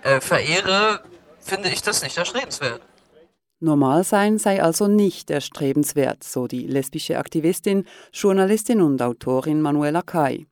äh, 0.03 0.21
verehre, 0.21 1.03
finde 1.41 1.69
ich 1.69 1.83
das 1.83 2.03
nicht 2.03 2.17
erstrebenswert. 2.17 2.81
Normal 3.63 4.03
sein 4.03 4.39
sei 4.39 4.61
also 4.61 4.89
nicht 4.89 5.31
erstrebenswert, 5.31 6.25
so 6.25 6.49
die 6.49 6.67
lesbische 6.67 7.17
Aktivistin, 7.17 7.85
Journalistin 8.13 8.83
und 8.83 9.01
Autorin 9.01 9.61
Manuela 9.61 10.03
Kai. 10.03 10.47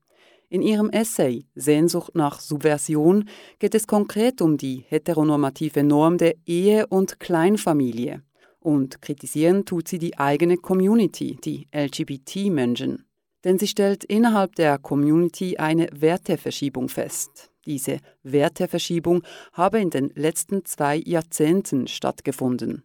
In 0.49 0.63
ihrem 0.63 0.91
Essay 0.91 1.45
Sehnsucht 1.57 2.15
nach 2.15 2.39
Subversion 2.39 3.29
geht 3.59 3.75
es 3.75 3.89
konkret 3.89 4.41
um 4.41 4.57
die 4.57 4.85
heteronormative 4.89 5.83
Norm 5.83 6.19
der 6.19 6.37
Ehe 6.47 6.87
und 6.87 7.19
Kleinfamilie. 7.19 8.23
Und 8.61 9.03
kritisieren 9.03 9.65
tut 9.65 9.89
sie 9.89 9.99
die 9.99 10.17
eigene 10.17 10.57
Community, 10.57 11.37
die 11.43 11.67
LGBT-Menschen. 11.75 13.07
Denn 13.43 13.59
sie 13.59 13.67
stellt 13.67 14.05
innerhalb 14.05 14.55
der 14.55 14.79
Community 14.79 15.57
eine 15.57 15.89
Werteverschiebung 15.93 16.89
fest. 16.89 17.51
Diese 17.67 17.99
Werteverschiebung 18.23 19.25
habe 19.53 19.81
in 19.81 19.91
den 19.91 20.13
letzten 20.15 20.65
zwei 20.65 20.99
Jahrzehnten 20.99 21.89
stattgefunden. 21.89 22.85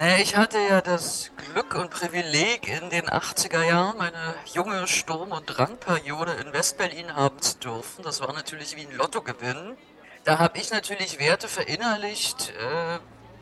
Ich 0.00 0.36
hatte 0.36 0.58
ja 0.60 0.80
das 0.80 1.32
Glück 1.52 1.74
und 1.74 1.90
Privileg, 1.90 2.68
in 2.68 2.88
den 2.88 3.06
80er 3.08 3.64
Jahren 3.64 3.98
meine 3.98 4.36
junge 4.54 4.86
Sturm- 4.86 5.32
und 5.32 5.46
Drangperiode 5.46 6.34
in 6.34 6.52
Westberlin 6.52 7.16
haben 7.16 7.40
zu 7.40 7.58
dürfen. 7.58 8.04
Das 8.04 8.20
war 8.20 8.32
natürlich 8.32 8.76
wie 8.76 8.82
ein 8.86 8.96
Lottogewinn. 8.96 9.76
Da 10.22 10.38
habe 10.38 10.58
ich 10.58 10.70
natürlich 10.70 11.18
Werte 11.18 11.48
verinnerlicht, 11.48 12.50
äh, 12.50 13.00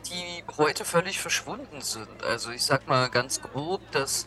die 0.09 0.43
heute 0.57 0.83
völlig 0.83 1.19
verschwunden 1.19 1.81
sind. 1.81 2.23
Also 2.23 2.49
ich 2.49 2.65
sag 2.65 2.87
mal 2.87 3.07
ganz 3.11 3.39
grob, 3.39 3.81
das 3.91 4.25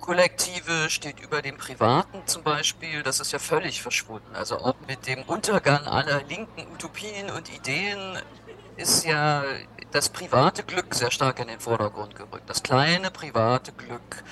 Kollektive 0.00 0.88
steht 0.88 1.20
über 1.20 1.42
dem 1.42 1.58
Privaten 1.58 2.26
zum 2.26 2.42
Beispiel, 2.42 3.02
das 3.02 3.20
ist 3.20 3.32
ja 3.32 3.38
völlig 3.38 3.82
verschwunden. 3.82 4.34
Also 4.34 4.56
auch 4.60 4.76
mit 4.88 5.06
dem 5.06 5.24
Untergang 5.24 5.86
aller 5.86 6.22
linken 6.22 6.66
Utopien 6.72 7.30
und 7.30 7.54
Ideen 7.54 8.18
ist 8.76 9.04
ja 9.04 9.44
das 9.92 10.08
private 10.08 10.62
Glück 10.62 10.94
sehr 10.94 11.10
stark 11.10 11.40
in 11.40 11.48
den 11.48 11.60
Vordergrund 11.60 12.14
gerückt. 12.14 12.48
Das 12.48 12.62
kleine 12.62 13.10
private 13.10 13.72
Glück. 13.72 14.22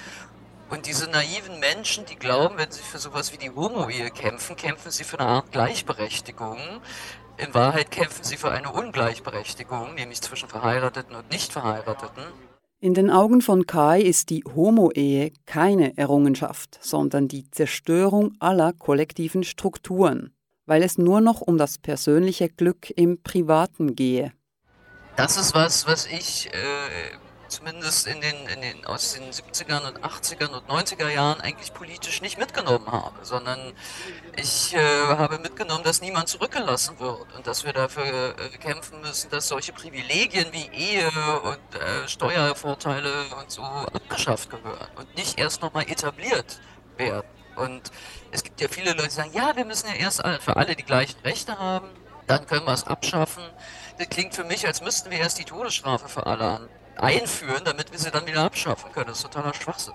Und 0.70 0.86
diese 0.86 1.08
naiven 1.08 1.60
Menschen, 1.60 2.04
die 2.06 2.16
glauben, 2.16 2.58
wenn 2.58 2.70
sie 2.70 2.82
für 2.82 2.98
sowas 2.98 3.32
wie 3.32 3.38
die 3.38 3.50
Homo-Ehe 3.50 4.10
kämpfen, 4.10 4.56
kämpfen 4.56 4.90
sie 4.90 5.04
für 5.04 5.20
eine 5.20 5.28
Art 5.28 5.52
Gleichberechtigung. 5.52 6.58
In 7.36 7.54
Wahrheit 7.54 7.90
kämpfen 7.90 8.24
sie 8.24 8.36
für 8.36 8.50
eine 8.50 8.72
Ungleichberechtigung, 8.72 9.94
nämlich 9.94 10.20
zwischen 10.22 10.48
Verheirateten 10.48 11.16
und 11.16 11.30
Nicht-Verheirateten. 11.30 12.24
In 12.80 12.94
den 12.94 13.10
Augen 13.10 13.40
von 13.40 13.66
Kai 13.66 14.00
ist 14.00 14.30
die 14.30 14.44
Homo-Ehe 14.44 15.32
keine 15.46 15.96
Errungenschaft, 15.96 16.78
sondern 16.82 17.28
die 17.28 17.50
Zerstörung 17.50 18.32
aller 18.40 18.72
kollektiven 18.74 19.42
Strukturen, 19.42 20.34
weil 20.66 20.82
es 20.82 20.98
nur 20.98 21.20
noch 21.20 21.40
um 21.40 21.58
das 21.58 21.78
persönliche 21.78 22.48
Glück 22.48 22.90
im 22.96 23.22
Privaten 23.22 23.94
gehe. 23.94 24.32
Das 25.16 25.36
ist 25.36 25.54
was, 25.54 25.86
was 25.86 26.06
ich 26.06 26.48
äh, 26.52 27.16
zumindest 27.54 28.06
in 28.06 28.20
den, 28.20 28.34
in 28.48 28.60
den, 28.60 28.84
aus 28.84 29.14
den 29.14 29.30
70ern 29.30 29.86
und 29.86 30.00
80ern 30.00 30.48
und 30.48 30.68
90er 30.68 31.08
Jahren 31.08 31.40
eigentlich 31.40 31.72
politisch 31.72 32.20
nicht 32.20 32.38
mitgenommen 32.38 32.90
habe, 32.90 33.14
sondern 33.22 33.72
ich 34.36 34.74
äh, 34.74 35.06
habe 35.06 35.38
mitgenommen, 35.38 35.84
dass 35.84 36.00
niemand 36.00 36.28
zurückgelassen 36.28 36.98
wird 36.98 37.26
und 37.36 37.46
dass 37.46 37.64
wir 37.64 37.72
dafür 37.72 38.34
äh, 38.38 38.58
kämpfen 38.58 39.00
müssen, 39.00 39.30
dass 39.30 39.48
solche 39.48 39.72
Privilegien 39.72 40.46
wie 40.52 40.68
Ehe 40.72 41.10
und 41.42 41.80
äh, 41.80 42.08
Steuervorteile 42.08 43.12
und 43.40 43.50
so 43.50 43.62
abgeschafft 43.62 44.50
gehören 44.50 44.88
und 44.96 45.14
nicht 45.16 45.38
erst 45.38 45.62
nochmal 45.62 45.84
etabliert 45.88 46.58
werden. 46.96 47.28
Und 47.56 47.90
es 48.30 48.42
gibt 48.42 48.60
ja 48.60 48.68
viele 48.68 48.90
Leute, 48.92 49.04
die 49.04 49.10
sagen, 49.10 49.30
ja, 49.32 49.54
wir 49.56 49.64
müssen 49.64 49.88
ja 49.88 49.94
erst 49.94 50.22
für 50.40 50.56
alle 50.56 50.74
die 50.76 50.82
gleichen 50.82 51.20
Rechte 51.20 51.58
haben, 51.58 51.88
dann 52.26 52.46
können 52.46 52.66
wir 52.66 52.72
es 52.72 52.84
abschaffen. 52.84 53.42
Das 53.98 54.08
klingt 54.08 54.34
für 54.34 54.44
mich, 54.44 54.66
als 54.66 54.82
müssten 54.82 55.10
wir 55.10 55.18
erst 55.18 55.38
die 55.38 55.44
Todesstrafe 55.44 56.08
für 56.08 56.26
alle 56.26 56.68
einführen, 56.96 57.62
damit 57.64 57.92
wir 57.92 57.98
sie 57.98 58.10
dann 58.10 58.26
wieder 58.26 58.42
abschaffen 58.42 58.90
können. 58.92 59.08
Das 59.08 59.18
ist 59.18 59.24
totaler 59.24 59.54
Schwachsinn. 59.54 59.94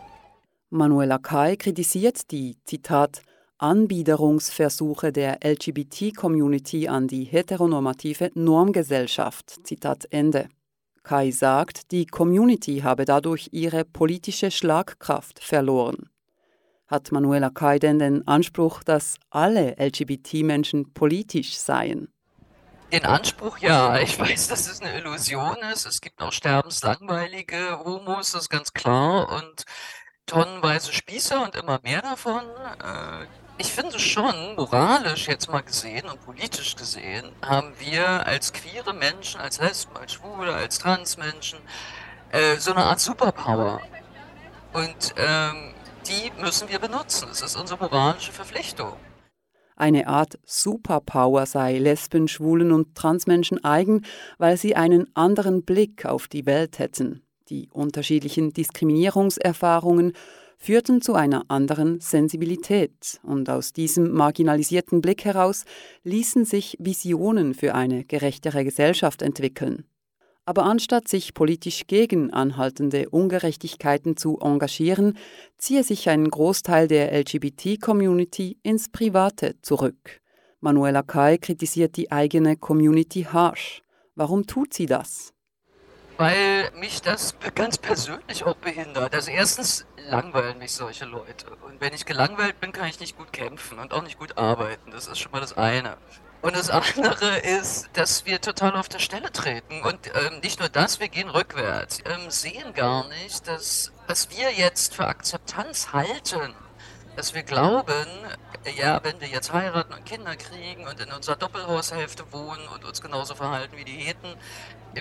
Manuela 0.70 1.18
Kai 1.18 1.56
kritisiert 1.56 2.30
die, 2.32 2.58
Zitat, 2.64 3.24
Anbiederungsversuche 3.58 5.12
der 5.12 5.40
LGBT-Community 5.44 6.88
an 6.88 7.08
die 7.08 7.26
heteronormative 7.26 8.32
Normgesellschaft. 8.34 9.68
Zitat 9.68 10.08
Ende. 10.12 10.48
Kai 11.04 11.32
sagt, 11.32 11.92
die 11.92 12.06
Community 12.06 12.82
habe 12.82 13.04
dadurch 13.04 13.50
ihre 13.52 13.84
politische 13.84 14.52
Schlagkraft 14.52 15.44
verloren. 15.44 16.10
Hat 16.90 17.12
Manuela 17.12 17.52
Kai 17.52 17.78
denn 17.78 18.00
den 18.00 18.28
Anspruch, 18.28 18.84
dass 18.84 19.18
alle 19.30 19.76
LGBT-Menschen 19.78 20.92
politisch 20.94 21.56
seien? 21.56 22.12
Den 22.92 23.06
Anspruch, 23.06 23.60
ja. 23.60 24.00
Ich 24.00 24.20
weiß, 24.20 24.48
dass 24.48 24.68
es 24.68 24.82
eine 24.82 24.98
Illusion 24.98 25.58
ist. 25.72 25.86
Es 25.86 26.02
gibt 26.02 26.20
auch 26.20 26.32
sterbenslangweilige 26.32 27.80
Homos, 27.86 28.32
das 28.32 28.44
ist 28.44 28.50
ganz 28.50 28.74
klar. 28.74 29.32
Und 29.32 29.66
tonnenweise 30.26 30.92
Spießer 30.92 31.44
und 31.44 31.56
immer 31.56 31.80
mehr 31.84 32.02
davon. 32.02 32.42
Äh, 32.84 33.28
ich 33.60 33.72
finde 33.72 34.00
schon, 34.00 34.56
moralisch 34.56 35.28
jetzt 35.28 35.48
mal 35.48 35.62
gesehen 35.62 36.10
und 36.10 36.26
politisch 36.26 36.76
gesehen, 36.76 37.32
haben 37.46 37.74
wir 37.78 38.26
als 38.26 38.52
queere 38.52 38.94
Menschen, 38.96 39.40
als 39.40 39.60
Lesben, 39.60 39.96
als 39.96 40.14
Schwule, 40.14 40.56
als 40.56 40.80
Transmenschen 40.80 41.60
äh, 42.32 42.56
so 42.56 42.72
eine 42.72 42.86
Art 42.86 43.00
Superpower. 43.00 43.80
Und 44.74 45.14
ähm, 45.18 45.74
die 46.10 46.32
müssen 46.42 46.70
wir 46.70 46.80
benutzen. 46.80 47.28
Das 47.30 47.42
ist 47.42 47.56
unsere 47.56 47.80
moralische 47.80 48.32
Verpflichtung. 48.32 48.94
Eine 49.76 50.08
Art 50.08 50.38
Superpower 50.44 51.46
sei 51.46 51.78
Lesben, 51.78 52.28
Schwulen 52.28 52.74
und 52.74 52.96
Transmenschen 52.96 53.64
eigen, 53.64 54.04
weil 54.38 54.58
sie 54.58 54.76
einen 54.76 55.08
anderen 55.16 55.64
Blick 55.64 56.06
auf 56.06 56.28
die 56.28 56.46
Welt 56.46 56.80
hätten. 56.80 57.22
Die 57.48 57.70
unterschiedlichen 57.72 58.52
Diskriminierungserfahrungen 58.52 60.14
führten 60.58 61.02
zu 61.02 61.14
einer 61.14 61.46
anderen 61.48 62.02
Sensibilität, 62.02 63.22
und 63.24 63.50
aus 63.50 63.72
diesem 63.72 64.12
marginalisierten 64.12 65.00
Blick 65.00 65.24
heraus 65.24 65.64
ließen 66.04 66.44
sich 66.44 66.76
Visionen 66.80 67.54
für 67.54 67.74
eine 67.74 68.04
gerechtere 68.04 68.66
Gesellschaft 68.66 69.22
entwickeln. 69.22 69.86
Aber 70.50 70.64
anstatt 70.64 71.08
sich 71.08 71.36
politisch 71.36 71.86
gegen 71.86 72.34
anhaltende 72.34 73.10
Ungerechtigkeiten 73.12 74.18
zu 74.18 74.40
engagieren, 74.40 75.16
ziehe 75.60 75.84
sich 75.84 76.10
ein 76.10 76.28
Großteil 76.28 76.88
der 76.88 77.12
LGBT-Community 77.14 78.58
ins 78.64 78.90
Private 78.90 79.62
zurück. 79.62 80.22
Manuela 80.60 81.04
Kai 81.04 81.38
kritisiert 81.38 81.98
die 81.98 82.12
eigene 82.12 82.58
Community 82.58 83.28
harsch. 83.32 83.84
Warum 84.16 84.48
tut 84.48 84.74
sie 84.74 84.88
das? 84.88 85.36
Weil 86.18 86.72
mich 86.80 87.04
das 87.04 87.36
ganz 87.54 87.78
persönlich 87.78 88.44
auch 88.44 88.56
behindert. 88.56 89.14
Also 89.14 89.30
erstens 89.30 89.86
langweilen 90.10 90.58
mich 90.58 90.72
solche 90.72 91.06
Leute. 91.06 91.46
Und 91.68 91.80
wenn 91.80 91.94
ich 91.94 92.08
gelangweilt 92.08 92.60
bin, 92.60 92.72
kann 92.72 92.90
ich 92.90 93.00
nicht 93.00 93.16
gut 93.16 93.32
kämpfen 93.32 93.78
und 93.78 93.94
auch 93.94 94.02
nicht 94.02 94.18
gut 94.18 94.36
arbeiten. 94.40 94.90
Das 94.90 95.06
ist 95.06 95.20
schon 95.20 95.32
mal 95.32 95.42
das 95.42 95.56
eine. 95.56 95.98
Und 96.42 96.56
das 96.56 96.70
andere 96.70 97.38
ist, 97.40 97.90
dass 97.94 98.26
wir 98.26 98.40
total 98.40 98.76
auf 98.78 98.88
der 98.88 99.00
Stelle 99.00 99.32
treten. 99.32 99.82
Und 99.84 100.08
ähm, 100.08 100.40
nicht 100.42 100.60
nur 100.60 100.70
das, 100.70 101.00
wir 101.00 101.10
gehen 101.10 101.30
rückwärts. 101.30 102.00
Ähm, 102.06 102.32
sehen 102.32 102.74
gar 102.74 103.08
nicht, 103.10 103.48
dass 103.48 103.92
was 104.08 104.30
wir 104.32 104.52
jetzt 104.54 104.96
für 104.96 105.06
Akzeptanz 105.06 105.92
halten, 105.94 106.56
dass 107.16 107.34
wir 107.34 107.44
glauben, 107.44 108.08
ja, 108.78 109.04
wenn 109.04 109.20
wir 109.20 109.28
jetzt 109.28 109.52
heiraten 109.54 109.94
und 109.94 110.06
Kinder 110.06 110.36
kriegen 110.36 110.88
und 110.88 111.00
in 111.00 111.12
unserer 111.12 111.36
Doppelhaushälfte 111.36 112.32
wohnen 112.32 112.68
und 112.70 112.86
uns 112.86 113.02
genauso 113.02 113.36
verhalten 113.36 113.76
wie 113.78 113.86
die 113.86 113.98
Heten, 113.98 114.36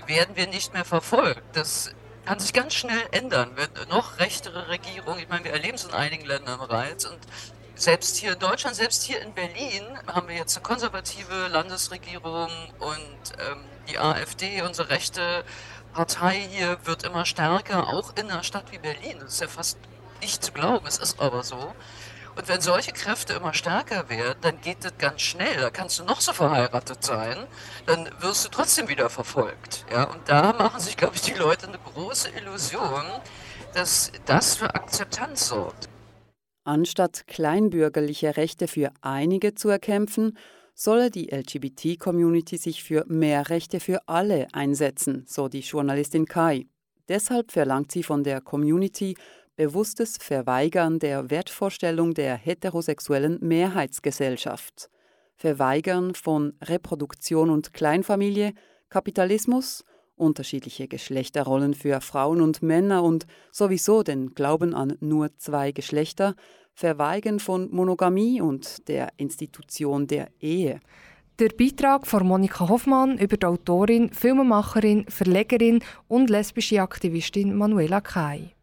werden 0.07 0.37
wir 0.37 0.49
nicht 0.49 0.75
mehr 0.75 0.85
verfolgt. 0.85 1.43
Das 1.53 1.95
kann 2.25 2.39
sich 2.39 2.53
ganz 2.53 2.75
schnell 2.75 3.01
ändern, 3.13 3.53
wenn 3.55 3.71
noch 3.89 4.19
rechtere 4.19 4.69
Regierungen, 4.69 5.21
ich 5.21 5.29
meine, 5.29 5.45
wir 5.45 5.53
erleben 5.53 5.77
es 5.77 5.85
in 5.85 5.95
einigen 5.95 6.27
Ländern 6.27 6.59
bereits 6.59 7.07
und 7.07 7.19
selbst 7.79 8.17
hier 8.17 8.33
in 8.33 8.39
Deutschland, 8.39 8.77
selbst 8.77 9.03
hier 9.05 9.21
in 9.23 9.33
Berlin 9.33 9.85
haben 10.07 10.29
wir 10.29 10.37
jetzt 10.37 10.57
eine 10.57 10.63
konservative 10.63 11.49
Landesregierung 11.49 12.51
und 12.81 13.39
ähm, 13.39 13.65
die 13.89 13.99
AfD, 13.99 14.63
unsere 14.63 14.91
rechte 14.91 15.45
Partei 15.93 16.47
hier, 16.51 16.79
wird 16.85 17.05
immer 17.05 17.25
stärker, 17.25 17.89
auch 17.89 18.15
in 18.17 18.31
einer 18.31 18.43
Stadt 18.43 18.73
wie 18.73 18.79
Berlin. 18.79 19.19
Das 19.21 19.35
ist 19.35 19.41
ja 19.41 19.49
fast 19.49 19.79
nicht 20.21 20.45
zu 20.45 20.53
glauben, 20.53 20.87
es 20.87 20.99
ist 20.99 21.21
aber 21.21 21.43
so. 21.43 21.73
Und 22.37 22.47
wenn 22.47 22.61
solche 22.61 22.93
Kräfte 22.93 23.33
immer 23.33 23.53
stärker 23.55 24.09
werden, 24.09 24.39
dann 24.43 24.61
geht 24.61 24.85
das 24.85 24.93
ganz 24.99 25.23
schnell. 25.23 25.61
Da 25.61 25.71
kannst 25.71 25.99
du 25.99 26.05
noch 26.05 26.21
so 26.21 26.33
verheiratet 26.33 27.03
sein, 27.03 27.37
dann 27.87 28.09
wirst 28.21 28.45
du 28.45 28.49
trotzdem 28.49 28.89
wieder 28.89 29.11
verfolgt. 29.11 29.85
Ja? 29.91 30.05
Und 30.05 30.29
da 30.29 30.53
machen 30.53 30.81
sich, 30.81 30.97
glaube 30.97 31.17
ich, 31.17 31.23
die 31.23 31.35
Leute 31.35 31.67
eine 31.67 31.79
große 31.79 32.29
Illusion, 32.31 33.05
dass 33.75 34.13
das 34.27 34.57
für 34.57 34.73
Akzeptanz 34.75 35.49
sorgt. 35.49 35.89
Anstatt 36.69 37.27
kleinbürgerliche 37.27 38.37
Rechte 38.37 38.69
für 38.69 38.93
einige 39.01 39.55
zu 39.55 39.71
erkämpfen, 39.71 40.37
solle 40.75 41.11
die 41.11 41.31
LGBT-Community 41.31 42.59
sich 42.59 42.85
für 42.85 43.07
mehr 43.09 43.49
Rechte 43.49 43.81
für 43.81 44.07
alle 44.07 44.49
einsetzen, 44.53 45.25
so 45.27 45.49
die 45.49 45.61
Journalistin 45.61 46.27
Kai. 46.27 46.67
Deshalb 47.09 47.53
verlangt 47.53 47.91
sie 47.91 48.03
von 48.03 48.23
der 48.23 48.43
Community 48.43 49.17
bewusstes 49.57 50.19
Verweigern 50.19 50.99
der 50.99 51.31
Wertvorstellung 51.31 52.13
der 52.13 52.37
heterosexuellen 52.37 53.39
Mehrheitsgesellschaft, 53.41 54.91
Verweigern 55.37 56.15
von 56.15 56.53
Reproduktion 56.63 57.49
und 57.49 57.73
Kleinfamilie, 57.73 58.53
Kapitalismus, 58.91 59.87
unterschiedliche 60.19 60.89
Geschlechterrollen 60.89 61.75
für 61.75 62.01
Frauen 62.01 62.41
und 62.41 62.63
Männer 62.63 63.03
und 63.03 63.27
sowieso 63.51 64.03
den 64.03 64.35
Glauben 64.35 64.75
an 64.75 64.97
nur 65.01 65.37
zwei 65.39 65.73
Geschlechter, 65.73 66.35
Verweigern 66.75 67.41
von 67.41 67.71
Monogamie 67.71 68.41
und 68.41 68.87
der 68.89 69.09
Institution 69.17 70.07
der 70.07 70.29
Ehe. 70.41 70.81
Der 71.39 71.49
Beitrag 71.49 72.07
von 72.07 72.27
Monika 72.27 72.69
Hoffmann 72.69 73.17
über 73.19 73.37
die 73.37 73.47
Autorin, 73.47 74.13
Filmemacherin, 74.13 75.07
Verlegerin 75.09 75.83
und 76.09 76.31
lesbische 76.31 76.83
Aktivistin 76.83 77.57
Manuela 77.57 78.01
Kai. 78.01 78.55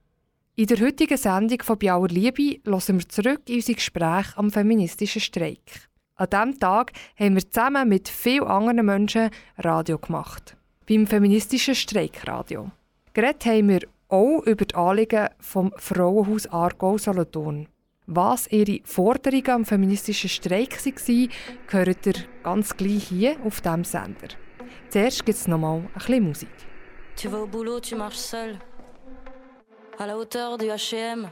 In 0.58 0.68
der 0.68 0.80
heutigen 0.80 1.18
Sendung 1.18 1.62
von 1.62 1.78
Biauer 1.78 2.08
Liebe 2.08 2.62
hören 2.66 3.00
wir 3.00 3.10
zurück 3.10 3.42
in 3.48 3.56
unser 3.56 3.74
Gespräch 3.74 4.38
am 4.38 4.52
feministischen 4.52 5.22
Streik. 5.22 5.90
An 6.16 6.30
diesem 6.30 6.60
Tag 6.60 6.94
haben 7.20 7.36
wir 7.36 7.50
zusammen 7.50 7.90
mit 7.90 8.08
vielen 8.08 8.48
anderen 8.48 8.86
Menschen 8.86 9.30
Radio 9.58 9.98
gemacht. 9.98 10.56
Beim 10.88 11.08
feministischen 11.08 11.76
Streikradio. 11.76 12.70
Geredet 13.14 13.46
haben 13.46 13.70
wir 13.70 13.80
auch 14.10 14.44
über 14.46 14.66
die 14.66 14.76
Anliegen 14.76 15.30
vom 15.40 15.74
Frauenhaus 15.78 16.48
Aargau 16.48 16.98
Solothurn. 16.98 17.68
Was 18.08 18.48
ihre 18.52 18.82
Forderungen 18.84 19.50
am 19.50 19.66
feministischen 19.66 20.30
Streik 20.30 20.78
waren, 20.86 21.30
hört 21.70 22.06
ihr 22.06 22.14
ganz 22.44 22.78
gleich 22.78 23.08
hier 23.08 23.38
auf 23.44 23.62
diesem 23.62 23.84
Sender. 23.84 24.28
Zuerst 24.90 25.26
gibt 25.26 25.40
es 25.40 25.48
nochmal 25.48 25.80
ein 25.80 25.90
bisschen 25.96 26.24
Musik. 26.24 26.50
Tu 27.16 27.32
vas 27.32 27.40
au 27.40 27.48
boulot, 27.48 27.82
tu 27.82 27.96
marches 27.96 28.30
seul. 28.30 28.60
à 29.98 30.06
la 30.06 30.16
hauteur 30.18 30.58
du 30.58 30.66
HM. 30.66 31.32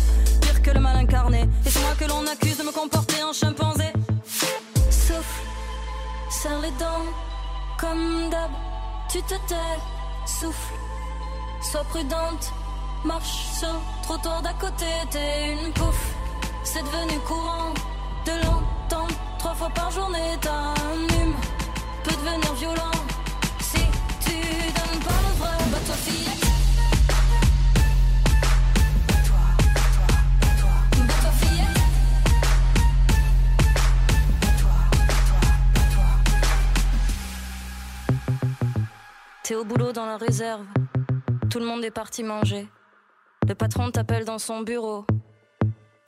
Pire 0.41 0.61
que 0.61 0.71
le 0.71 0.79
mal 0.79 0.97
incarné. 0.97 1.41
Et 1.65 1.69
c'est 1.69 1.81
moi 1.81 1.93
que 1.99 2.05
l'on 2.05 2.25
accuse 2.27 2.57
de 2.57 2.63
me 2.63 2.71
comporter 2.71 3.23
en 3.23 3.33
chimpanzé. 3.33 3.91
Souffle, 4.89 5.41
serre 6.29 6.59
les 6.61 6.71
dents, 6.71 7.07
comme 7.79 8.29
d'hab. 8.29 8.51
Tu 9.09 9.21
te 9.23 9.35
tais, 9.47 9.79
souffle, 10.25 10.73
sois 11.61 11.83
prudente. 11.85 12.53
Marche 13.03 13.47
sur 13.59 13.73
le 13.73 14.03
trottoir 14.03 14.41
d'à 14.43 14.53
côté, 14.53 14.85
t'es 15.09 15.53
une 15.53 15.73
pouffe. 15.73 16.13
C'est 16.63 16.83
devenu 16.83 17.17
courant 17.27 17.73
de 18.25 18.31
l'entendre 18.45 19.15
trois 19.39 19.55
fois 19.55 19.69
par 19.69 19.89
journée. 19.89 20.37
Ta 20.39 20.73
hume 20.93 21.35
peut 22.03 22.11
devenir 22.11 22.53
violent 22.53 22.91
T'es 39.51 39.57
au 39.57 39.65
boulot 39.65 39.91
dans 39.91 40.05
la 40.05 40.15
réserve. 40.15 40.65
Tout 41.49 41.59
le 41.59 41.65
monde 41.65 41.83
est 41.83 41.91
parti 41.91 42.23
manger. 42.23 42.69
Le 43.45 43.53
patron 43.53 43.91
t'appelle 43.91 44.23
dans 44.23 44.39
son 44.39 44.61
bureau. 44.61 45.05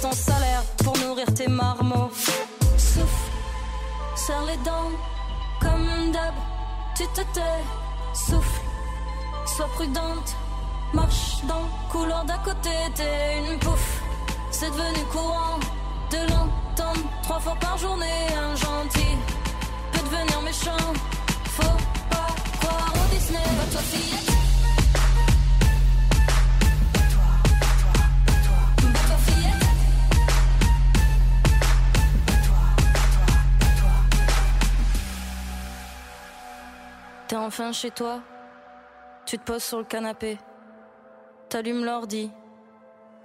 Ton 0.00 0.12
salaire 0.12 0.62
pour 0.82 0.96
nourrir 0.98 1.26
tes 1.34 1.48
marmots. 1.48 2.10
Souffle, 2.76 3.30
serre 4.16 4.44
les 4.46 4.56
dents, 4.58 4.90
comme 5.60 6.12
d'hab. 6.12 6.34
Tu 6.96 7.06
te 7.08 7.20
tais, 7.34 7.62
souffle, 8.14 8.60
sois 9.46 9.68
prudente. 9.74 10.36
Marche 10.92 11.44
dans 11.46 11.60
le 11.60 11.92
couloir 11.92 12.24
d'à 12.24 12.38
côté, 12.38 12.70
t'es 12.94 13.38
une 13.46 13.58
pouffe. 13.58 14.02
C'est 14.50 14.70
devenu 14.70 15.04
courant 15.12 15.58
de 16.10 16.18
l'entendre 16.30 17.08
trois 17.22 17.38
fois 17.40 17.56
par 17.60 17.78
journée. 17.78 18.26
Un 18.36 18.54
gentil 18.56 19.16
peut 19.92 20.00
devenir 20.00 20.42
méchant. 20.42 20.86
Faut 21.56 21.78
pas 22.10 22.34
croire 22.60 22.92
au 22.94 23.14
Disney, 23.14 23.38
va 23.38 23.64
toi 23.70 23.80
fillette. 23.82 24.39
Enfin 37.36 37.72
chez 37.72 37.90
toi? 37.90 38.20
Tu 39.26 39.38
te 39.38 39.44
poses 39.44 39.62
sur 39.62 39.78
le 39.78 39.84
canapé. 39.84 40.38
T'allumes 41.48 41.84
l'ordi. 41.84 42.30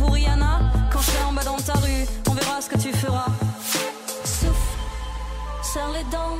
pour 0.00 0.14
Rihanna 0.14 0.60
quand 0.90 1.00
je 1.00 1.10
serai 1.10 1.24
en 1.24 1.32
bas 1.32 1.44
dans 1.44 1.56
ta 1.56 1.74
rue. 1.74 2.04
On 2.28 2.34
verra 2.34 2.60
ce 2.60 2.68
que 2.70 2.78
tu 2.78 2.92
feras. 2.92 3.32
Souffle, 4.24 4.72
serre 5.62 5.92
les 5.92 6.04
dents, 6.04 6.38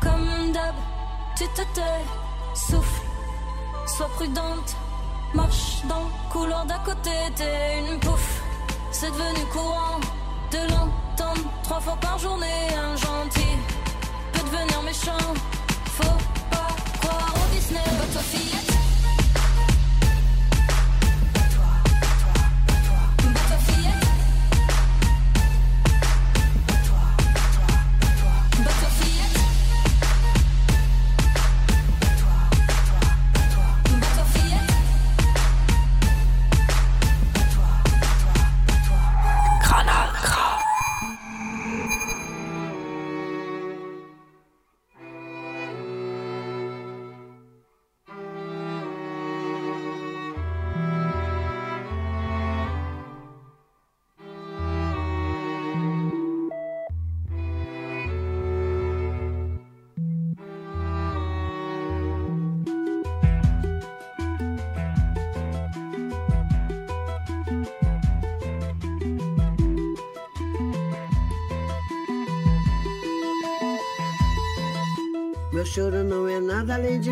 comme 0.00 0.52
d'hab. 0.52 0.76
Tu 1.36 1.44
te 1.48 1.62
tais, 1.76 2.02
souffle, 2.54 3.02
sois 3.86 4.10
prudente. 4.16 4.70
Marche 5.34 5.82
dans 5.88 6.04
le 6.06 6.32
couloir 6.32 6.64
d'à 6.64 6.78
côté, 6.78 7.10
t'es 7.34 7.80
une 7.80 7.98
pouffe. 7.98 8.40
C'est 8.92 9.10
devenu 9.10 9.44
courant 9.52 9.98
de 10.52 10.58
l'entendre 10.72 11.50
trois 11.64 11.80
fois 11.80 11.98
par 12.00 12.16
journée. 12.18 12.68
Un 12.88 12.96
gentil 12.96 13.54
peut 14.32 14.44
devenir 14.48 14.82
méchant. 14.82 15.26
Faut 15.96 16.20
pas 16.50 16.70
croire 17.00 17.34
au 17.42 17.54
Disney, 17.54 17.82
pas 17.98 18.12
toi 18.12 18.22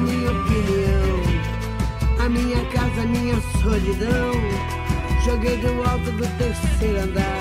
minha 0.00 0.30
opinião. 0.30 1.20
A 2.18 2.28
minha 2.28 2.64
casa, 2.66 3.02
a 3.02 3.06
minha 3.06 3.40
solidão. 3.62 4.32
Joguei 5.24 5.56
do 5.58 5.82
alto 5.82 6.10
do 6.12 6.26
terceiro 6.38 7.00
andar. 7.00 7.40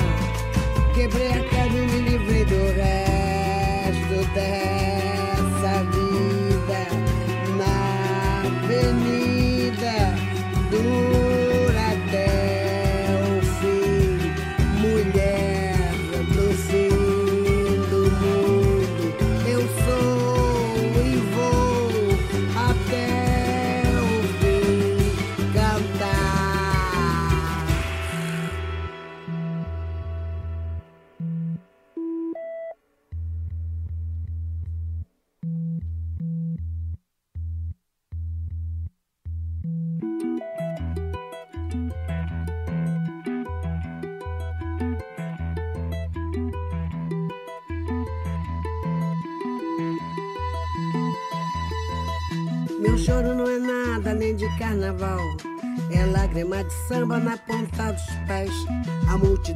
Quebrei 0.93 1.27
a 1.27 1.43
cara 1.49 1.67
e 1.67 1.87
me 1.87 2.09
livrei 2.09 2.45
do 2.45 2.61
resto 2.75 4.17
dessa 4.33 5.83
vida. 5.91 6.79
Na 7.57 7.75
avenida 8.47 9.18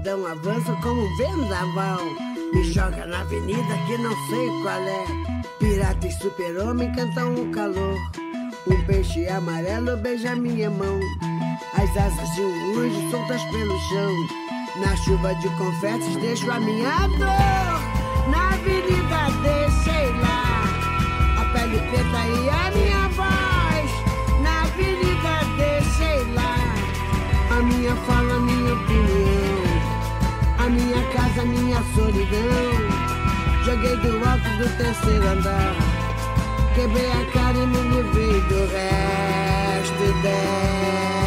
multidão 0.04 0.26
avança 0.26 0.74
como 0.82 1.02
um 1.02 1.16
vendaval. 1.16 2.00
Me 2.54 2.64
joga 2.74 3.06
na 3.06 3.22
avenida 3.22 3.78
que 3.88 3.98
não 3.98 4.14
sei 4.28 4.50
qual 4.62 4.82
é. 4.82 5.06
Pirata 5.60 6.08
e 6.08 6.12
super-homem 6.12 6.92
cantam 6.92 7.34
o 7.36 7.50
calor. 7.52 7.98
Um 8.68 8.86
peixe 8.86 9.28
amarelo 9.28 9.96
beija 9.98 10.36
minha 10.36 10.70
mão. 10.70 11.00
As 11.74 11.90
asas 11.98 12.36
de 12.36 12.42
um 12.42 12.80
anjo 12.80 13.12
soltas 13.12 13.44
pelo 13.46 13.80
chão. 13.80 14.14
Na 14.82 14.96
chuva 14.98 15.34
de 15.36 15.50
confetes 15.58 16.16
deixo 16.18 16.52
a 16.52 16.60
minha 16.60 17.08
dor. 17.08 18.30
Na 18.30 18.50
avenida 18.54 19.03
do 34.58 34.78
terceiro 34.78 35.28
andar. 35.28 35.76
Quebrei 36.76 37.12
a 37.12 37.26
cara 37.32 37.58
e 37.58 37.68
me 37.68 37.82
livrei 37.82 38.42
do 38.42 38.66
resto 38.72 40.22
dessa 40.22 41.23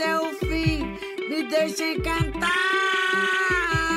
o 0.00 0.34
fim. 0.34 0.96
Me 1.28 1.48
deixem 1.48 2.00
cantar, 2.02 2.48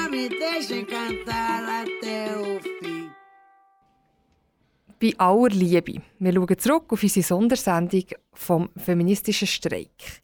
me 0.09 0.29
deixem 0.29 0.85
cantar 0.85 1.63
até 1.83 2.37
o 2.37 2.59
fim. 2.59 3.09
Bei 4.99 5.13
aller 5.17 5.49
Liebe. 5.55 6.01
Wir 6.19 6.33
schauen 6.33 6.59
zurück 6.59 6.93
auf 6.93 7.03
unsere 7.03 7.23
Sondersendung 7.25 8.05
vom 8.33 8.69
feministischen 8.77 9.47
Streik. 9.47 10.21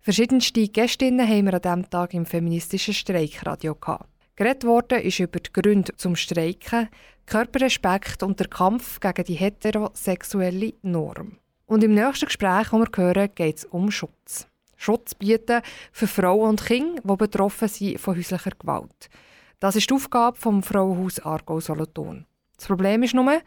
Verschiedenste 0.00 0.68
Gästinnen 0.68 1.28
haben 1.28 1.46
wir 1.46 1.54
an 1.54 1.62
diesem 1.62 1.90
Tag 1.90 2.14
im 2.14 2.24
feministischen 2.26 2.94
Streikradio 2.94 3.74
gehabt. 3.74 4.08
Geredet 4.36 4.64
worden 4.64 5.02
ist 5.02 5.20
über 5.20 5.38
die 5.38 5.52
Gründe 5.52 5.94
zum 5.96 6.16
Streiken, 6.16 6.88
Körperrespekt 7.26 8.22
und 8.22 8.40
der 8.40 8.48
Kampf 8.48 8.98
gegen 8.98 9.24
die 9.24 9.34
heterosexuelle 9.34 10.72
Norm. 10.82 11.36
Und 11.66 11.84
im 11.84 11.94
nächsten 11.94 12.26
Gespräch, 12.26 12.68
das 12.70 12.72
wir 12.72 12.88
hören, 12.96 13.28
geht 13.34 13.58
es 13.58 13.64
um 13.66 13.90
Schutz. 13.90 14.49
Schutz 14.80 15.14
bieten 15.14 15.60
für 15.92 16.06
Frauen 16.06 16.48
und 16.48 16.64
Kinder, 16.64 17.02
die 17.04 17.16
betroffen 17.16 17.68
sind 17.68 18.00
von 18.00 18.16
häuslicher 18.16 18.52
Gewalt. 18.58 19.10
Das 19.58 19.76
ist 19.76 19.90
die 19.90 19.94
Aufgabe 19.94 20.38
vom 20.38 20.62
Frauenhaus 20.62 21.20
Aargau 21.20 21.60
Solothurn. 21.60 22.24
Das 22.56 22.66
Problem 22.66 23.02
ist 23.02 23.12
nur, 23.12 23.42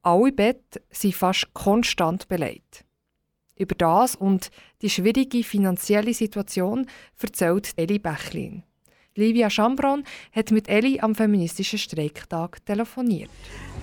alle 0.00 0.32
Betten 0.32 0.82
sind 0.90 1.14
fast 1.14 1.52
konstant 1.52 2.26
belegt. 2.26 2.86
Über 3.54 3.74
das 3.74 4.16
und 4.16 4.50
die 4.80 4.88
schwierige 4.88 5.44
finanzielle 5.44 6.14
Situation 6.14 6.86
erzählt 7.20 7.74
Eli 7.76 7.98
Bächlin. 7.98 8.62
Livia 9.14 9.50
Schambron 9.50 10.04
hat 10.34 10.52
mit 10.52 10.70
Eli 10.70 11.00
am 11.00 11.14
feministischen 11.14 11.78
Streiktag 11.78 12.64
telefoniert. 12.64 13.30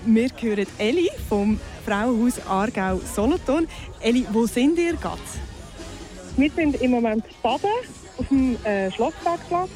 Wir 0.06 0.28
hören 0.40 0.66
Eli 0.78 1.08
vom 1.28 1.60
Frauenhaus 1.86 2.44
Aargau 2.48 2.98
Solothurn. 2.98 3.68
Eli, 4.00 4.26
wo 4.32 4.44
sind 4.46 4.76
ihr 4.76 4.94
gerade? 4.94 5.20
Wir 6.40 6.50
sind 6.52 6.80
im 6.80 6.92
Moment 6.92 7.22
baden 7.42 7.68
auf 8.16 8.26
dem 8.28 8.56
äh, 8.64 8.90
Schlossbergplatz 8.92 9.68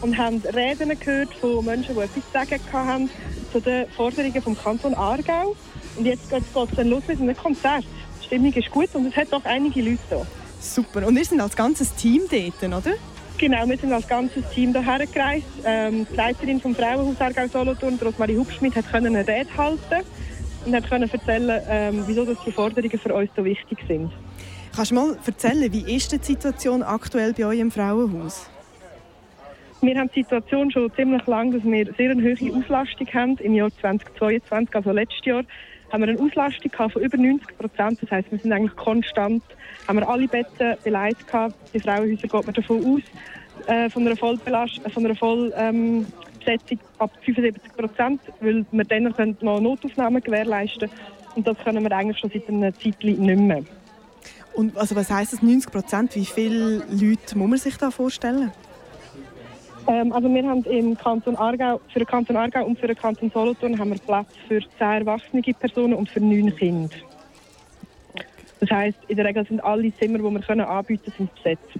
und 0.00 0.16
haben 0.16 0.42
Reden 0.54 0.98
gehört 0.98 1.34
von 1.34 1.62
Menschen, 1.62 1.94
die 1.94 2.00
etwas 2.00 2.24
zu 2.24 2.32
sagen 2.32 2.60
haben 2.72 3.10
zu 3.52 3.60
den 3.60 3.86
Forderungen 3.90 4.40
vom 4.40 4.56
Kanton 4.56 4.94
Aargau. 4.94 5.54
Und 5.94 6.06
jetzt 6.06 6.30
geht 6.30 6.42
es 6.42 6.74
dann 6.74 6.88
los 6.88 7.02
mit 7.06 7.20
einem 7.20 7.36
Konzert. 7.36 7.84
Die 8.22 8.24
Stimmung 8.24 8.50
ist 8.54 8.70
gut 8.70 8.88
und 8.94 9.08
es 9.08 9.14
hat 9.14 9.30
doch 9.30 9.44
einige 9.44 9.82
Leute 9.82 9.98
da. 10.08 10.26
Super. 10.58 11.06
Und 11.06 11.18
ihr 11.18 11.24
seid 11.26 11.38
als 11.38 11.54
ganzes 11.54 11.94
Team 11.94 12.22
dort, 12.30 12.62
oder? 12.62 12.96
Genau, 13.36 13.68
wir 13.68 13.76
sind 13.76 13.92
als 13.92 14.08
ganzes 14.08 14.42
Team 14.54 14.72
hierher 14.72 15.06
gereist. 15.06 15.44
Ähm, 15.66 16.06
die 16.10 16.16
Leiterin 16.16 16.62
vom 16.62 16.74
Frauenhaus 16.74 17.20
Aargau 17.20 17.46
Solothurn, 17.46 17.98
Rosmarie 18.02 18.38
Hubschmidt, 18.38 18.74
hat 18.74 18.90
können 18.90 19.14
eine 19.14 19.28
Rede 19.28 19.54
halten 19.54 20.06
und 20.64 20.74
hat 20.74 20.88
können 20.88 21.10
erzählen, 21.10 21.60
ähm, 21.68 22.04
wieso 22.06 22.24
das 22.24 22.38
die 22.46 22.52
Forderungen 22.52 22.98
für 22.98 23.12
uns 23.12 23.28
so 23.36 23.44
wichtig 23.44 23.80
sind. 23.86 24.10
Kannst 24.76 24.90
du 24.90 24.96
mal 24.96 25.16
erzählen, 25.24 25.72
wie 25.72 25.96
ist 25.96 26.12
die 26.12 26.18
Situation 26.18 26.82
aktuell 26.82 27.32
bei 27.32 27.46
euch 27.46 27.60
im 27.60 27.70
Frauenhaus? 27.70 28.50
Wir 29.80 29.98
haben 29.98 30.10
die 30.14 30.20
Situation 30.20 30.70
schon 30.70 30.92
ziemlich 30.94 31.26
lang, 31.26 31.50
dass 31.50 31.64
wir 31.64 31.94
sehr 31.94 32.10
eine 32.10 32.22
hohe 32.22 32.54
Auslastung 32.54 33.06
haben. 33.14 33.38
Im 33.38 33.54
Jahr 33.54 33.70
2022, 33.80 34.74
also 34.74 34.90
letztes 34.90 35.24
Jahr, 35.24 35.44
haben 35.90 36.02
wir 36.02 36.10
eine 36.10 36.20
Auslastung 36.20 36.70
von 36.72 37.02
über 37.02 37.16
90 37.16 37.56
Prozent. 37.56 38.02
Das 38.02 38.10
heisst, 38.10 38.30
wir 38.30 38.38
sind 38.38 38.52
eigentlich 38.52 38.76
konstant, 38.76 39.42
haben 39.88 39.98
wir 39.98 40.06
alle 40.06 40.28
Betten 40.28 40.76
beleidigt 40.84 41.26
gehabt. 41.26 41.54
Die 41.72 41.80
Frauenhäuser 41.80 42.28
geht 42.28 42.32
man 42.44 42.54
davon 42.54 42.84
aus, 42.84 43.68
äh, 43.68 43.88
von 43.88 44.06
einer 44.06 44.16
Vollbelastung, 44.16 44.84
äh, 44.84 44.90
von 44.90 45.06
einer 45.06 45.14
Vollbesetzung 45.14 46.06
ähm, 46.68 46.78
ab 46.98 47.12
75 47.24 47.72
Prozent, 47.74 48.20
weil 48.40 48.66
wir 48.70 48.84
dann 48.84 49.10
können 49.14 49.38
noch 49.40 49.58
Notaufnahmen 49.58 50.22
gewährleisten 50.22 50.90
und 51.34 51.46
das 51.46 51.56
können 51.64 51.82
wir 51.82 51.92
eigentlich 51.92 52.18
schon 52.18 52.30
seit 52.30 52.46
einer 52.50 52.74
Zeit 52.74 53.02
nicht 53.02 53.18
mehr. 53.20 53.64
Und 54.56 54.74
also 54.78 54.96
was 54.96 55.10
heisst 55.10 55.34
das 55.34 55.42
90 55.42 55.70
Prozent? 55.70 56.16
Wie 56.16 56.24
viele 56.24 56.82
Leute 56.90 57.36
muss 57.36 57.48
man 57.48 57.58
sich 57.58 57.76
da 57.76 57.90
vorstellen? 57.90 58.50
Ähm, 59.86 60.12
also 60.12 60.32
wir 60.32 60.48
haben 60.48 60.64
im 60.64 60.96
Kanton 60.96 61.36
Aargau, 61.36 61.78
für 61.92 61.98
den 61.98 62.08
Kanton 62.08 62.36
Aargau 62.36 62.64
und 62.64 62.78
für 62.80 62.86
den 62.86 62.96
Kanton 62.96 63.30
Solothurn 63.30 63.78
haben 63.78 63.90
wir 63.90 63.98
Platz 63.98 64.28
für 64.48 64.60
10 64.60 64.68
erwachsene 64.80 65.42
Personen 65.42 65.92
und 65.92 66.08
für 66.08 66.20
9 66.20 66.56
Kinder. 66.56 66.96
Das 68.60 68.70
heisst, 68.70 68.98
in 69.08 69.16
der 69.16 69.26
Regel 69.26 69.46
sind 69.46 69.62
alle 69.62 69.94
Zimmer, 69.96 70.18
die 70.18 70.24
wir 70.24 70.68
anbieten 70.68 71.12
können, 71.14 71.30
besetzt. 71.36 71.78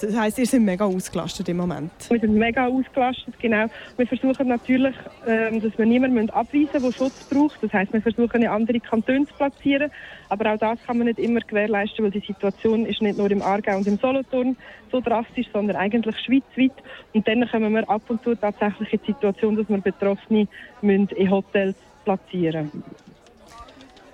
Das 0.00 0.16
heisst, 0.16 0.38
ihr 0.38 0.46
seid 0.46 0.60
mega 0.60 0.84
ausgelastet 0.84 1.48
im 1.48 1.56
Moment? 1.56 1.90
Wir 2.08 2.20
sind 2.20 2.34
mega 2.34 2.66
ausgelastet, 2.68 3.34
genau. 3.40 3.66
Wir 3.96 4.06
versuchen 4.06 4.46
natürlich, 4.46 4.94
ähm, 5.26 5.60
dass 5.60 5.76
wir 5.76 5.86
niemanden 5.86 6.30
abweisen 6.30 6.68
müssen, 6.74 6.82
der 6.84 6.92
Schutz 6.92 7.24
braucht. 7.28 7.62
Das 7.62 7.72
heisst, 7.72 7.92
wir 7.92 8.00
versuchen, 8.00 8.42
in 8.42 8.48
andere 8.48 8.78
Kantone 8.78 9.26
zu 9.26 9.34
platzieren. 9.34 9.90
Aber 10.28 10.52
auch 10.52 10.58
das 10.58 10.78
kann 10.86 10.98
man 10.98 11.08
nicht 11.08 11.18
immer 11.18 11.40
gewährleisten, 11.40 12.04
weil 12.04 12.12
die 12.12 12.20
Situation 12.20 12.86
ist 12.86 13.02
nicht 13.02 13.18
nur 13.18 13.30
im 13.30 13.42
Aargau 13.42 13.76
und 13.76 13.86
im 13.86 13.98
Solothurn 13.98 14.56
so 14.92 15.00
drastisch, 15.00 15.46
sondern 15.52 15.76
eigentlich 15.76 16.16
schweizweit. 16.20 16.72
Und 17.12 17.26
dann 17.26 17.48
kommen 17.48 17.72
wir 17.72 17.88
ab 17.90 18.02
und 18.08 18.22
zu 18.22 18.34
tatsächlich 18.36 18.92
in 18.92 19.00
die 19.00 19.12
Situation, 19.12 19.56
dass 19.56 19.68
wir 19.68 19.78
Betroffene 19.78 20.46
müssen 20.80 21.08
in 21.16 21.30
Hotels 21.30 21.76
platzieren 22.04 22.70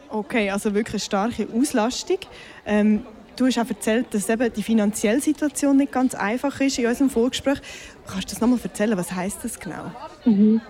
Okay, 0.09 0.49
also 0.51 0.73
wirklich 0.75 1.03
starke 1.03 1.49
Auslastung. 1.53 2.19
Ähm, 2.65 3.05
Du 3.37 3.47
hast 3.47 3.59
auch 3.59 3.69
erzählt, 3.69 4.07
dass 4.13 4.29
eben 4.29 4.53
die 4.53 4.63
finanzielle 4.63 5.21
Situation 5.21 5.77
nicht 5.77 5.93
ganz 5.93 6.15
einfach 6.15 6.61
ist 6.61 6.79
in 6.79 6.87
unserem 6.87 7.11
Vorgespräch. 7.11 7.59
Kannst 8.07 8.31
du 8.31 8.35
das 8.35 8.41
nochmal 8.41 8.59
erzählen? 8.63 8.97
Was 8.97 9.13
heißt 9.13 9.45
das 9.45 9.59
genau? 9.59 9.91
Mhm. 10.25 10.61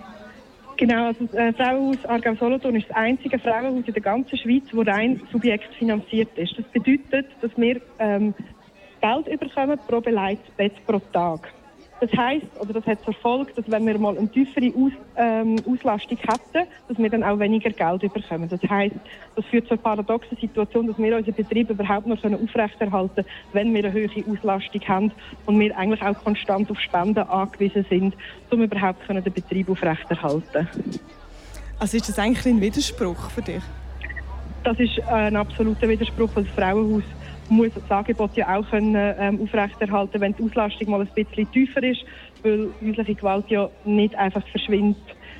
Genau, 0.77 1.07
also 1.07 1.25
das 1.25 1.33
äh, 1.33 1.53
Frauenhaus 1.53 2.05
Aargau 2.05 2.35
Solothurn 2.35 2.75
ist 2.75 2.89
das 2.89 2.97
einzige 2.97 3.39
Frauenhaus 3.39 3.83
in 3.85 3.93
der 3.93 4.01
ganzen 4.01 4.37
Schweiz, 4.37 4.63
wo 4.73 4.81
rein 4.81 5.21
subjektfinanziert 5.31 6.37
ist. 6.37 6.57
Das 6.57 6.65
bedeutet, 6.65 7.27
dass 7.41 7.51
wir 7.55 7.79
ähm, 7.99 8.33
Geld 9.01 9.27
überkommen 9.27 9.79
pro 9.87 10.01
Beleitsbett 10.01 10.73
pro 10.85 10.99
Tag. 11.13 11.53
Das 12.01 12.11
heisst, 12.11 12.45
oder 12.59 12.73
das 12.73 12.85
hat 12.85 13.03
zur 13.05 13.13
Folge, 13.13 13.53
dass 13.55 13.71
wenn 13.71 13.87
wir 13.87 13.97
mal 13.97 14.17
eine 14.17 14.27
tiefere 14.29 14.67
Aus, 14.75 14.91
ähm, 15.15 15.55
Auslastung 15.65 16.17
hätten, 16.17 16.67
dass 16.89 16.97
wir 16.97 17.09
dann 17.09 17.23
auch 17.23 17.39
weniger 17.39 17.69
Geld 17.69 18.13
bekommen. 18.13 18.49
Das 18.49 18.59
heisst, 18.69 18.97
das 19.35 19.45
führt 19.45 19.67
zu 19.67 19.73
einer 19.73 19.81
paradoxen 19.81 20.37
Situation, 20.37 20.87
dass 20.87 20.97
wir 20.97 21.15
unseren 21.15 21.33
Betrieb 21.33 21.69
überhaupt 21.69 22.05
noch 22.05 22.21
aufrechterhalten 22.21 23.15
können, 23.15 23.27
wenn 23.53 23.73
wir 23.73 23.85
eine 23.85 23.93
höhere 23.93 24.23
Auslastung 24.29 24.81
haben 24.87 25.11
und 25.45 25.57
wir 25.57 25.77
eigentlich 25.77 26.01
auch 26.01 26.21
konstant 26.21 26.69
auf 26.69 26.79
Spenden 26.81 27.19
angewiesen 27.19 27.85
sind, 27.89 28.13
um 28.51 28.61
überhaupt 28.61 29.07
den 29.07 29.23
Betrieb 29.23 29.69
aufrechterhalten 29.69 30.67
Also 31.79 31.95
ist 31.95 32.09
das 32.09 32.19
eigentlich 32.19 32.45
ein 32.45 32.59
Widerspruch 32.59 33.29
für 33.31 33.41
dich? 33.41 33.63
Das 34.65 34.77
ist 34.79 34.99
ein 35.07 35.37
absoluter 35.37 35.87
Widerspruch, 35.87 36.29
weil 36.33 36.43
das 36.43 36.53
Frauenhaus 36.53 37.03
muss 37.49 37.69
das 37.73 37.89
Angebot 37.89 38.35
ja 38.35 38.55
auch 38.55 38.69
können, 38.69 38.95
ähm, 38.95 39.41
aufrechterhalten, 39.41 40.21
wenn 40.21 40.35
die 40.35 40.43
Auslastung 40.43 40.89
mal 40.89 41.01
ein 41.01 41.09
bisschen 41.13 41.51
tiefer 41.51 41.83
ist, 41.83 42.01
weil 42.43 42.69
häusliche 42.81 43.15
Gewalt 43.15 43.45
ja 43.49 43.69
nicht 43.85 44.15
einfach 44.15 44.45
verschwindet, 44.47 44.97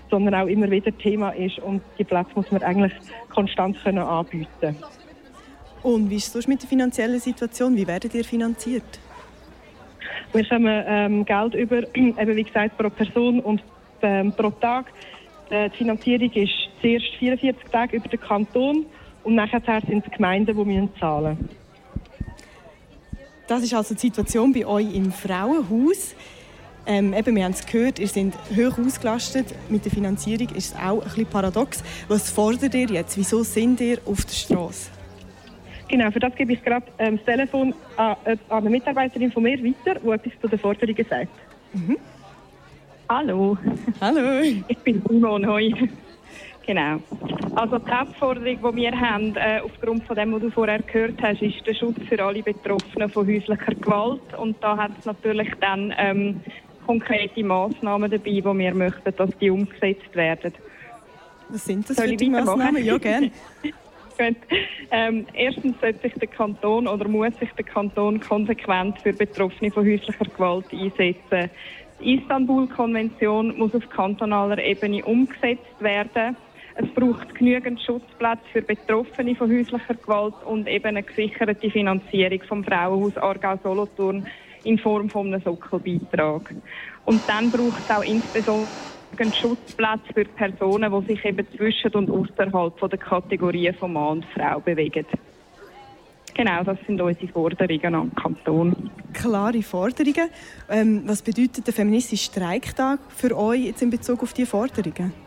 sondern 0.09 0.35
auch 0.35 0.47
immer 0.47 0.69
wieder 0.69 0.95
Thema 0.97 1.31
ist 1.31 1.59
und 1.59 1.81
die 1.97 2.03
Plätze 2.03 2.31
muss 2.35 2.51
man 2.51 2.61
eigentlich 2.63 2.93
konstant 3.29 3.81
können 3.83 3.99
anbieten. 3.99 4.75
Und 5.83 6.09
wie 6.09 6.15
ist 6.15 6.35
es 6.35 6.47
mit 6.47 6.61
der 6.61 6.69
finanziellen 6.69 7.19
Situation? 7.19 7.75
Wie 7.75 7.87
werdet 7.87 8.13
ihr 8.15 8.23
finanziert? 8.23 8.99
Wir 10.33 10.43
bekommen 10.43 10.83
ähm, 10.87 11.25
Geld 11.25 11.53
über, 11.53 11.83
eben 11.95 12.35
wie 12.35 12.43
gesagt, 12.43 12.77
pro 12.77 12.89
Person 12.89 13.39
und 13.39 13.63
ähm, 14.01 14.31
pro 14.31 14.49
Tag. 14.49 14.87
Äh, 15.49 15.69
die 15.69 15.77
Finanzierung 15.77 16.31
ist 16.31 16.53
zuerst 16.81 17.05
44 17.19 17.69
Tage 17.71 17.97
über 17.97 18.09
den 18.09 18.19
Kanton 18.19 18.85
und 19.23 19.35
nachher 19.35 19.61
sind 19.87 20.05
es 20.05 20.11
Gemeinden, 20.11 20.55
die 20.55 20.99
zahlen 20.99 21.37
müssen. 21.39 21.64
Das 23.47 23.61
ist 23.61 23.73
also 23.73 23.93
die 23.93 24.01
Situation 24.01 24.51
bei 24.51 24.65
euch 24.65 24.93
im 24.95 25.11
Frauenhaus. 25.11 26.15
Ähm, 26.87 27.13
eben, 27.13 27.35
wir 27.35 27.43
haben 27.43 27.51
es 27.51 27.65
gehört, 27.65 27.99
ihr 27.99 28.07
seid 28.07 28.33
hoch 28.55 28.77
ausgelastet. 28.77 29.47
Mit 29.69 29.85
der 29.85 29.91
Finanzierung 29.91 30.49
ist 30.49 30.73
es 30.73 30.75
auch 30.75 30.99
ein 30.99 31.03
bisschen 31.03 31.25
paradox. 31.27 31.83
Was 32.07 32.29
fordert 32.29 32.73
ihr 32.73 32.87
jetzt? 32.87 33.17
Wieso 33.17 33.43
sind 33.43 33.81
ihr 33.81 33.99
auf 34.05 34.25
der 34.25 34.33
Straße? 34.33 34.89
Genau, 35.87 36.09
für 36.09 36.19
das 36.19 36.35
gebe 36.35 36.53
ich 36.53 36.63
gerade 36.63 36.85
ähm, 36.97 37.17
das 37.17 37.25
Telefon 37.25 37.73
an, 37.97 38.15
äh, 38.25 38.37
an 38.49 38.57
eine 38.57 38.69
Mitarbeiterin 38.71 39.31
von 39.31 39.43
mir 39.43 39.59
weiter, 39.63 39.99
die 39.99 40.09
etwas 40.09 40.33
zu 40.41 40.47
den 40.47 40.59
Forderungen 40.59 41.05
sagt. 41.07 41.29
Mhm. 41.73 41.97
Hallo. 43.07 43.57
Hallo. 44.01 44.41
Ich 44.67 44.77
bin 44.79 45.01
Simon, 45.07 45.47
hoi. 45.47 45.71
Genau. 46.65 46.99
Also 47.55 47.77
die 47.77 47.91
Hauptforderung, 47.91 48.71
die 48.71 48.81
wir 48.81 48.99
haben, 48.99 49.35
äh, 49.35 49.61
aufgrund 49.63 50.03
von 50.05 50.15
dem, 50.15 50.33
was 50.33 50.41
du 50.41 50.49
vorher 50.49 50.81
gehört 50.81 51.21
hast, 51.21 51.41
ist 51.41 51.65
der 51.65 51.73
Schutz 51.73 51.97
für 52.09 52.21
alle 52.23 52.41
Betroffenen 52.43 53.09
von 53.09 53.27
häuslicher 53.27 53.75
Gewalt. 53.75 54.33
Und 54.37 54.61
da 54.61 54.75
hat 54.75 54.91
es 54.99 55.05
natürlich 55.05 55.49
dann 55.61 55.93
ähm, 55.97 56.41
konkrete 56.85 57.43
Massnahmen 57.43 58.09
dabei, 58.09 58.41
wo 58.43 58.57
wir 58.57 58.73
möchten, 58.73 59.15
dass 59.15 59.29
die 59.39 59.49
umgesetzt 59.49 60.15
werden. 60.15 60.53
Was 61.49 61.65
sind 61.65 61.89
das 61.89 61.97
Soll 61.97 62.09
für 62.09 62.15
die 62.15 62.29
Massnahmen? 62.29 62.83
Ja, 62.83 62.97
gerne. 62.97 63.31
Ähm, 64.91 65.25
erstens 65.33 65.75
sollte 65.81 65.99
sich 66.03 66.13
der 66.13 66.29
Kanton 66.29 66.87
oder 66.87 67.05
muss 67.05 67.35
sich 67.37 67.51
der 67.51 67.65
Kanton 67.65 68.21
konsequent 68.21 68.97
für 68.99 69.11
Betroffene 69.11 69.69
von 69.71 69.85
häuslicher 69.85 70.23
Gewalt 70.23 70.65
einsetzen. 70.71 71.49
Die 71.99 72.15
Istanbul-Konvention 72.15 73.57
muss 73.57 73.75
auf 73.75 73.89
kantonaler 73.89 74.57
Ebene 74.59 75.03
umgesetzt 75.03 75.81
werden. 75.81 76.37
Es 76.77 76.89
braucht 76.93 77.33
genügend 77.35 77.81
Schutzplätze 77.81 78.43
für 78.51 78.61
Betroffene 78.61 79.35
von 79.35 79.49
häuslicher 79.49 79.93
Gewalt 79.93 80.35
und 80.45 80.67
eben 80.67 80.85
eine 80.85 81.03
gesicherte 81.03 81.69
Finanzierung 81.69 82.41
vom 82.47 82.63
Frauenhaus 82.63 83.17
Aargau-Solothurn 83.17 84.27
in 84.65 84.77
Form 84.77 85.09
von 85.09 85.27
einem 85.27 85.41
Sockelbeitrag. 85.41 86.53
Und 87.05 87.21
dann 87.27 87.49
braucht 87.49 87.79
es 87.79 87.95
auch 87.95 88.03
insbesondere 88.03 88.67
Schutzplätze 89.33 90.13
für 90.13 90.25
Personen, 90.25 90.91
die 90.91 91.13
sich 91.13 91.23
eben 91.23 91.47
zwischen 91.55 91.93
und 91.93 92.09
außerhalb 92.09 92.89
der 92.89 92.99
Kategorien 92.99 93.73
von 93.75 93.93
Mann 93.93 94.17
und 94.17 94.25
Frau 94.25 94.59
bewegen. 94.59 95.05
Genau, 96.33 96.63
das 96.63 96.77
sind 96.85 96.99
unsere 96.99 97.27
Forderungen 97.29 97.95
am 97.95 98.13
Kanton. 98.13 98.89
Klare 99.13 99.63
Forderungen. 99.63 100.29
Ähm, 100.69 101.03
was 101.05 101.21
bedeutet 101.21 101.65
der 101.65 101.73
feministische 101.73 102.25
Streiktag 102.25 102.99
für 103.07 103.37
euch 103.37 103.67
jetzt 103.67 103.81
in 103.81 103.89
Bezug 103.89 104.21
auf 104.21 104.33
diese 104.33 104.49
Forderungen? 104.49 105.24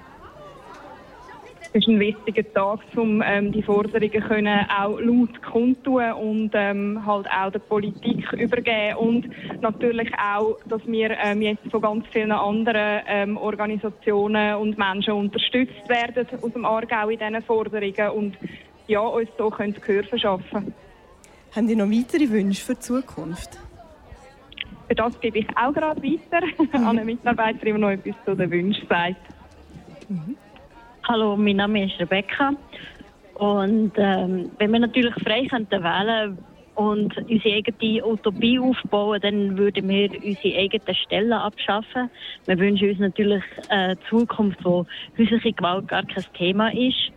Es 1.79 1.85
ist 1.85 1.91
ein 1.91 2.01
wichtiger 2.01 2.53
Tag, 2.55 2.81
um 2.97 3.23
ähm, 3.25 3.53
die 3.53 3.63
Forderungen 3.63 4.11
können 4.11 4.67
auch 4.69 4.99
laut 4.99 5.41
kundtun 5.43 6.13
und 6.13 6.51
ähm, 6.55 7.07
halt 7.07 7.29
auch 7.31 7.53
der 7.53 7.61
Politik 7.61 8.33
übergeben 8.33 8.97
und 8.97 9.31
natürlich 9.63 10.11
auch, 10.19 10.59
dass 10.67 10.85
wir 10.87 11.17
ähm, 11.23 11.41
jetzt 11.41 11.71
von 11.71 11.81
ganz 11.81 12.05
vielen 12.09 12.33
anderen 12.33 13.03
ähm, 13.07 13.37
Organisationen 13.37 14.57
und 14.57 14.77
Menschen 14.77 15.13
unterstützt 15.13 15.89
werden 15.89 16.27
aus 16.43 16.53
dem 16.53 16.65
Aargau 16.65 17.11
in 17.11 17.19
diesen 17.21 17.43
Forderungen 17.43 18.11
und 18.11 18.37
ja, 18.89 19.01
uns 19.01 19.29
so 19.39 19.49
können 19.49 19.75
Gehör 19.75 20.03
verschaffen. 20.03 20.75
Haben 21.55 21.69
ihr 21.69 21.77
noch 21.77 21.89
weitere 21.89 22.29
Wünsche 22.29 22.65
für 22.65 22.75
die 22.75 22.81
Zukunft? 22.81 23.51
Für 24.89 24.95
das 24.97 25.21
gebe 25.21 25.39
ich 25.39 25.47
auch 25.57 25.73
gerade 25.73 26.03
weiter 26.03 26.45
an 26.73 26.89
eine 26.89 27.05
Mitarbeiterin, 27.05 27.77
die 27.77 27.81
noch 27.81 27.91
etwas 27.91 28.17
zu 28.25 28.35
den 28.35 28.51
Wünschen 28.51 28.85
sagt. 28.89 29.21
Hallo, 31.11 31.39
mein 31.39 31.57
Name 31.57 31.87
ist 31.87 31.99
Rebecca. 31.99 32.53
Und 33.37 33.93
ähm, 33.97 34.51
wenn 34.59 34.71
wir 34.73 34.79
natürlich 34.79 35.15
frei 35.25 35.47
könnten 35.47 35.83
wählen 35.83 36.37
und 36.75 37.17
unsere 37.17 37.55
eigene 37.55 38.07
Utopie 38.07 38.59
aufbauen, 38.59 39.19
dann 39.23 39.57
würden 39.57 39.89
wir 39.89 40.11
unsere 40.23 40.59
eigenen 40.59 40.95
Stellen 40.95 41.33
abschaffen. 41.33 42.11
Wir 42.45 42.59
wünschen 42.59 42.91
uns 42.91 42.99
natürlich 42.99 43.43
eine 43.71 43.99
Zukunft, 44.11 44.63
wo 44.63 44.85
häusliche 45.17 45.55
Gewalt 45.55 45.89
gar 45.89 46.05
kein 46.05 46.27
Thema 46.35 46.69
ist. 46.75 47.11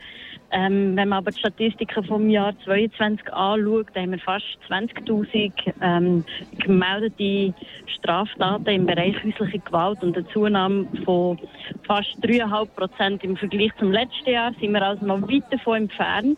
Ähm, 0.53 0.97
wenn 0.97 1.09
man 1.09 1.19
aber 1.19 1.31
die 1.31 1.39
Statistiken 1.39 2.03
vom 2.03 2.29
Jahr 2.29 2.53
2022 2.65 3.33
anschaut, 3.33 3.87
haben 3.95 4.11
wir 4.11 4.19
fast 4.19 4.45
20.000 4.69 5.51
ähm, 5.81 6.25
gemeldete 6.59 7.53
Straftaten 7.87 8.67
im 8.67 8.85
Bereich 8.85 9.15
häusliche 9.23 9.59
Gewalt 9.59 10.03
und 10.03 10.17
eine 10.17 10.27
Zunahme 10.27 10.87
von 11.05 11.39
fast 11.83 12.17
3,5 12.21 12.65
Prozent 12.75 13.23
im 13.23 13.37
Vergleich 13.37 13.71
zum 13.79 13.91
letzten 13.91 14.31
Jahr. 14.31 14.51
Sind 14.59 14.73
wir 14.73 14.81
also 14.81 15.05
noch 15.05 15.21
weit 15.21 15.43
davon 15.51 15.83
entfernt. 15.83 16.37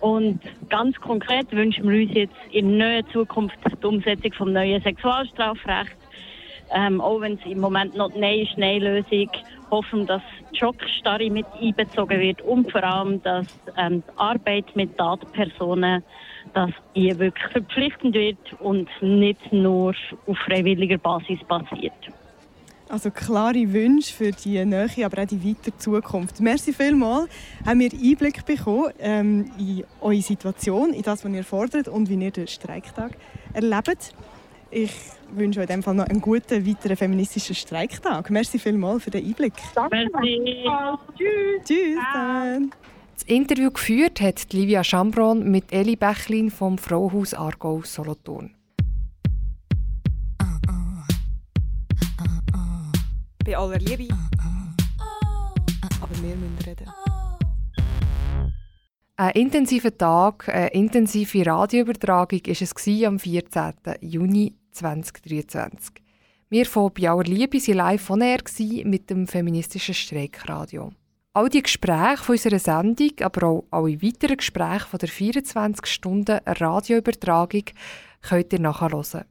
Und 0.00 0.40
ganz 0.68 0.96
konkret 1.00 1.50
wünschen 1.52 1.88
wir 1.88 2.06
uns 2.06 2.14
jetzt 2.14 2.36
in 2.52 2.78
naher 2.78 3.06
Zukunft 3.12 3.56
die 3.64 3.86
Umsetzung 3.86 4.32
vom 4.32 4.52
neuen 4.52 4.82
Sexualstrafrecht. 4.82 5.96
Ähm, 6.74 7.00
auch 7.00 7.20
wenn 7.20 7.34
es 7.34 7.46
im 7.46 7.60
Moment 7.60 7.96
noch 7.96 8.14
Nein 8.14 8.40
ist, 8.40 8.58
Nein-Lösung, 8.58 9.30
hoffen, 9.70 10.06
dass 10.06 10.22
die 10.52 10.58
Schockstarre 10.58 11.30
mit 11.30 11.46
einbezogen 11.60 12.20
wird 12.20 12.40
und 12.42 12.70
vor 12.70 12.82
allem, 12.82 13.22
dass 13.22 13.46
ähm, 13.76 14.02
die 14.06 14.18
Arbeit 14.18 14.64
mit 14.74 14.98
Datenpersonen, 14.98 16.02
dass 16.54 16.70
die 16.94 17.16
wirklich 17.18 17.46
verpflichtend 17.52 18.14
wird 18.14 18.38
und 18.60 18.88
nicht 19.00 19.52
nur 19.52 19.94
auf 20.26 20.38
freiwilliger 20.38 20.98
Basis 20.98 21.38
passiert. 21.46 21.92
Also 22.88 23.10
klare 23.10 23.72
Wünsche 23.72 24.14
für 24.14 24.30
die 24.30 24.64
Nähe, 24.64 25.04
aber 25.04 25.22
auch 25.22 25.26
die 25.26 25.44
weitere 25.44 25.76
Zukunft. 25.76 26.40
Merci 26.40 26.72
vielmals. 26.72 27.28
Haben 27.64 27.80
wir 27.80 27.90
Einblick 27.92 28.46
bekommen 28.46 28.92
ähm, 29.00 29.50
in 29.58 29.84
eure 30.00 30.22
Situation, 30.22 30.92
in 30.92 31.02
das, 31.02 31.24
was 31.24 31.32
ihr 31.32 31.42
fordert 31.42 31.88
und 31.88 32.08
wie 32.08 32.14
ihr 32.14 32.30
den 32.30 32.46
Streiktag 32.46 33.16
erlebt. 33.52 34.14
Ich 34.70 34.92
wünsche 35.30 35.60
euch 35.60 35.64
in 35.64 35.76
dem 35.76 35.82
Fall 35.82 35.94
noch 35.94 36.06
einen 36.06 36.20
guten 36.20 36.66
weiteren 36.66 36.96
feministischen 36.96 37.54
Streiktag. 37.54 38.30
Merci 38.30 38.58
vielmals 38.58 39.04
für 39.04 39.10
den 39.10 39.24
Einblick. 39.24 39.54
Merci. 39.90 40.64
Tschüss. 41.16 41.64
Tschüss. 41.64 41.98
Dann. 42.14 42.70
Das 43.14 43.22
Interview 43.24 43.70
geführt 43.70 44.20
hat 44.20 44.52
Livia 44.52 44.84
Schambron 44.84 45.50
mit 45.50 45.72
Eli 45.72 45.96
Bechlin 45.96 46.50
vom 46.50 46.76
Frauhaus 46.76 47.32
Aargau 47.32 47.82
Solothurn. 47.82 48.54
Bei 53.44 53.56
aller 53.56 53.78
Liebe. 53.78 54.08
Aber 56.00 56.22
wir 56.22 56.36
müssen 56.36 56.58
reden. 56.66 56.86
Ein 59.18 59.30
intensiver 59.30 59.96
Tag, 59.96 60.46
eine 60.50 60.68
intensive 60.68 61.46
Radioübertragung 61.46 62.40
war 62.44 62.52
es 62.60 63.04
am 63.06 63.18
14. 63.18 63.72
Juni 64.02 64.54
2023. 64.76 65.94
Wir 66.48 66.64
von 66.66 66.92
Biauer 66.92 67.24
Liebe 67.24 67.58
waren 67.58 67.76
live 67.76 68.02
von 68.02 68.20
air 68.20 68.38
mit 68.84 69.10
dem 69.10 69.26
feministischen 69.26 69.94
Streikradio. 69.94 70.92
All 71.32 71.48
die 71.48 71.62
Gespräche 71.62 72.22
von 72.22 72.34
unserer 72.34 72.58
Sendung, 72.58 73.12
aber 73.20 73.46
auch 73.46 73.64
alle 73.70 74.00
weiteren 74.00 74.36
Gespräche 74.36 74.86
von 74.86 74.98
der 74.98 75.08
24-Stunden-Radioübertragung 75.08 77.64
könnt 78.22 78.52
ihr 78.52 78.60
nachhören. 78.60 79.24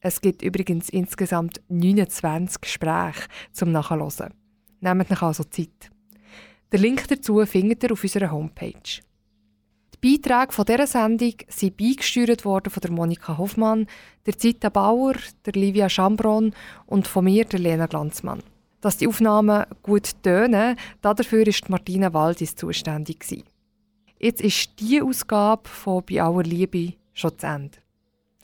Es 0.00 0.20
gibt 0.20 0.42
übrigens 0.42 0.90
insgesamt 0.90 1.62
29 1.68 2.60
Gespräche 2.60 3.28
zum 3.52 3.72
Nachhören. 3.72 4.34
Nehmt 4.80 5.10
euch 5.10 5.22
also 5.22 5.44
Zeit. 5.44 5.90
Den 6.72 6.80
Link 6.80 7.08
dazu 7.08 7.44
findet 7.44 7.82
ihr 7.82 7.92
auf 7.92 8.02
unserer 8.02 8.30
Homepage. 8.30 9.02
Beiträge 10.06 10.52
von 10.52 10.64
dieser 10.64 10.86
Sendung 10.86 11.34
sind 11.48 11.76
beigesteuert 11.76 12.44
worden 12.44 12.70
von 12.70 12.80
der 12.80 12.92
Monika 12.92 13.38
Hoffmann, 13.38 13.88
der 14.24 14.38
Zita 14.38 14.68
Bauer, 14.68 15.14
der 15.44 15.54
Livia 15.54 15.88
Schambron 15.88 16.54
und 16.86 17.08
von 17.08 17.24
mir, 17.24 17.44
der 17.44 17.58
Lena 17.58 17.86
Glanzmann. 17.86 18.42
Dass 18.80 18.98
die 18.98 19.08
Aufnahmen 19.08 19.64
gut 19.82 20.22
tönen, 20.22 20.76
dafür 21.02 21.44
ist 21.48 21.68
Martina 21.70 22.14
Waldis 22.14 22.54
zuständig. 22.54 23.44
Jetzt 24.20 24.42
ist 24.42 24.78
diese 24.78 25.02
Ausgabe 25.02 25.68
von 25.68 26.04
«Bei 26.08 26.22
aller 26.22 26.44
Liebe» 26.44 26.94
schon 27.12 27.36
zu 27.36 27.46
Ende. 27.46 27.78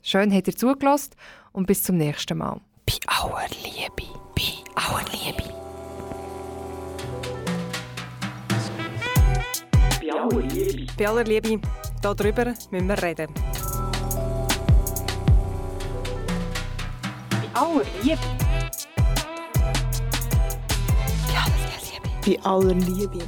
Schön 0.01 0.33
habt 0.33 0.47
ihr 0.47 0.55
zugelassen 0.55 1.11
und 1.53 1.65
bis 1.65 1.83
zum 1.83 1.95
nächsten 1.95 2.39
Mal. 2.39 2.59
Bei 2.85 2.95
aller 3.07 3.47
Liebe, 3.63 4.11
bei 4.35 4.81
aller 4.81 5.05
Liebe. 5.11 5.62
Bei 10.03 10.11
aller 10.11 10.41
Liebe. 10.41 10.93
Bei 10.97 11.07
aller 11.07 11.23
Liebe. 11.23 11.61
Darüber 12.01 12.45
müssen 12.45 12.87
wir 12.89 13.01
reden. 13.01 13.33
Bei 17.29 17.61
aller 17.61 17.85
Liebe. 18.01 18.19
Bei 22.25 22.39
aller 22.43 22.73
Liebe. 22.73 23.19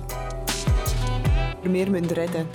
Wir 1.61 1.87
müssen 1.87 2.09
reden. 2.11 2.49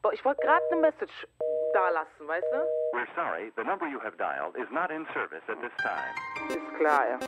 Boah, 0.00 0.12
ich 0.14 0.24
wollte 0.24 0.40
gerade 0.40 0.64
eine 0.72 0.80
Message 0.80 1.26
da 1.74 1.90
lassen, 1.90 2.26
weißt 2.26 2.46
du? 2.52 2.96
We're 2.96 3.06
sorry, 3.14 3.52
the 3.56 3.64
number 3.64 3.86
you 3.86 4.00
have 4.00 4.16
dialed 4.16 4.56
is 4.56 4.70
not 4.70 4.90
in 4.90 5.06
service 5.12 5.42
at 5.48 5.60
this 5.60 5.72
time. 5.82 6.14
Ist 6.48 6.78
klar, 6.78 7.04
ja. 7.10 7.18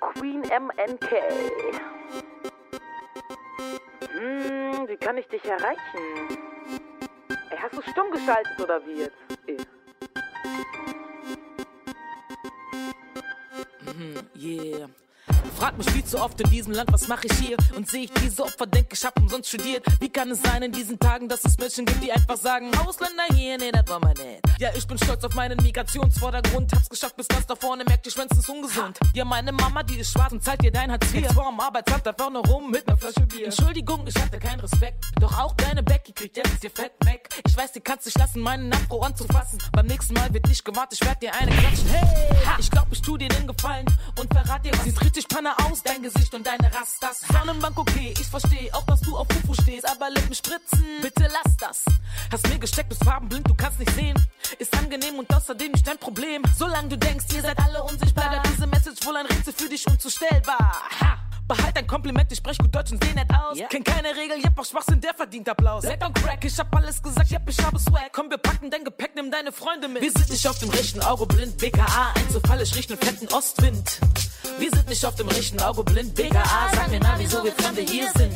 Queen 0.00 0.40
MNK. 0.40 1.10
Hm, 4.12 4.88
wie 4.88 4.96
kann 4.96 5.16
ich 5.18 5.26
dich 5.28 5.44
erreichen? 5.44 6.38
Ey, 7.50 7.58
hast 7.58 7.76
du 7.76 7.82
stumm 7.82 8.10
geschaltet 8.10 8.60
oder 8.60 8.84
wie 8.86 9.00
jetzt? 9.00 9.16
Ey. 9.46 9.56
Mhm, 13.86 14.28
yeah. 14.34 14.88
Frag 15.58 15.76
mich 15.78 15.90
viel 15.90 16.04
zu 16.04 16.20
oft 16.20 16.40
in 16.40 16.50
diesem 16.50 16.72
Land, 16.72 16.92
was 16.92 17.08
mache 17.08 17.26
ich 17.26 17.32
hier? 17.38 17.56
Und 17.76 17.88
sehe 17.88 18.04
ich 18.04 18.10
diese 18.22 18.42
Opfer, 18.42 18.66
denke 18.66 18.90
ich 18.92 19.04
hab 19.04 19.18
umsonst 19.18 19.48
studiert. 19.48 19.84
Wie 20.00 20.08
kann 20.08 20.30
es 20.30 20.42
sein 20.42 20.62
in 20.62 20.72
diesen 20.72 20.98
Tagen, 20.98 21.28
dass 21.28 21.44
es 21.44 21.56
Menschen 21.58 21.84
gibt, 21.86 22.02
die 22.02 22.12
einfach 22.12 22.36
sagen, 22.36 22.70
Ausländer 22.78 23.24
hier, 23.34 23.58
nee, 23.58 23.70
das 23.70 23.86
war 23.88 24.00
mein 24.00 24.14
nicht. 24.14 24.40
Ja, 24.58 24.70
ich 24.74 24.86
bin 24.86 24.98
stolz 24.98 25.24
auf 25.24 25.34
meinen 25.34 25.62
Migrationsvordergrund, 25.62 26.72
hab's 26.72 26.88
geschafft 26.88 27.16
bis 27.16 27.28
ganz 27.28 27.46
da 27.46 27.56
vorne, 27.56 27.84
merkt, 27.84 28.10
Schwänze 28.14 28.38
ist 28.38 28.48
ungesund. 28.48 28.98
Ja, 29.14 29.24
meine 29.24 29.50
Mama, 29.50 29.82
die 29.82 29.98
ist 29.98 30.12
schwarz 30.12 30.32
und 30.32 30.42
zahlt 30.42 30.62
dir 30.62 30.70
dein 30.70 30.92
Hartz 30.92 31.06
IV. 31.12 31.22
Jetzt 31.22 31.34
vor 31.34 31.46
am 31.46 31.58
Arbeitsamt, 31.58 32.06
da 32.06 32.12
vorne 32.12 32.38
rum 32.38 32.70
mit 32.70 32.86
ner 32.86 32.96
Flasche 32.96 33.26
Bier. 33.26 33.46
Entschuldigung, 33.46 34.06
ich 34.06 34.14
hatte 34.16 34.38
keinen 34.38 34.60
Respekt, 34.60 35.04
doch 35.20 35.36
auch 35.38 35.54
deine 35.56 35.82
Becky 35.82 36.12
kriegt 36.12 36.36
jetzt 36.36 36.62
ihr 36.62 36.70
Fett 36.70 36.92
weg. 37.04 37.28
Ich 37.46 37.56
weiß, 37.56 37.72
die 37.72 37.80
kannst 37.80 38.06
dich 38.06 38.16
lassen, 38.16 38.40
meinen 38.40 38.72
Afro 38.72 39.00
anzufassen. 39.00 39.58
Beim 39.72 39.86
nächsten 39.86 40.14
Mal 40.14 40.32
wird 40.32 40.46
nicht 40.46 40.64
gewartet, 40.64 40.98
ich 41.00 41.06
werd 41.06 41.20
dir 41.22 41.34
eine 41.34 41.50
klatschen. 41.50 41.88
Hey, 41.88 42.56
ich 42.58 42.70
glaub, 42.70 42.86
ich 42.92 43.02
tu 43.02 43.16
dir 43.16 43.28
den 43.28 43.46
Gefallen 43.46 43.86
und 44.18 44.32
verrat 44.32 44.64
dir 44.64 44.72
was. 44.72 44.84
Sieht 44.84 45.02
richtig 45.14 45.28
Panne 45.28 45.44
Deine 45.44 45.70
Aus, 45.70 45.82
dein 45.82 46.02
Gesicht 46.02 46.34
und 46.34 46.46
deine 46.46 46.72
Rastas. 46.74 47.20
Sonnenbank 47.30 47.78
okay, 47.78 48.14
ich 48.18 48.26
verstehe 48.26 48.72
auch, 48.72 48.84
dass 48.86 49.00
du 49.00 49.16
auf 49.16 49.26
Fufu 49.28 49.54
stehst, 49.62 49.88
aber 49.88 50.10
Lippen 50.10 50.34
spritzen, 50.34 50.84
bitte 51.02 51.28
lass 51.30 51.56
das. 51.58 51.84
Hast 52.32 52.48
mir 52.48 52.58
gesteckt, 52.58 52.88
bist 52.88 53.04
farbenblind, 53.04 53.48
du 53.48 53.54
kannst 53.54 53.78
nicht 53.78 53.92
sehen. 53.94 54.16
Ist 54.58 54.76
angenehm 54.76 55.18
und 55.18 55.32
außerdem 55.32 55.72
nicht 55.72 55.86
dein 55.86 55.98
Problem. 55.98 56.42
Solange 56.56 56.88
du 56.88 56.98
denkst, 56.98 57.26
ihr 57.34 57.42
seid 57.42 57.58
alle 57.58 57.82
unsichtbar, 57.82 58.30
bleibt 58.30 58.48
diese 58.48 58.66
Message 58.66 59.06
wohl 59.06 59.16
ein 59.16 59.26
Rätsel 59.26 59.52
für 59.52 59.68
dich 59.68 59.86
unzustellbar. 59.86 60.72
Ha! 61.00 61.33
Behalt 61.46 61.76
ein 61.76 61.86
Kompliment, 61.86 62.32
ich 62.32 62.38
sprech 62.38 62.56
gut 62.56 62.74
Deutsch 62.74 62.92
und 62.92 63.04
seh 63.04 63.12
nett 63.12 63.28
aus. 63.30 63.58
Yeah. 63.58 63.68
Kenn 63.68 63.84
keine 63.84 64.16
Regel, 64.16 64.38
jep, 64.42 64.58
auch 64.58 64.64
Schwachsinn, 64.64 64.98
der 65.00 65.12
verdient 65.12 65.46
Applaus. 65.46 65.84
Leck 65.84 66.02
und 66.02 66.14
Crack, 66.14 66.42
ich 66.42 66.58
hab 66.58 66.74
alles 66.74 67.02
gesagt, 67.02 67.30
jep, 67.30 67.42
ich 67.46 67.62
habe 67.62 67.78
Swag. 67.78 68.10
Komm, 68.12 68.30
wir 68.30 68.38
packen 68.38 68.70
dein 68.70 68.82
Gepäck, 68.82 69.10
nimm 69.14 69.30
deine 69.30 69.52
Freunde 69.52 69.88
mit. 69.88 70.00
Wir 70.00 70.10
sind 70.10 70.30
nicht 70.30 70.48
auf 70.48 70.58
dem 70.58 70.70
rechten 70.70 71.02
Auge 71.02 71.26
blind, 71.26 71.58
BKA, 71.58 72.14
Einzelfall, 72.14 72.62
ich 72.62 72.74
riech 72.74 72.88
nen 72.88 72.98
fetten 72.98 73.28
Ostwind. 73.28 74.00
Wir 74.58 74.70
sind 74.70 74.88
nicht 74.88 75.04
auf 75.04 75.16
dem 75.16 75.28
rechten 75.28 75.60
Auge 75.60 75.84
blind, 75.84 76.14
BKA, 76.14 76.70
sag 76.74 76.90
mir 76.90 77.00
mal, 77.00 77.18
wieso 77.18 77.44
wir 77.44 77.52
Fremde 77.52 77.82
hier 77.82 78.10
sind. 78.16 78.32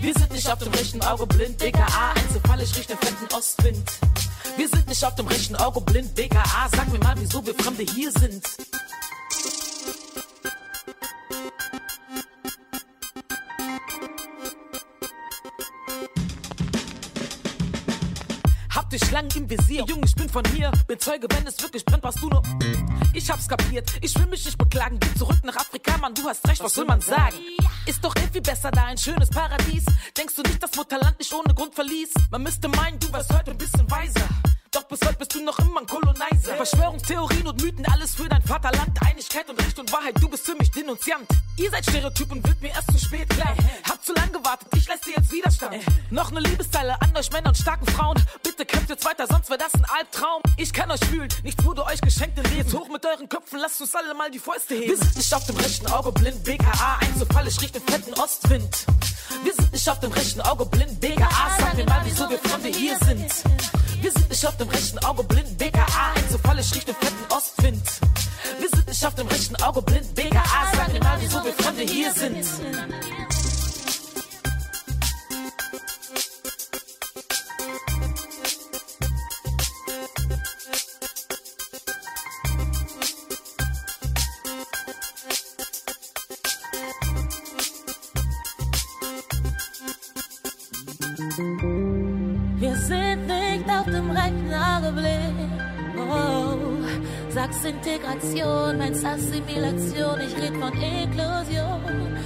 Wir 0.00 0.14
sind 0.14 0.30
nicht 0.32 0.48
auf 0.48 0.58
dem 0.60 0.72
rechten 0.72 1.02
Auge 1.02 1.26
blind, 1.26 1.58
BKA, 1.58 2.12
Einzelfall, 2.14 2.62
ich 2.62 2.76
riech 2.76 2.88
nen 2.88 2.98
fetten 2.98 3.34
Ostwind. 3.34 3.90
Wir 4.56 4.68
sind 4.68 4.86
nicht 4.86 5.04
auf 5.04 5.16
dem 5.16 5.26
rechten 5.26 5.56
Auge 5.56 5.80
blind, 5.80 6.14
BKA, 6.14 6.68
sag 6.76 6.92
mir 6.92 7.00
mal, 7.00 7.16
wieso 7.18 7.44
wir 7.44 7.56
Fremde 7.56 7.82
hier 7.82 8.12
sind. 8.12 8.46
Lang 19.12 19.28
im 19.36 19.48
Visier, 19.48 19.84
Junge, 19.88 20.04
ich 20.04 20.14
bin 20.14 20.28
von 20.28 20.44
hier. 20.54 20.70
Bin 20.86 20.98
Zeuge, 20.98 21.26
wenn 21.30 21.46
es 21.46 21.60
wirklich 21.62 21.84
brennt, 21.84 22.02
was 22.02 22.14
du 22.16 22.28
nur. 22.28 22.42
Ich 23.12 23.30
hab's 23.30 23.48
kapiert, 23.48 23.90
ich 24.00 24.16
will 24.18 24.26
mich 24.26 24.44
nicht 24.44 24.58
beklagen. 24.58 24.98
Geh 25.00 25.14
zurück 25.14 25.40
nach 25.42 25.56
Afrika, 25.56 25.96
Mann, 25.98 26.14
du 26.14 26.22
hast 26.24 26.46
recht, 26.48 26.62
was 26.62 26.74
soll 26.74 26.84
man 26.84 27.00
sagen? 27.00 27.36
Ist 27.86 28.04
doch 28.04 28.14
viel 28.32 28.40
besser 28.40 28.70
da, 28.70 28.84
ein 28.84 28.98
schönes 28.98 29.30
Paradies. 29.30 29.84
Denkst 30.16 30.34
du 30.36 30.42
nicht, 30.42 30.62
dass 30.62 30.74
Mutterland 30.76 31.18
nicht 31.18 31.32
ohne 31.32 31.54
Grund 31.54 31.74
verließ? 31.74 32.10
Man 32.30 32.42
müsste 32.42 32.68
meinen, 32.68 32.98
du 32.98 33.12
wärst 33.12 33.32
heute 33.32 33.50
ein 33.50 33.58
bisschen 33.58 33.90
weiser. 33.90 34.28
Doch 34.72 34.84
bis 34.84 35.00
heute 35.04 35.16
bist 35.18 35.34
du 35.34 35.42
noch 35.42 35.58
immer 35.58 35.80
ein 35.80 35.86
Kolonizer. 35.86 36.54
Verschwörungstheorien 36.54 37.44
und 37.44 37.60
Mythen, 37.60 37.84
alles 37.86 38.14
für 38.14 38.28
dein 38.28 38.40
Vaterland. 38.40 38.96
Einigkeit 39.04 39.50
und 39.50 39.60
Recht 39.60 39.76
und 39.80 39.92
Wahrheit, 39.92 40.14
du 40.22 40.28
bist 40.28 40.46
für 40.46 40.54
mich 40.54 40.70
Denunziant. 40.70 41.26
Ihr 41.56 41.70
seid 41.72 41.84
Stereotyp 41.84 42.30
und 42.30 42.46
wird 42.46 42.62
mir 42.62 42.68
erst 42.68 42.92
zu 42.92 43.04
spät 43.04 43.28
klar. 43.30 43.52
Hab 43.88 44.04
zu 44.04 44.14
lang 44.14 44.32
gewartet, 44.32 44.68
ich 44.76 44.86
leiste 44.86 45.10
jetzt 45.10 45.32
Widerstand. 45.32 45.74
Noch 46.10 46.30
ne 46.30 46.38
Liebesteile 46.38 47.00
an 47.02 47.16
euch 47.16 47.32
Männer 47.32 47.48
und 47.48 47.56
starken 47.56 47.84
Frauen. 47.88 48.16
Bitte 48.44 48.64
kämpft 48.64 48.90
jetzt 48.90 49.04
weiter, 49.04 49.26
sonst 49.26 49.50
wär 49.50 49.58
das 49.58 49.74
ein 49.74 49.84
Albtraum. 49.86 50.40
Ich 50.56 50.72
kann 50.72 50.88
euch 50.92 51.00
fühlen, 51.00 51.28
nichts 51.42 51.64
wurde 51.64 51.84
euch 51.84 52.00
geschenkt 52.00 52.38
in 52.38 52.44
Leben. 52.56 52.72
Hoch 52.72 52.88
mit 52.88 53.04
euren 53.04 53.28
Köpfen, 53.28 53.58
lasst 53.58 53.80
uns 53.80 53.92
alle 53.96 54.14
mal 54.14 54.30
die 54.30 54.38
Fäuste 54.38 54.76
heben. 54.76 54.86
Wir 54.86 54.98
sind 54.98 55.16
nicht 55.16 55.34
auf 55.34 55.46
dem 55.46 55.56
rechten 55.56 55.88
Auge 55.88 56.12
blind, 56.12 56.44
BKA, 56.44 56.98
Einzelfall, 57.00 57.48
ich 57.48 57.60
riech 57.60 57.72
den 57.72 57.82
fetten 57.82 58.14
Ostwind. 58.14 58.86
Wir 59.42 59.52
sind 59.52 59.72
nicht 59.72 59.88
auf 59.88 59.98
dem 59.98 60.12
rechten 60.12 60.40
Auge 60.42 60.64
blind, 60.66 61.00
BKA, 61.00 61.56
sag 61.58 61.74
mir 61.74 61.86
mal, 61.86 62.02
wieso 62.04 62.30
wir 62.30 62.38
Freunde 62.38 62.68
hier 62.68 62.96
sind. 62.98 63.32
Wir 64.00 64.12
sind 64.12 64.30
nicht 64.30 64.46
auf 64.46 64.56
dem 64.60 64.68
rechten 64.68 64.98
Auge 64.98 65.24
blind, 65.24 65.56
BKA, 65.56 66.12
Einzelfall, 66.14 66.58
ich 66.58 66.74
riech 66.74 66.84
den 66.84 66.94
fetten 66.94 67.32
Ostwind. 67.32 67.82
Wir 68.58 68.68
sind 68.68 68.86
nicht 68.86 69.06
auf 69.06 69.14
dem 69.14 69.26
rechten 69.26 69.56
Auge 69.62 69.80
blind, 69.80 70.14
BKA, 70.14 70.19
meinst 99.46 99.96
Assimilation, 99.96 100.20
ich 100.20 100.36
red 100.36 100.56
von 100.56 100.72
Inklusion. 100.72 102.19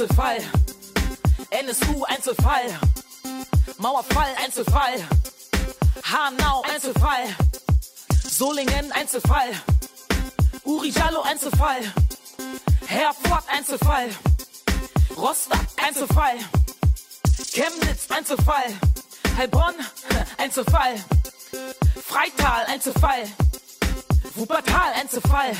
Einzelfall, 0.00 0.38
NSU 1.50 2.04
Einzelfall, 2.04 2.64
Mauerfall 3.76 4.34
Einzelfall, 4.42 4.94
Hanau 6.02 6.62
Einzelfall, 6.62 7.26
Solingen 8.26 8.90
Einzelfall, 8.92 9.50
Uri 10.64 10.88
Jallo 10.88 11.20
Einzelfall, 11.20 11.82
Herford 12.86 13.44
Einzelfall, 13.52 14.08
Rostock 15.18 15.66
Einzelfall, 15.86 16.38
Chemnitz 17.52 18.10
Einzelfall, 18.10 18.72
Heilbronn 19.36 19.74
Einzelfall, 20.38 20.94
Freital 22.02 22.64
Einzelfall, 22.68 23.24
Wuppertal 24.34 24.94
Einzelfall, 24.94 25.54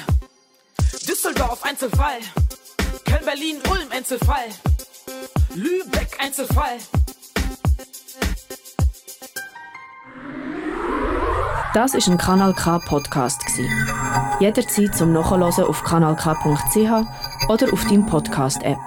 Düsseldorf 1.06 1.62
Einzelfall. 1.62 2.20
Köln, 3.20 3.24
Berlin, 3.24 3.56
Ulm, 3.70 3.88
Einzelfall. 3.90 4.46
Lübeck, 5.54 6.16
Einzelfall. 6.18 6.78
Das 11.74 11.94
ist 11.94 12.08
ein 12.08 12.18
Kanal 12.18 12.54
K 12.54 12.78
Podcast. 12.78 13.42
Jederzeit 14.40 14.94
zum 14.94 15.12
Nachhören 15.12 15.42
auf 15.42 15.82
kanalk.ch 15.84 17.48
oder 17.48 17.72
auf 17.72 17.84
deinem 17.84 18.06
Podcast 18.06 18.62
App. 18.62 18.78